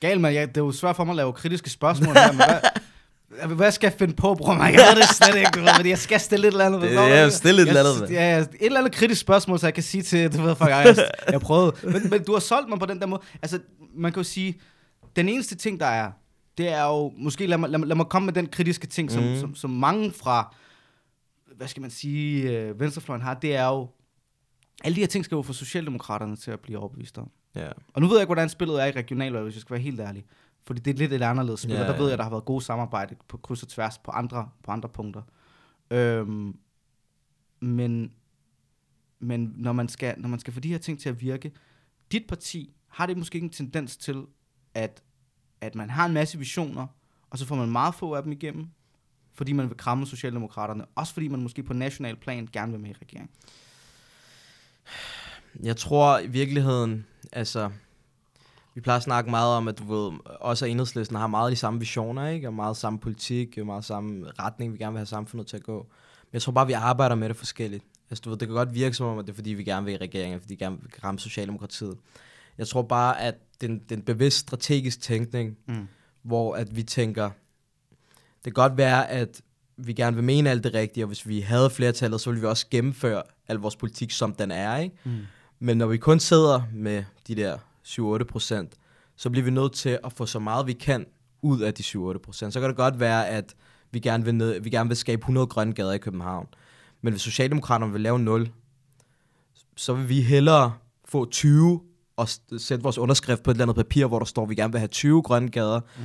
Gal, 0.00 0.20
man. 0.20 0.32
Ja, 0.34 0.42
det 0.46 0.56
er 0.56 0.60
jo 0.60 0.72
svært 0.72 0.96
for 0.96 1.04
mig 1.04 1.12
at 1.12 1.16
lave 1.16 1.32
kritiske 1.32 1.70
spørgsmål 1.70 2.14
her, 2.14 2.32
men 2.32 3.46
hvad, 3.46 3.56
hvad 3.56 3.70
skal 3.72 3.86
jeg 3.86 3.98
finde 3.98 4.14
på, 4.14 4.34
bror? 4.34 4.54
mig? 4.54 4.72
Jeg 4.74 4.80
ved 4.94 5.02
det 5.02 5.08
slet 5.08 5.36
ikke, 5.38 5.60
ved, 5.60 5.68
fordi 5.76 5.88
jeg 5.88 5.98
skal 5.98 6.20
stille 6.20 6.46
et 6.48 6.52
eller 6.52 6.64
andet. 6.66 6.82
Det- 6.82 6.90
ja, 6.94 7.28
stille 7.28 7.62
et 7.62 7.68
eller 7.68 7.94
andet. 7.94 8.10
Ja, 8.10 8.38
et 8.40 8.48
eller 8.60 8.78
andet 8.78 8.92
kritisk 8.94 9.20
spørgsmål, 9.20 9.58
så 9.58 9.66
jeg 9.66 9.74
kan 9.74 9.82
sige 9.82 10.02
til, 10.02 10.32
du 10.32 10.42
ved, 10.42 10.54
folk, 10.56 10.70
jeg, 10.70 10.94
jeg, 10.96 11.10
jeg 11.32 11.40
prøvede. 11.40 11.72
Men, 11.82 12.10
men 12.10 12.24
du 12.24 12.32
har 12.32 12.38
solgt 12.40 12.68
mig 12.68 12.78
på 12.78 12.86
den 12.86 13.00
der 13.00 13.06
måde. 13.06 13.20
Altså, 13.42 13.58
man 14.00 14.12
kan 14.12 14.20
jo 14.20 14.24
sige, 14.24 14.60
den 15.16 15.28
eneste 15.28 15.56
ting, 15.56 15.80
der 15.80 15.86
er, 15.86 16.12
det 16.58 16.68
er 16.68 16.84
jo, 16.86 17.12
måske 17.16 17.46
lad 17.46 17.58
mig, 17.58 17.70
lad, 17.70 17.78
mig- 17.78 17.88
lad 17.88 17.96
mig 17.96 18.06
komme 18.06 18.26
med 18.26 18.32
den 18.34 18.46
kritiske 18.46 18.86
ting, 18.86 19.10
som, 19.10 19.22
mm. 19.22 19.36
som, 19.36 19.54
som 19.54 19.70
mange 19.70 20.12
fra, 20.12 20.56
hvad 21.56 21.68
skal 21.68 21.80
man 21.80 21.90
sige, 21.90 22.58
øh, 22.60 22.80
venstrefløjen 22.80 23.22
har, 23.22 23.34
det 23.34 23.56
er 23.56 23.66
jo, 23.66 23.88
alle 24.84 24.96
de 24.96 25.00
her 25.00 25.06
ting 25.08 25.24
skal 25.24 25.36
jo 25.36 25.42
få 25.42 25.52
Socialdemokraterne 25.52 26.36
til 26.36 26.50
at 26.50 26.60
blive 26.60 26.78
overbevist 26.78 27.18
om. 27.18 27.30
Ja. 27.54 27.68
Og 27.94 28.00
nu 28.00 28.06
ved 28.08 28.16
jeg 28.16 28.22
ikke, 28.22 28.28
hvordan 28.28 28.48
spillet 28.48 28.82
er 28.82 28.86
i 28.86 28.90
regionalvalget, 28.90 29.46
hvis 29.46 29.54
jeg 29.54 29.60
skal 29.60 29.74
være 29.74 29.82
helt 29.82 30.00
ærlig. 30.00 30.24
Fordi 30.66 30.80
det 30.80 30.90
er 30.94 30.98
lidt 30.98 31.12
et 31.12 31.22
anderledes 31.22 31.60
spil, 31.60 31.72
Ja, 31.72 31.80
ja, 31.80 31.86
og 31.86 31.92
der 31.92 31.98
ved 31.98 32.06
jeg, 32.06 32.12
at 32.12 32.18
der 32.18 32.22
har 32.24 32.30
været 32.30 32.44
gode 32.44 32.64
samarbejde 32.64 33.16
på 33.28 33.36
kryds 33.36 33.62
og 33.62 33.68
tværs 33.68 33.98
på 33.98 34.10
andre, 34.10 34.48
på 34.64 34.70
andre 34.70 34.88
punkter. 34.88 35.22
Øhm, 35.90 36.56
men 37.60 38.12
men 39.22 39.52
når, 39.56 39.72
man 39.72 39.88
skal, 39.88 40.14
når 40.18 40.28
man 40.28 40.38
skal 40.38 40.52
få 40.52 40.60
de 40.60 40.68
her 40.68 40.78
ting 40.78 41.00
til 41.00 41.08
at 41.08 41.20
virke, 41.20 41.52
dit 42.12 42.22
parti, 42.28 42.74
har 42.90 43.06
det 43.06 43.16
måske 43.16 43.36
ikke 43.36 43.44
en 43.44 43.50
tendens 43.50 43.96
til, 43.96 44.24
at, 44.74 45.02
at 45.60 45.74
man 45.74 45.90
har 45.90 46.06
en 46.06 46.12
masse 46.12 46.38
visioner, 46.38 46.86
og 47.30 47.38
så 47.38 47.46
får 47.46 47.56
man 47.56 47.70
meget 47.70 47.94
få 47.94 48.14
af 48.14 48.22
dem 48.22 48.32
igennem, 48.32 48.68
fordi 49.34 49.52
man 49.52 49.68
vil 49.68 49.76
kramme 49.76 50.06
Socialdemokraterne, 50.06 50.84
også 50.94 51.12
fordi 51.12 51.28
man 51.28 51.42
måske 51.42 51.62
på 51.62 51.72
national 51.72 52.16
plan 52.16 52.48
gerne 52.52 52.72
vil 52.72 52.80
med 52.80 52.90
i 52.90 52.92
regeringen? 52.92 53.30
Jeg 55.62 55.76
tror 55.76 56.18
i 56.18 56.26
virkeligheden, 56.26 57.06
altså, 57.32 57.70
vi 58.74 58.80
plejer 58.80 58.96
at 58.96 59.02
snakke 59.02 59.30
meget 59.30 59.56
om, 59.56 59.68
at 59.68 59.78
du 59.78 59.94
ved, 59.94 60.18
også 60.24 60.64
at 60.64 60.70
enhedslisten 60.70 61.16
har 61.16 61.26
meget 61.26 61.50
de 61.50 61.56
samme 61.56 61.78
visioner, 61.78 62.28
ikke? 62.28 62.48
Og 62.48 62.54
meget 62.54 62.76
samme 62.76 62.98
politik, 62.98 63.58
og 63.58 63.66
meget 63.66 63.84
samme 63.84 64.30
retning, 64.38 64.72
vi 64.72 64.78
gerne 64.78 64.92
vil 64.92 64.98
have 64.98 65.06
samfundet 65.06 65.46
til 65.46 65.56
at 65.56 65.62
gå. 65.62 65.76
Men 66.22 66.32
jeg 66.32 66.42
tror 66.42 66.52
bare, 66.52 66.66
vi 66.66 66.72
arbejder 66.72 67.14
med 67.14 67.28
det 67.28 67.36
forskelligt. 67.36 67.84
Altså, 68.10 68.22
du 68.22 68.30
ved, 68.30 68.38
det 68.38 68.48
kan 68.48 68.54
godt 68.54 68.74
virke 68.74 68.94
som 68.94 69.06
om, 69.06 69.18
at 69.18 69.26
det 69.26 69.32
er 69.32 69.34
fordi, 69.34 69.50
vi 69.50 69.64
gerne 69.64 69.84
vil 69.84 69.94
i 69.94 69.96
regeringen, 69.96 70.40
fordi 70.40 70.54
vi 70.54 70.64
gerne 70.64 70.78
vil 70.80 70.90
ramme 71.04 71.18
Socialdemokratiet. 71.20 71.98
Jeg 72.58 72.68
tror 72.68 72.82
bare, 72.82 73.20
at 73.20 73.34
den, 73.60 73.78
den 73.88 74.02
bevidst 74.02 74.38
strategisk 74.38 75.00
tænkning, 75.00 75.56
Mm. 75.68 75.88
hvor 76.22 76.54
at 76.54 76.76
vi 76.76 76.82
tænker, 76.82 77.30
det 78.20 78.44
kan 78.44 78.52
godt 78.52 78.76
være, 78.76 79.10
at 79.10 79.40
vi 79.76 79.92
gerne 79.92 80.16
vil 80.16 80.24
mene 80.24 80.50
alt 80.50 80.64
det 80.64 80.74
rigtige, 80.74 81.04
og 81.04 81.06
hvis 81.06 81.28
vi 81.28 81.40
havde 81.40 81.70
flertallet, 81.70 82.20
så 82.20 82.30
ville 82.30 82.40
vi 82.40 82.46
også 82.46 82.66
gennemføre 82.70 83.22
al 83.48 83.56
vores 83.56 83.76
politik, 83.76 84.10
som 84.10 84.34
den 84.34 84.50
er, 84.50 84.76
ikke? 84.78 84.96
Mm. 85.04 85.18
Men 85.58 85.76
når 85.78 85.86
vi 85.86 85.96
kun 85.98 86.20
sidder 86.20 86.62
med 86.72 87.04
de 87.28 87.34
der 87.34 87.58
7-8 87.84 88.24
procent, 88.24 88.74
så 89.16 89.30
bliver 89.30 89.44
vi 89.44 89.50
nødt 89.50 89.72
til 89.72 89.98
at 90.04 90.12
få 90.12 90.26
så 90.26 90.38
meget 90.38 90.66
vi 90.66 90.72
kan 90.72 91.06
ud 91.42 91.60
af 91.60 91.74
de 91.74 91.82
7-8 91.82 92.18
procent. 92.18 92.52
Så 92.52 92.60
kan 92.60 92.68
det 92.68 92.76
godt 92.76 93.00
være, 93.00 93.28
at 93.28 93.54
vi 93.90 94.00
gerne, 94.00 94.24
vil 94.24 94.34
ned, 94.34 94.60
vi 94.60 94.70
gerne 94.70 94.88
vil 94.88 94.96
skabe 94.96 95.20
100 95.20 95.46
grønne 95.46 95.72
gader 95.74 95.92
i 95.92 95.98
København. 95.98 96.46
Men 97.02 97.12
hvis 97.12 97.22
Socialdemokraterne 97.22 97.92
vil 97.92 98.00
lave 98.00 98.18
0, 98.18 98.50
så 99.76 99.94
vil 99.94 100.08
vi 100.08 100.20
hellere 100.22 100.72
få 101.04 101.30
20 101.30 101.80
og 102.20 102.60
sætte 102.60 102.82
vores 102.82 102.98
underskrift 102.98 103.42
på 103.42 103.50
et 103.50 103.54
eller 103.54 103.64
andet 103.64 103.76
papir, 103.76 104.06
hvor 104.06 104.18
der 104.18 104.26
står, 104.26 104.42
at 104.42 104.48
vi 104.48 104.54
gerne 104.54 104.72
vil 104.72 104.78
have 104.78 104.88
20 104.88 105.22
grønne 105.22 105.48
gader, 105.48 105.80
Mm. 105.98 106.02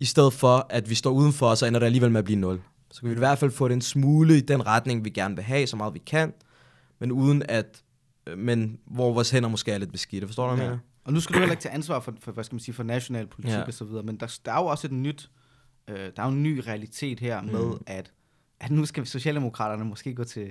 i 0.00 0.04
stedet 0.04 0.32
for, 0.32 0.66
at 0.70 0.90
vi 0.90 0.94
står 0.94 1.10
udenfor, 1.10 1.48
og 1.50 1.58
så 1.58 1.66
ender 1.66 1.78
det 1.80 1.86
alligevel 1.86 2.10
med 2.10 2.18
at 2.18 2.24
blive 2.24 2.38
0. 2.38 2.60
Så 2.90 3.00
kan 3.00 3.08
vi 3.10 3.14
i 3.14 3.18
hvert 3.18 3.38
fald 3.38 3.50
få 3.50 3.68
det 3.68 3.74
en 3.74 3.80
smule 3.80 4.36
i 4.36 4.40
den 4.40 4.66
retning, 4.66 5.04
vi 5.04 5.10
gerne 5.10 5.34
vil 5.34 5.44
have, 5.44 5.66
så 5.66 5.76
meget 5.76 5.94
vi 5.94 5.98
kan, 6.06 6.32
men 6.98 7.12
uden 7.12 7.42
at, 7.48 7.82
øh, 8.26 8.38
men 8.38 8.78
hvor 8.86 9.12
vores 9.12 9.30
hænder 9.30 9.48
måske 9.48 9.72
er 9.72 9.78
lidt 9.78 9.92
beskidte. 9.92 10.26
Forstår 10.26 10.48
du, 10.48 10.54
hvad 10.54 10.64
jeg 10.64 10.70
Ja. 10.70 10.70
mener? 10.70 10.82
Og 11.04 11.12
nu 11.12 11.20
skal 11.20 11.34
du 11.34 11.38
heller 11.38 11.52
ikke 11.52 11.62
tage 11.62 11.74
ansvar 11.74 12.00
for, 12.00 12.14
for 12.20 12.32
hvad 12.32 12.44
skal 12.44 12.54
man 12.54 12.60
sige, 12.60 12.74
for 12.74 12.82
national 12.82 13.26
politik 13.26 13.54
Ja. 13.54 13.62
og 13.62 13.74
så 13.74 13.84
videre, 13.84 14.02
men 14.02 14.16
der, 14.20 14.38
der 14.44 14.52
er 14.52 14.56
jo 14.60 14.66
også 14.66 14.86
et 14.86 14.92
nyt, 14.92 15.30
øh, 15.88 15.96
der 15.96 16.22
er 16.22 16.26
jo 16.26 16.32
en 16.32 16.42
ny 16.42 16.58
realitet 16.66 17.20
her 17.20 17.42
med, 17.42 17.64
Mm. 17.64 17.82
at, 17.86 18.12
at 18.60 18.70
nu 18.70 18.84
skal 18.86 19.06
Socialdemokraterne 19.06 19.84
måske 19.84 20.14
gå 20.14 20.24
til, 20.24 20.48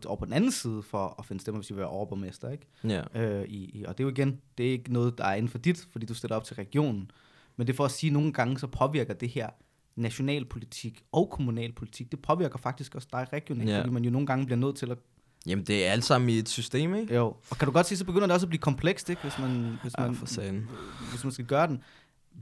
gå 0.00 0.08
over 0.08 0.16
på 0.16 0.24
den 0.24 0.32
anden 0.32 0.52
side 0.52 0.82
for 0.82 1.14
at 1.18 1.24
finde 1.26 1.40
stemmer, 1.42 1.60
hvis 1.60 1.70
vi 1.70 1.74
vil 1.74 1.80
være 1.80 1.88
overborgmester, 1.90 2.50
ikke? 2.50 2.66
Ja. 2.84 3.02
Øh, 3.14 3.44
i, 3.48 3.64
i, 3.80 3.84
og 3.84 3.98
det 3.98 4.04
er 4.04 4.08
jo 4.08 4.10
igen, 4.10 4.40
det 4.58 4.66
er 4.66 4.70
ikke 4.70 4.92
noget, 4.92 5.18
der 5.18 5.24
er 5.24 5.34
inden 5.34 5.48
for 5.48 5.58
dit, 5.58 5.86
fordi 5.92 6.06
du 6.06 6.14
stiller 6.14 6.36
op 6.36 6.44
til 6.44 6.56
regionen, 6.56 7.10
men 7.56 7.66
det 7.66 7.72
er 7.72 7.76
for 7.76 7.84
at 7.84 7.90
sige, 7.90 8.08
at 8.08 8.12
nogle 8.14 8.32
gange 8.32 8.58
så 8.58 8.66
påvirker 8.66 9.14
det 9.14 9.28
her 9.28 9.48
nationalpolitik 9.96 11.02
og 11.12 11.30
kommunalpolitik, 11.30 12.10
det 12.12 12.22
påvirker 12.22 12.58
faktisk 12.58 12.94
også 12.94 13.08
dig 13.12 13.26
regionalt, 13.32 13.68
Ja. 13.70 13.74
ja. 13.74 13.80
fordi 13.80 13.90
man 13.92 14.04
jo 14.04 14.10
nogle 14.10 14.26
gange 14.26 14.44
bliver 14.46 14.58
nødt 14.58 14.76
til 14.76 14.90
at 14.90 14.98
Jamen, 15.46 15.64
det 15.64 15.86
er 15.86 15.90
alt 15.92 16.04
sammen 16.04 16.30
i 16.30 16.38
et 16.38 16.48
system, 16.48 16.94
ikke? 16.94 17.14
jo. 17.14 17.26
Og 17.50 17.56
kan 17.58 17.66
du 17.66 17.72
godt 17.72 17.86
sige, 17.86 17.98
så 17.98 18.04
begynder 18.04 18.26
det 18.26 18.34
også 18.34 18.46
at 18.46 18.48
blive 18.48 18.60
komplekst, 18.60 19.10
ikke? 19.10 19.22
Hvis 19.22 19.38
man, 19.38 19.78
hvis 19.82 19.92
Ja, 19.98 20.06
man, 20.06 20.26
sagen. 20.26 20.68
hvis 21.10 21.24
man 21.24 21.32
skal 21.32 21.44
gøre 21.44 21.66
den. 21.66 21.82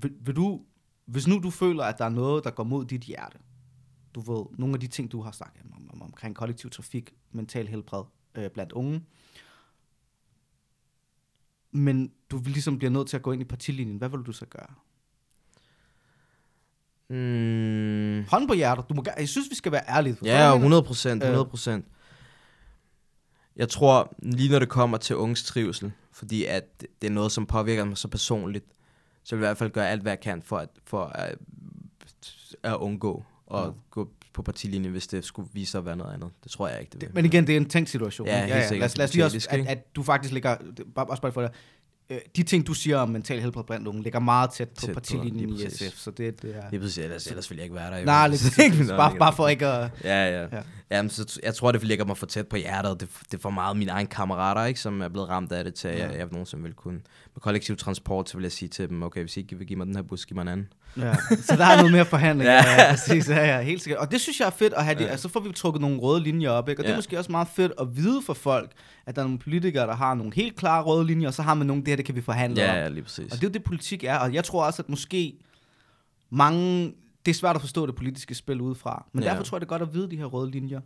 Vil, 0.03 0.13
vil 0.21 0.37
du, 0.37 0.61
hvis 1.07 1.27
nu 1.27 1.39
du 1.43 1.51
føler, 1.51 1.85
at 1.85 1.99
der 1.99 2.05
er 2.05 2.09
noget, 2.09 2.45
der 2.45 2.51
går 2.51 2.65
mod 2.65 2.85
dit 2.85 3.01
hjerte, 3.01 3.39
du 4.15 4.21
ved, 4.21 4.45
nogle 4.59 4.75
af 4.75 4.81
de 4.81 4.87
ting, 4.87 5.13
du 5.13 5.23
har 5.23 5.31
sagt 5.31 5.57
om, 5.77 5.91
om, 5.93 6.03
omkring 6.03 6.37
kollektiv 6.37 6.71
trafik, 6.71 7.15
mental 7.33 7.69
helbred 7.69 8.05
øh, 8.35 8.51
blandt 8.51 8.73
unge, 8.73 9.05
men 11.73 12.13
du 12.31 12.39
vil 12.39 12.53
ligesom 12.53 12.79
bliver 12.79 12.91
nødt 12.91 13.09
til 13.09 13.17
at 13.17 13.23
gå 13.23 13.33
ind 13.33 13.43
i 13.43 13.45
partilinjen, 13.45 13.97
hvad 13.99 14.09
vil 14.09 14.21
du 14.21 14.33
så 14.33 14.47
gøre? 14.47 14.75
Mm, 17.09 18.25
Hånd 18.29 18.49
på 18.49 18.55
hjertet, 18.55 18.85
du 18.89 18.95
må, 18.95 19.05
jeg 19.19 19.29
synes, 19.29 19.51
vi 19.51 19.55
skal 19.55 19.73
være 19.73 19.83
ærlige. 19.89 20.17
ja, 20.23 20.31
hvad 20.31 20.33
jeg 20.33 20.49
mener? 20.49 20.55
100 20.55 20.83
procent, 20.83 21.23
100 21.23 21.45
procent. 21.45 21.85
Jeg 23.57 23.69
tror, 23.69 24.15
lige 24.19 24.51
når 24.51 24.59
det 24.59 24.69
kommer 24.69 24.97
til 24.99 25.17
unges 25.17 25.43
trivsel, 25.43 25.93
fordi 26.13 26.45
at 26.45 26.81
det 27.01 27.07
er 27.07 27.13
noget, 27.13 27.33
som 27.33 27.47
påvirker 27.47 27.85
mig 27.85 27.99
så 27.99 28.09
personligt, 28.09 28.65
så 29.23 29.37
vil 29.37 29.43
jeg 29.43 29.47
i 29.47 29.49
hvert 29.49 29.59
fald 29.59 29.71
gøre 29.71 29.89
alt, 29.89 30.03
hvad 30.03 30.13
jeg 30.13 30.21
kan 30.21 30.43
for 30.43 30.59
at, 30.59 30.69
for 30.85 31.05
at, 31.05 31.39
at 32.63 32.77
undgå 32.77 33.25
at 33.55 33.61
Ja. 33.61 33.67
gå 33.91 34.09
på 34.33 34.43
partilinjen, 34.43 34.93
hvis 34.93 35.07
det 35.07 35.25
skulle 35.25 35.49
vise 35.53 35.71
sig 35.71 35.79
at 35.79 35.87
være 35.87 35.97
noget 35.97 36.15
andet. 36.15 36.31
Det 36.45 36.53
tror 36.53 36.69
jeg 36.69 36.81
ikke, 36.81 36.91
det 36.93 37.01
vil. 37.01 37.11
Men 37.15 37.25
igen, 37.25 37.47
det 37.47 37.53
er 37.53 37.57
en 37.57 37.69
tænkt 37.69 37.91
situation. 37.91 38.27
Ja, 38.27 38.47
helt 38.47 38.69
sikkert. 38.69 38.71
Lad, 38.81 38.87
os- 38.87 38.97
lad 38.97 39.05
os 39.07 39.15
lige 39.15 39.25
også, 39.25 39.47
at, 39.51 39.67
at 39.67 39.97
du 39.97 40.03
faktisk 40.03 40.33
ligger, 40.33 40.57
bare, 40.95 41.07
også 41.07 41.23
bare 41.23 41.33
for 41.33 41.41
dig, 41.41 41.51
øh, 42.11 42.19
de 42.37 42.43
ting, 42.43 42.67
du 42.67 42.75
siger 42.75 42.99
om 42.99 43.09
mental 43.09 43.41
helbred 43.41 43.65
blandt 43.65 43.89
unge, 43.89 44.03
ligger 44.03 44.19
meget 44.21 44.51
tæt 44.51 44.69
på 44.69 44.75
Tæt 44.81 44.89
på, 44.89 44.95
partilinjen 44.95 45.51
lige 45.51 45.67
i. 45.67 45.71
SF, 45.71 45.97
så 45.99 46.11
det, 46.11 46.43
det 46.43 46.57
er... 46.57 46.63
Lige 46.71 46.81
præcis, 46.81 46.99
ellers, 46.99 47.27
ellers 47.27 47.51
vil 47.51 47.57
jeg 47.57 47.65
ikke 47.65 47.75
være 47.77 47.91
der. 47.91 47.99
jo. 47.99 48.05
Nej, 48.05 48.29
lige 48.29 48.39
præcis. 48.57 48.89
Bare, 48.97 49.17
bare 49.19 49.33
for 49.33 49.49
ikke 49.49 49.67
at... 49.67 49.91
Ja, 50.05 50.25
ja. 50.25 50.41
Ja. 50.43 50.57
ja. 50.57 50.63
Jamen, 50.91 51.11
så 51.11 51.41
jeg 51.43 51.55
tror, 51.55 51.73
det 51.73 51.85
ligger 51.85 52.05
mig 52.05 52.17
for 52.17 52.27
tæt 52.27 52.49
på 52.49 52.57
hjertet. 52.57 53.01
Det, 53.01 53.09
det 53.31 53.35
er 53.35 53.43
for 53.43 53.51
meget 53.51 53.77
mine 53.77 53.91
egne 53.91 54.09
kammerater, 54.09 54.65
ikke, 54.65 54.81
som 54.81 55.01
er 55.03 55.09
blevet 55.09 55.29
ramt 55.29 55.53
af 55.53 55.65
det, 55.65 55.75
til 55.75 55.89
at 55.89 55.99
jeg, 55.99 56.11
Ja. 56.11 56.19
jeg 56.19 56.29
nogensinde 56.31 56.63
vil 56.63 56.73
kunne. 56.75 57.01
Kollektiv 57.41 57.77
transport, 57.77 58.29
så 58.31 58.37
vil 58.37 58.43
jeg 58.43 58.53
sige 58.53 58.69
til 58.69 58.89
dem, 58.89 59.03
okay, 59.03 59.21
hvis 59.21 59.37
I 59.37 59.41
ikke 59.41 59.59
vil 59.59 59.67
give 59.67 59.77
mig 59.77 59.87
den 59.87 59.95
her 59.97 60.03
bus, 60.03 60.27
giv 60.27 60.35
mig 60.35 60.43
en 60.43 60.49
anden. 60.49 60.73
Ja. 60.97 61.15
Så 61.43 61.57
der 61.57 61.65
er 61.67 61.77
noget 61.77 61.93
mere 61.93 62.05
forhandling. 62.05 62.49
ja. 62.51 62.55
Ja. 62.65 62.83
ja, 62.83 62.91
præcis. 62.91 63.29
Ja, 63.29 63.57
ja, 63.57 63.63
helt 63.63 63.83
sikkert. 63.83 64.01
Og 64.01 64.11
det 64.11 64.21
synes 64.21 64.41
jeg 64.41 64.47
er 64.47 64.51
fedt 64.51 64.73
at 64.75 64.85
have 64.85 64.99
det. 64.99 65.05
Ja. 65.05 65.11
Altså, 65.11 65.23
så 65.23 65.29
får 65.29 65.41
vi 65.41 65.53
trukket 65.53 65.81
nogle 65.81 65.99
røde 65.99 66.21
linjer 66.23 66.51
op, 66.51 66.69
ikke? 66.69 66.81
Og 66.81 66.85
det 66.85 66.89
er 66.91 66.95
Ja. 66.95 66.99
måske 66.99 67.19
også 67.19 67.31
meget 67.33 67.49
fedt 67.49 67.73
at 67.81 67.97
vide 67.97 68.23
for 68.23 68.35
folk, 68.35 68.71
at 69.07 69.17
der 69.17 69.23
er 69.23 69.27
nogle 69.27 69.39
politikere, 69.39 69.87
der 69.87 69.95
har 69.95 70.15
nogle 70.15 70.33
helt 70.35 70.57
klare 70.57 70.83
røde 70.83 71.07
linjer, 71.07 71.29
og 71.29 71.35
så 71.35 71.43
har 71.43 71.55
man 71.55 71.67
nogle, 71.67 71.83
det 71.83 71.89
her, 71.89 71.97
det 71.97 72.05
kan 72.05 72.15
vi 72.17 72.21
forhandle 72.21 72.63
Ja, 72.63 72.71
om. 72.71 72.77
ja, 72.77 72.89
lige 72.89 73.03
præcis. 73.03 73.25
Og 73.25 73.31
det 73.41 73.45
er 73.45 73.49
jo 73.49 73.53
det, 73.53 73.65
politik 73.65 74.05
er. 74.05 74.17
Og 74.19 74.35
jeg 74.35 74.45
tror 74.45 74.65
også, 74.65 74.83
at 74.83 74.89
måske 74.89 75.35
mange... 76.31 76.93
Det 77.27 77.31
er 77.31 77.35
svært 77.35 77.57
at 77.57 77.61
forstå 77.63 77.87
det 77.87 77.95
politiske 77.95 78.35
spil 78.35 78.61
udefra. 78.61 79.07
Men 79.13 79.23
Ja. 79.23 79.29
derfor 79.31 79.43
tror 79.45 79.57
jeg, 79.57 79.61
det 79.61 79.67
er 79.67 79.69
godt 79.69 79.83
at 79.83 79.95
vide 79.95 80.11
de 80.11 80.17
her 80.17 80.25
røde 80.25 80.51
linjer 80.51 80.81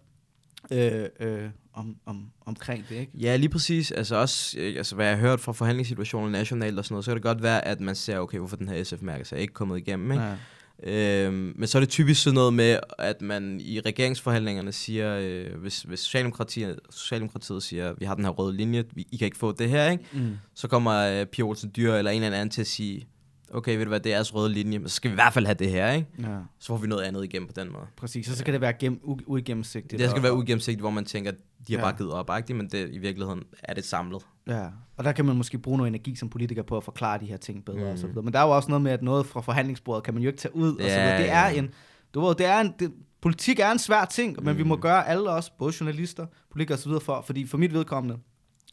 øh, 0.71 1.05
øh, 1.21 1.49
om, 1.75 1.97
om, 2.07 2.27
omkring 2.47 2.85
det, 2.89 2.97
ikke? 2.97 3.13
Ja, 3.15 3.37
lige 3.37 3.49
præcis. 3.49 3.91
Altså 3.91 4.17
også, 4.17 4.59
øh, 4.59 4.77
altså 4.77 4.95
hvad 4.95 5.07
jeg 5.07 5.17
har 5.17 5.21
hørt 5.21 5.41
fra 5.41 5.53
forhandlingssituationer 5.53 6.31
nationalt 6.31 6.79
og 6.79 6.85
sådan 6.85 6.95
noget, 6.95 7.05
så 7.05 7.11
kan 7.11 7.17
det 7.17 7.23
godt 7.23 7.43
være, 7.43 7.65
at 7.65 7.81
man 7.81 7.95
ser, 7.95 8.19
okay, 8.19 8.39
hvorfor 8.39 8.57
den 8.57 8.69
her 8.69 8.85
SF-mærke 8.85 9.27
er 9.33 9.37
ikke 9.37 9.55
kommet 9.55 9.79
igennem, 9.79 10.13
ikke? 10.13 10.25
Ja. 10.25 10.35
Øhm, 10.83 11.53
men 11.57 11.67
så 11.67 11.79
er 11.79 11.81
det 11.81 11.89
typisk 11.89 12.23
sådan 12.23 12.35
noget 12.35 12.55
med, 12.55 12.79
at 12.99 13.23
man 13.23 13.61
i 13.61 13.81
regeringsforhandlingerne 13.81 14.73
siger, 14.73 15.19
øh, 15.21 15.55
hvis, 15.61 15.83
hvis 15.83 16.01
Socialdemokratiet, 16.01 16.81
Socialdemokratiet 16.91 17.63
siger, 17.63 17.95
vi 17.99 18.05
har 18.05 18.15
den 18.15 18.25
her 18.25 18.31
røde 18.31 18.57
linje, 18.57 18.85
vi, 18.95 19.07
I 19.13 19.17
kan 19.17 19.25
ikke 19.25 19.39
få 19.39 19.53
det 19.53 19.69
her, 19.69 19.91
ikke? 19.91 20.05
Mm. 20.13 20.37
så 20.55 20.69
kommer 20.69 20.93
øh, 20.93 21.27
Pia 21.27 21.45
Olsen 21.45 21.73
Dyr 21.77 21.95
eller 21.95 22.11
en 22.11 22.23
eller 22.23 22.39
anden 22.39 22.51
til 22.51 22.61
at 22.61 22.67
sige, 22.67 23.07
okay, 23.55 23.77
ved 23.77 23.85
du 23.85 23.89
hvad, 23.89 24.01
det 24.01 24.13
er 24.13 24.17
jeres 24.17 24.35
røde 24.35 24.53
linje, 24.53 24.79
men 24.79 24.89
så 24.89 24.95
skal 24.95 25.11
vi 25.11 25.13
i 25.13 25.15
hvert 25.15 25.33
fald 25.33 25.47
have 25.47 25.55
det 25.55 25.71
her, 25.71 25.93
ikke? 25.93 26.09
ja, 26.23 26.39
Så 26.59 26.67
får 26.67 26.77
vi 26.77 26.87
noget 26.87 27.03
andet 27.03 27.25
igennem 27.25 27.49
på 27.49 27.53
den 27.57 27.73
måde. 27.73 27.85
præcis. 27.97 28.29
Og 28.31 28.37
så 28.37 28.45
kan 28.45 28.53
det 28.55 28.61
være 28.61 28.73
gennem, 28.73 29.01
u- 29.05 29.25
uigennemsigtigt. 29.27 30.01
Det 30.01 30.09
skal 30.11 30.19
og- 30.19 30.23
være 30.23 30.33
ugennemsigtigt, 30.35 30.81
hvor 30.81 30.91
man 30.91 31.05
tænker, 31.05 31.31
de 31.69 31.73
har 31.73 31.79
Ja. 31.79 31.85
bare 31.85 31.97
givet 31.97 32.13
op, 32.13 32.31
ikke? 32.39 32.55
men 32.55 32.69
det, 32.69 32.91
i 32.93 32.99
virkeligheden 32.99 33.43
er 33.63 33.75
det 33.75 33.85
samlet. 33.85 34.23
Ja, 34.47 34.67
og 34.97 35.05
der 35.05 35.13
kan 35.13 35.25
man 35.25 35.37
måske 35.37 35.59
bruge 35.59 35.77
noget 35.79 35.89
energi 35.89 36.15
som 36.17 36.29
politiker 36.29 36.63
på 36.63 36.77
at 36.77 36.85
forklare 36.85 37.21
de 37.21 37.27
her 37.27 37.37
ting 37.37 37.65
bedre 37.65 37.79
mm. 37.79 37.85
og 37.85 37.99
så 37.99 38.07
Mm. 38.07 38.13
videre. 38.13 38.23
Men 38.25 38.33
der 38.33 38.39
er 38.39 38.45
jo 38.45 38.51
også 38.51 38.69
noget 38.69 38.83
med, 38.83 38.93
at 38.93 39.03
noget 39.03 39.27
fra 39.27 39.41
forhandlingsbordet 39.41 40.05
kan 40.05 40.15
man 40.15 40.23
jo 40.23 40.29
ikke 40.29 40.39
tage 40.39 40.57
ud 40.57 40.69
og 40.77 40.81
så 40.81 40.87
Ja, 40.87 41.03
videre. 41.03 41.19
Det 41.23 41.31
er 41.31 41.49
ja. 41.49 41.59
en, 41.59 41.71
du 42.15 42.21
ved, 42.27 42.35
det 42.35 42.47
er 42.47 42.61
en, 42.61 42.75
det, 42.79 42.93
politik 43.23 43.59
er 43.59 43.71
en 43.71 43.79
svær 43.79 44.05
ting, 44.05 44.45
men 44.45 44.59
vi 44.59 44.63
må 44.63 44.75
Mm. 44.75 44.81
gøre 44.81 45.09
alle 45.09 45.31
os, 45.31 45.51
både 45.51 45.73
journalister, 45.81 46.27
politikere 46.51 46.77
og 46.77 46.81
så 46.81 46.89
videre, 46.89 47.01
for, 47.01 47.23
fordi 47.27 47.47
for 47.47 47.59
mit 47.59 47.73
vedkommende, 47.73 48.19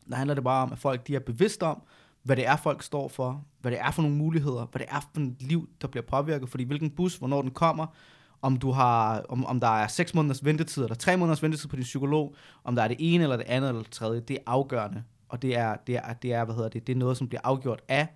der 0.10 0.16
handler 0.16 0.34
det 0.36 0.44
bare 0.44 0.64
om, 0.64 0.72
at 0.72 0.80
folk 0.80 1.08
de 1.08 1.16
er 1.16 1.20
bevidste 1.20 1.64
om, 1.64 1.82
hvad 2.24 2.36
det 2.36 2.47
er, 2.47 2.55
folk 2.55 2.84
står 2.84 3.07
for, 3.07 3.43
hvad 3.61 3.72
det 3.72 3.80
er 3.80 3.91
for 3.91 4.01
nogle 4.01 4.17
muligheder, 4.17 4.67
hvad 4.72 4.80
det 4.80 4.88
er 4.89 4.99
for 4.99 5.22
et 5.22 5.36
liv, 5.39 5.69
der 5.82 5.88
bliver 5.88 6.03
påvirket, 6.03 6.49
fordi 6.49 6.63
hvilken 6.63 6.89
bus, 6.89 7.15
hvornår 7.15 7.41
den 7.41 7.51
kommer, 7.51 7.86
om 8.41 8.57
du 8.57 8.72
har, 8.72 9.22
om, 9.30 9.45
om 9.45 9.59
der 9.59 9.67
er 9.67 9.88
6 9.88 10.13
måneders 10.13 10.45
ventetid, 10.45 10.84
eller 10.84 10.95
3 10.95 11.17
måneders 11.17 11.43
ventetid 11.43 11.69
på 11.69 11.76
din 11.76 11.84
psykolog, 11.84 12.36
om 12.63 12.76
der 12.76 12.84
er 12.84 12.88
det 12.88 12.97
ene, 12.99 13.24
eller 13.24 13.38
det 13.38 13.45
andet, 13.45 13.67
eller 13.67 13.82
det 13.82 13.91
tredje, 13.91 14.19
det 14.19 14.34
er 14.34 14.41
afgørende. 14.45 15.03
Og 15.30 15.41
det 15.41 15.57
er, 15.57 15.76
det 15.88 15.95
er, 15.95 16.13
det 16.13 16.34
er, 16.34 16.45
hvad 16.45 16.55
hedder 16.55 16.69
det, 16.69 16.88
det 16.88 16.93
er 16.93 16.97
noget, 16.97 17.17
som 17.17 17.28
bliver 17.28 17.41
afgjort 17.43 17.82
af 17.88 18.07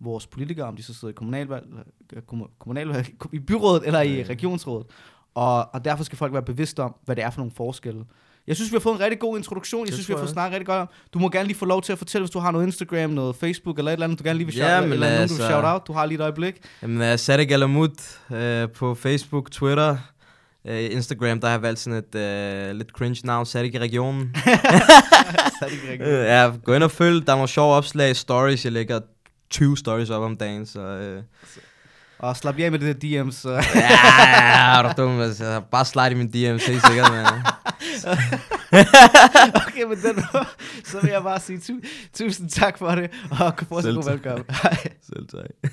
vores 0.00 0.26
politikere, 0.26 0.66
om 0.66 0.76
de 0.76 0.82
så 0.82 0.94
sidder 0.94 1.12
i 1.12 1.14
kommunalvalg, 1.14 1.66
øh, 2.12 2.22
kommu- 2.32 2.50
kommunalvalg 2.58 3.08
i 3.32 3.38
byrådet 3.38 3.86
eller 3.86 4.00
i 4.00 4.22
regionsrådet. 4.22 4.86
Og, 5.34 5.74
og 5.74 5.84
derfor 5.84 6.04
skal 6.04 6.18
folk 6.18 6.32
være 6.32 6.42
bevidste 6.42 6.82
om, 6.82 6.94
hvad 7.04 7.16
det 7.16 7.24
er 7.24 7.30
for 7.30 7.40
nogle 7.40 7.52
forskelle. 7.52 8.04
Jeg 8.46 8.56
synes, 8.56 8.72
vi 8.72 8.74
har 8.74 8.80
fået 8.80 8.94
en 8.94 9.00
rigtig 9.00 9.18
god 9.20 9.36
introduktion. 9.38 9.80
Jeg 9.80 9.86
Det 9.86 9.94
synes, 9.94 10.08
vi 10.08 10.12
har 10.12 10.18
fået 10.18 10.26
jeg. 10.28 10.32
snakket 10.32 10.52
rigtig 10.52 10.66
godt 10.66 10.80
om. 10.80 10.88
Du 11.14 11.18
må 11.18 11.28
gerne 11.28 11.46
lige 11.48 11.58
få 11.58 11.64
lov 11.64 11.82
til 11.82 11.92
at 11.92 11.98
fortælle, 11.98 12.22
hvis 12.24 12.30
du 12.30 12.38
har 12.38 12.50
noget 12.50 12.66
Instagram, 12.66 13.10
noget 13.10 13.36
Facebook 13.36 13.78
eller 13.78 13.90
et 13.90 13.92
eller 13.92 14.04
andet, 14.04 14.18
du 14.18 14.24
gerne 14.24 14.38
lige 14.38 14.46
vil 14.46 14.56
Ja, 14.56 14.68
shout, 14.76 14.82
men 14.84 14.92
eller 14.92 15.06
nogen, 15.10 15.28
du 15.28 15.34
vil 15.34 15.40
altså- 15.42 15.48
shout 15.60 15.64
out. 15.64 15.86
Du 15.86 15.92
har 15.92 16.06
lige 16.06 16.16
et 16.16 16.22
øjeblik. 16.22 16.54
Jamen, 16.82 17.12
uh, 17.12 17.18
Sadek 17.18 17.50
Alamut 17.50 17.90
uh, 18.30 18.36
på 18.74 18.94
Facebook, 18.94 19.50
Twitter, 19.50 19.96
uh, 20.64 20.76
Instagram, 20.84 21.40
der 21.40 21.46
har 21.46 21.54
jeg 21.54 21.62
valgt 21.62 21.80
sådan 21.80 21.98
et 22.12 22.14
uh, 22.70 22.76
lidt 22.76 22.88
cringe 22.90 23.20
navn, 23.26 23.46
Sadek 23.46 23.74
i 23.74 23.78
regionen. 23.78 24.20
Det 25.62 25.72
ikke 25.72 25.90
rigtigt. 25.92 26.08
Øh, 26.08 26.24
ja, 26.24 26.50
gå 26.64 26.74
ind 26.74 26.82
og 26.82 26.90
følg, 26.90 27.26
der 27.26 27.32
er 27.32 27.36
nogle 27.36 27.48
sjove 27.48 27.74
opslag, 27.74 28.16
stories, 28.16 28.64
jeg 28.64 28.72
lægger 28.72 29.00
20 29.50 29.76
stories 29.76 30.10
op 30.10 30.22
om 30.22 30.36
dagen, 30.36 30.66
så... 30.66 30.80
Uh, 31.16 31.22
Og 32.22 32.36
slap 32.36 32.58
af 32.58 32.70
med 32.70 32.78
det 32.78 33.02
der 33.02 33.08
DM's. 33.22 33.48
Uh. 33.48 33.64
ja, 33.74 34.78
er 34.78 34.82
du 34.82 35.02
dum, 35.02 35.20
altså. 35.20 35.62
Bare 35.70 35.84
slide 35.84 36.10
i 36.10 36.14
min 36.14 36.26
DM's, 36.28 36.66
helt 36.70 36.86
sikkert, 36.86 37.10
man. 37.12 37.26
okay, 39.66 39.82
men 39.82 39.98
den, 40.02 40.24
så 40.84 41.00
vil 41.00 41.10
jeg 41.10 41.22
bare 41.22 41.40
sige 41.40 41.58
tu- 41.60 41.80
tusind 42.14 42.50
tak 42.50 42.78
for 42.78 42.90
det, 42.94 43.10
og 43.30 43.54
fortsat 43.68 43.82
Selv 43.82 43.96
god 43.96 44.04
velkommen. 44.10 44.44
Hej. 44.62 44.76
Selv 45.02 45.26
tak. 45.28 45.72